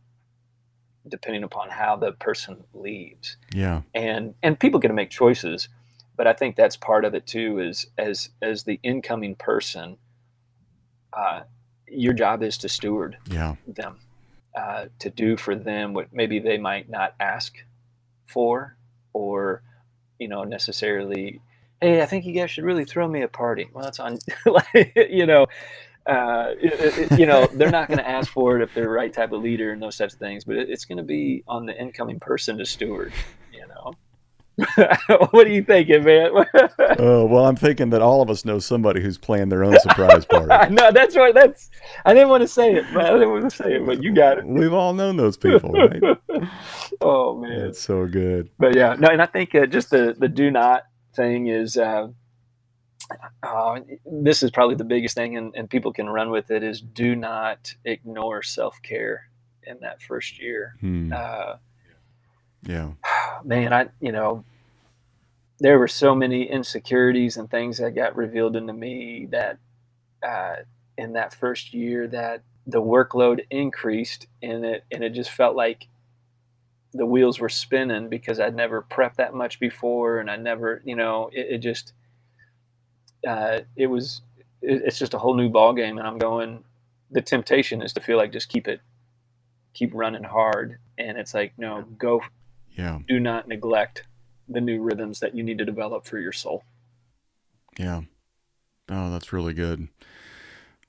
depending 1.08 1.42
upon 1.42 1.70
how 1.70 1.96
the 1.96 2.12
person 2.12 2.64
leaves. 2.74 3.36
Yeah. 3.52 3.82
And 3.94 4.34
and 4.42 4.58
people 4.58 4.80
get 4.80 4.88
to 4.88 4.94
make 4.94 5.10
choices, 5.10 5.68
but 6.16 6.26
I 6.26 6.32
think 6.32 6.56
that's 6.56 6.76
part 6.76 7.04
of 7.04 7.14
it 7.14 7.26
too 7.26 7.58
is 7.58 7.86
as 7.96 8.30
as 8.42 8.64
the 8.64 8.80
incoming 8.82 9.34
person 9.34 9.98
uh, 11.12 11.42
your 11.86 12.12
job 12.12 12.42
is 12.42 12.58
to 12.58 12.68
steward 12.68 13.16
yeah. 13.30 13.56
them, 13.66 13.98
uh, 14.54 14.86
to 14.98 15.10
do 15.10 15.36
for 15.36 15.54
them 15.54 15.94
what 15.94 16.12
maybe 16.12 16.38
they 16.38 16.58
might 16.58 16.88
not 16.88 17.14
ask 17.18 17.54
for, 18.26 18.76
or 19.12 19.62
you 20.18 20.28
know 20.28 20.44
necessarily 20.44 21.40
hey, 21.80 22.02
I 22.02 22.06
think 22.06 22.24
you 22.24 22.32
guys 22.32 22.50
should 22.50 22.64
really 22.64 22.84
throw 22.84 23.08
me 23.08 23.22
a 23.22 23.28
party. 23.28 23.68
Well, 23.72 23.84
that's 23.84 24.00
on, 24.00 24.18
like, 24.46 24.92
you 25.10 25.26
know, 25.26 25.46
uh, 26.08 26.54
it, 26.60 27.10
it, 27.12 27.18
you 27.18 27.26
know, 27.26 27.46
they're 27.52 27.70
not 27.70 27.88
going 27.88 27.98
to 27.98 28.08
ask 28.08 28.30
for 28.30 28.56
it 28.56 28.62
if 28.62 28.72
they're 28.74 28.84
the 28.84 28.90
right 28.90 29.12
type 29.12 29.32
of 29.32 29.42
leader 29.42 29.72
and 29.72 29.82
those 29.82 29.96
types 29.96 30.14
of 30.14 30.20
things, 30.20 30.44
but 30.44 30.56
it, 30.56 30.70
it's 30.70 30.84
going 30.84 30.98
to 30.98 31.04
be 31.04 31.44
on 31.46 31.66
the 31.66 31.78
incoming 31.78 32.18
person 32.18 32.56
to 32.58 32.64
steward, 32.64 33.12
you 33.52 33.66
know. 33.68 33.92
what 35.30 35.46
are 35.46 35.50
you 35.50 35.62
thinking, 35.62 36.02
man? 36.02 36.30
uh, 36.36 36.68
well, 36.98 37.46
I'm 37.46 37.54
thinking 37.54 37.90
that 37.90 38.02
all 38.02 38.22
of 38.22 38.30
us 38.30 38.44
know 38.44 38.58
somebody 38.58 39.00
who's 39.00 39.18
planning 39.18 39.50
their 39.50 39.62
own 39.62 39.78
surprise 39.78 40.24
party. 40.24 40.74
no, 40.74 40.90
that's 40.90 41.14
right. 41.14 41.32
That's 41.32 41.70
I 42.04 42.12
didn't 42.12 42.28
want 42.28 42.40
to 42.40 42.48
say 42.48 42.74
it, 42.74 42.84
but 42.92 43.04
I 43.04 43.12
didn't 43.12 43.30
want 43.30 43.48
to 43.48 43.56
say 43.56 43.74
it, 43.74 43.86
but 43.86 44.02
you 44.02 44.12
got 44.12 44.38
it. 44.38 44.46
We've 44.46 44.72
all 44.72 44.94
known 44.94 45.16
those 45.16 45.36
people, 45.36 45.70
right? 45.70 46.02
oh 47.00 47.38
man, 47.38 47.66
it's 47.66 47.80
so 47.80 48.06
good. 48.08 48.50
But 48.58 48.74
yeah, 48.74 48.96
no, 48.98 49.08
and 49.08 49.22
I 49.22 49.26
think 49.26 49.54
uh, 49.54 49.66
just 49.66 49.90
the 49.90 50.16
the 50.18 50.28
do 50.28 50.50
not 50.50 50.82
thing 51.14 51.46
is 51.46 51.76
uh, 51.76 52.08
uh, 53.42 53.80
this 54.04 54.42
is 54.42 54.50
probably 54.50 54.74
the 54.74 54.84
biggest 54.84 55.14
thing, 55.14 55.36
and, 55.36 55.54
and 55.54 55.70
people 55.70 55.92
can 55.92 56.08
run 56.08 56.30
with 56.30 56.50
it 56.50 56.62
is 56.62 56.80
do 56.80 57.16
not 57.16 57.74
ignore 57.84 58.42
self 58.42 58.80
care 58.82 59.28
in 59.62 59.78
that 59.80 60.02
first 60.02 60.40
year. 60.40 60.74
Hmm. 60.80 61.12
Uh, 61.14 61.56
yeah. 62.62 62.90
man, 63.44 63.72
I 63.72 63.88
you 64.00 64.12
know 64.12 64.44
there 65.60 65.78
were 65.78 65.88
so 65.88 66.14
many 66.14 66.48
insecurities 66.48 67.36
and 67.36 67.50
things 67.50 67.78
that 67.78 67.94
got 67.94 68.16
revealed 68.16 68.56
into 68.56 68.72
me 68.72 69.26
that 69.30 69.58
uh, 70.22 70.56
in 70.96 71.12
that 71.14 71.34
first 71.34 71.72
year 71.74 72.06
that 72.08 72.42
the 72.66 72.82
workload 72.82 73.40
increased 73.50 74.26
and 74.42 74.64
it 74.64 74.84
and 74.92 75.02
it 75.02 75.10
just 75.10 75.30
felt 75.30 75.56
like 75.56 75.88
the 76.92 77.06
wheels 77.06 77.38
were 77.38 77.48
spinning 77.48 78.08
because 78.08 78.40
I'd 78.40 78.54
never 78.54 78.82
prepped 78.82 79.16
that 79.16 79.34
much 79.34 79.60
before 79.60 80.18
and 80.18 80.30
I 80.30 80.36
never 80.36 80.82
you 80.84 80.94
know 80.94 81.30
it, 81.32 81.46
it 81.50 81.58
just 81.58 81.92
uh, 83.26 83.60
it 83.76 83.86
was 83.86 84.22
it, 84.62 84.82
it's 84.84 84.98
just 84.98 85.14
a 85.14 85.18
whole 85.18 85.34
new 85.34 85.48
ball 85.48 85.72
game 85.72 85.98
and 85.98 86.06
I'm 86.06 86.18
going 86.18 86.64
the 87.10 87.22
temptation 87.22 87.82
is 87.82 87.92
to 87.94 88.00
feel 88.00 88.16
like 88.16 88.32
just 88.32 88.48
keep 88.48 88.68
it 88.68 88.80
keep 89.74 89.90
running 89.94 90.24
hard 90.24 90.78
and 90.98 91.16
it's 91.18 91.34
like 91.34 91.52
no 91.56 91.82
go 91.98 92.22
yeah. 92.70 92.98
do 93.06 93.18
not 93.20 93.48
neglect 93.48 94.04
the 94.48 94.60
new 94.60 94.82
rhythms 94.82 95.20
that 95.20 95.34
you 95.34 95.42
need 95.42 95.58
to 95.58 95.64
develop 95.64 96.06
for 96.06 96.18
your 96.18 96.32
soul. 96.32 96.64
Yeah. 97.78 98.02
Oh 98.88 99.10
that's 99.10 99.32
really 99.32 99.54
good. 99.54 99.88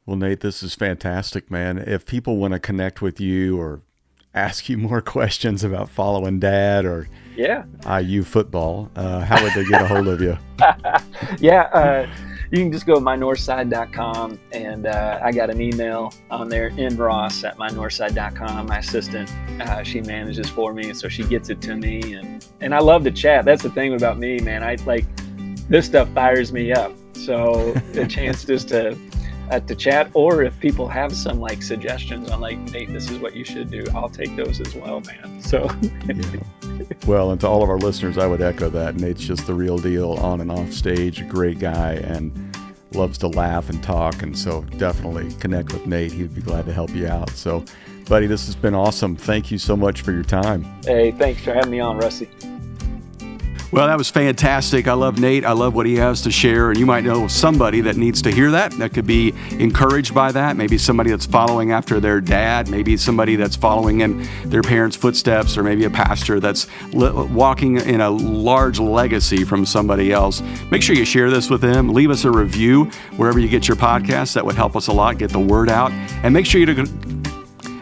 Well, 0.06 0.18
Nate, 0.18 0.40
this 0.40 0.64
is 0.64 0.74
fantastic, 0.74 1.52
man. 1.52 1.78
If 1.78 2.06
people 2.06 2.38
want 2.38 2.54
to 2.54 2.60
connect 2.60 3.00
with 3.00 3.20
you 3.20 3.60
or 3.60 3.82
ask 4.34 4.70
you 4.70 4.78
more 4.78 5.02
questions 5.16 5.64
about 5.64 5.90
following 5.90 6.40
dad 6.40 6.86
or 6.86 7.08
yeah 7.36 7.64
IU 8.00 8.24
football, 8.24 8.92
uh, 8.96 9.22
how 9.22 9.42
would 9.44 9.54
they 9.54 9.64
get 9.66 9.82
a 9.82 9.88
hold 9.88 10.08
of 10.08 10.22
you? 10.22 10.38
yeah, 11.40 11.64
uh, 11.74 12.08
you 12.52 12.58
can 12.58 12.72
just 12.72 12.86
go 12.86 12.96
to 12.96 13.02
mynorthside.com 13.02 14.40
and 14.52 14.88
uh, 14.88 15.20
I 15.24 15.32
got 15.32 15.50
an 15.50 15.62
email 15.62 16.14
on 16.32 16.50
there 16.50 16.68
in 16.68 16.98
Ross 16.98 17.44
at 17.44 17.58
mynorthside.com. 17.58 18.66
My 18.66 18.80
assistant, 18.80 19.32
uh, 19.62 19.84
she 19.84 20.02
manages 20.02 20.50
for 20.50 20.74
me, 20.74 20.94
so 20.94 21.08
she 21.08 21.24
gets 21.24 21.50
it 21.50 21.62
to 21.62 21.76
me, 21.76 22.14
and 22.14 22.46
and 22.62 22.74
I 22.74 22.80
love 22.80 23.04
to 23.04 23.12
chat. 23.12 23.46
That's 23.46 23.64
the 23.64 23.70
thing 23.70 23.94
about 23.94 24.18
me, 24.18 24.40
man. 24.40 24.64
I 24.64 24.76
like 24.86 25.06
this 25.70 25.86
stuff 25.86 26.10
fires 26.14 26.52
me 26.52 26.74
up. 26.74 26.92
So 27.14 27.74
the 27.94 28.08
chance 28.08 28.46
just 28.46 28.70
to 28.70 28.98
at 29.50 29.68
the 29.68 29.76
chat 29.76 30.10
or 30.14 30.44
if 30.44 30.58
people 30.60 30.88
have 30.88 31.16
some 31.16 31.40
like 31.40 31.62
suggestions 31.62 32.30
on 32.30 32.40
like 32.40 32.58
nate 32.72 32.92
this 32.94 33.10
is 33.10 33.18
what 33.20 33.36
you 33.36 33.44
should 33.44 33.70
do 33.70 33.84
i'll 33.96 34.10
take 34.10 34.36
those 34.36 34.60
as 34.60 34.76
well 34.76 35.02
man. 35.02 35.42
So 35.42 35.70
yeah. 36.06 36.86
well 37.08 37.32
and 37.32 37.42
to 37.42 37.48
all 37.48 37.64
of 37.64 37.70
our 37.70 37.78
listeners 37.78 38.18
i 38.18 38.28
would 38.28 38.42
echo 38.42 38.70
that 38.70 38.96
nate's 38.96 39.22
just 39.22 39.48
the 39.48 39.54
real 39.54 39.78
deal 39.78 40.14
on 40.14 40.42
and 40.42 40.52
off 40.52 40.72
stage 40.72 41.22
a 41.22 41.26
great 41.26 41.60
guy 41.60 41.94
and 41.94 42.56
loves 42.94 43.18
to 43.20 43.28
laugh 43.28 43.70
and 43.70 43.84
talk 43.84 44.22
and 44.24 44.38
so 44.38 44.62
definitely 44.78 45.32
connect 45.36 45.74
with 45.74 45.86
nate 45.86 46.12
he'd 46.12 46.34
be 46.34 46.42
glad 46.42 46.66
to 46.66 46.74
help 46.74 46.90
you 46.92 47.08
out. 47.08 47.30
So 47.32 47.64
buddy 48.08 48.28
this 48.28 48.46
has 48.48 48.56
been 48.56 48.74
awesome. 48.74 49.16
Thank 49.16 49.52
you 49.52 49.58
so 49.58 49.76
much 49.76 50.02
for 50.02 50.12
your 50.12 50.24
time. 50.24 50.64
Hey 50.84 51.12
thanks 51.12 51.42
for 51.42 51.54
having 51.54 51.72
me 51.72 51.80
on 51.80 51.98
rusty 51.98 52.30
well, 53.72 53.88
that 53.88 53.98
was 53.98 54.10
fantastic. 54.10 54.88
I 54.88 54.94
love 54.94 55.20
Nate. 55.20 55.46
I 55.46 55.52
love 55.52 55.76
what 55.76 55.86
he 55.86 55.96
has 55.98 56.22
to 56.24 56.32
share. 56.32 56.70
And 56.70 56.80
you 56.80 56.86
might 56.86 57.04
know 57.04 57.28
somebody 57.28 57.82
that 57.82 57.98
needs 57.98 58.22
to 58.24 58.32
hear 58.32 58.52
that, 58.52 58.72
that 58.74 58.94
could 58.94 59.06
be 59.06 59.34
encouraged 59.52 60.14
by 60.14 60.32
that. 60.32 60.58
Maybe 60.58 60.78
somebody 60.78 61.12
that's 61.12 61.26
following 61.26 61.72
after 61.72 62.00
their 62.00 62.20
dad, 62.20 62.70
maybe 62.70 62.98
somebody 62.98 63.36
that's 63.36 63.56
following 63.56 64.02
in 64.02 64.28
their 64.46 64.62
parents' 64.62 64.96
footsteps, 64.96 65.58
or 65.58 65.64
maybe 65.64 65.86
a 65.86 65.90
pastor 65.90 66.40
that's 66.40 66.68
walking 66.94 67.78
in 67.78 68.02
a 68.02 68.10
large 68.10 68.80
legacy 68.80 69.44
from 69.44 69.66
somebody 69.66 70.12
else. 70.12 70.42
Make 70.72 70.82
sure 70.82 70.96
you 70.96 71.06
share 71.06 71.30
this 71.30 71.50
with 71.50 71.62
them. 71.62 71.94
Leave 71.94 72.10
us 72.10 72.26
a 72.26 72.32
review 72.32 72.86
wherever 73.18 73.40
you 73.40 73.48
get 73.48 73.68
your 73.68 73.78
podcast. 73.78 74.34
That 74.34 74.46
would 74.46 74.56
help 74.56 74.76
us 74.76 74.88
a 74.88 74.94
lot, 74.94 75.18
get 75.18 75.32
the 75.32 75.40
word 75.40 75.70
out. 75.70 75.92
And 76.24 76.34
make 76.34 76.46
sure 76.46 76.60
you 76.60 76.66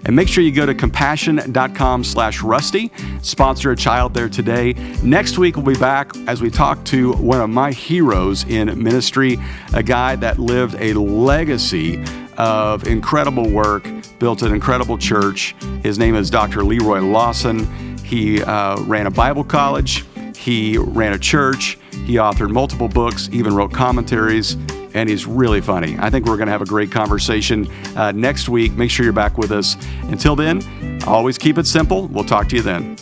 and 0.07 0.15
make 0.15 0.27
sure 0.29 0.43
you 0.43 0.51
go 0.51 0.65
to 0.65 0.73
compassion.com 0.73 2.03
slash 2.03 2.41
rusty. 2.41 2.91
Sponsor 3.21 3.71
a 3.71 3.75
child 3.75 4.13
there 4.13 4.29
today. 4.29 4.73
Next 5.03 5.37
week, 5.37 5.57
we'll 5.57 5.65
be 5.65 5.79
back 5.79 6.15
as 6.27 6.41
we 6.41 6.49
talk 6.49 6.83
to 6.85 7.13
one 7.13 7.41
of 7.41 7.49
my 7.49 7.71
heroes 7.71 8.45
in 8.45 8.81
ministry, 8.81 9.37
a 9.73 9.83
guy 9.83 10.15
that 10.15 10.39
lived 10.39 10.75
a 10.79 10.93
legacy 10.93 12.03
of 12.37 12.87
incredible 12.87 13.49
work, 13.49 13.87
built 14.19 14.41
an 14.41 14.53
incredible 14.53 14.97
church. 14.97 15.55
His 15.83 15.99
name 15.99 16.15
is 16.15 16.29
Dr. 16.29 16.63
Leroy 16.63 17.01
Lawson. 17.01 17.97
He 17.97 18.41
uh, 18.41 18.81
ran 18.83 19.07
a 19.07 19.11
Bible 19.11 19.43
college. 19.43 20.05
He 20.37 20.77
ran 20.77 21.11
a 21.11 21.19
church. 21.19 21.77
He 22.05 22.13
authored 22.13 22.51
multiple 22.51 22.87
books, 22.87 23.27
even 23.33 23.53
wrote 23.53 23.73
commentaries 23.73 24.55
and 24.93 25.09
he's 25.09 25.25
really 25.25 25.61
funny. 25.61 25.95
I 25.99 26.09
think 26.09 26.25
we're 26.25 26.37
going 26.37 26.47
to 26.47 26.51
have 26.51 26.61
a 26.61 26.65
great 26.65 26.91
conversation 26.91 27.67
uh, 27.95 28.11
next 28.11 28.49
week. 28.49 28.73
Make 28.73 28.91
sure 28.91 29.03
you're 29.03 29.13
back 29.13 29.37
with 29.37 29.51
us. 29.51 29.75
Until 30.03 30.35
then, 30.35 30.61
always 31.05 31.37
keep 31.37 31.57
it 31.57 31.67
simple. 31.67 32.07
We'll 32.07 32.23
talk 32.23 32.49
to 32.49 32.55
you 32.55 32.61
then. 32.61 32.97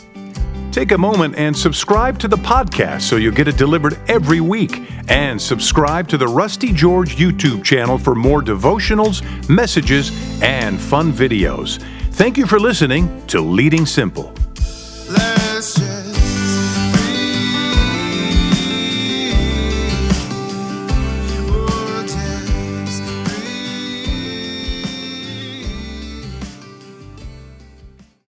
Take 0.71 0.91
a 0.91 0.97
moment 0.97 1.35
and 1.37 1.55
subscribe 1.55 2.19
to 2.19 2.27
the 2.27 2.35
podcast 2.35 3.03
so 3.03 3.15
you'll 3.15 3.33
get 3.33 3.47
it 3.47 3.55
delivered 3.55 3.97
every 4.09 4.41
week. 4.41 4.81
And 5.07 5.41
subscribe 5.41 6.09
to 6.09 6.17
the 6.17 6.27
Rusty 6.27 6.73
George 6.73 7.15
YouTube 7.15 7.63
channel 7.63 7.97
for 7.97 8.13
more 8.13 8.41
devotionals, 8.41 9.23
messages, 9.47 10.11
and 10.43 10.77
fun 10.77 11.13
videos. 11.13 11.81
Thank 12.11 12.37
you 12.37 12.45
for 12.45 12.59
listening 12.59 13.25
to 13.27 13.39
Leading 13.39 13.85
Simple. 13.85 14.34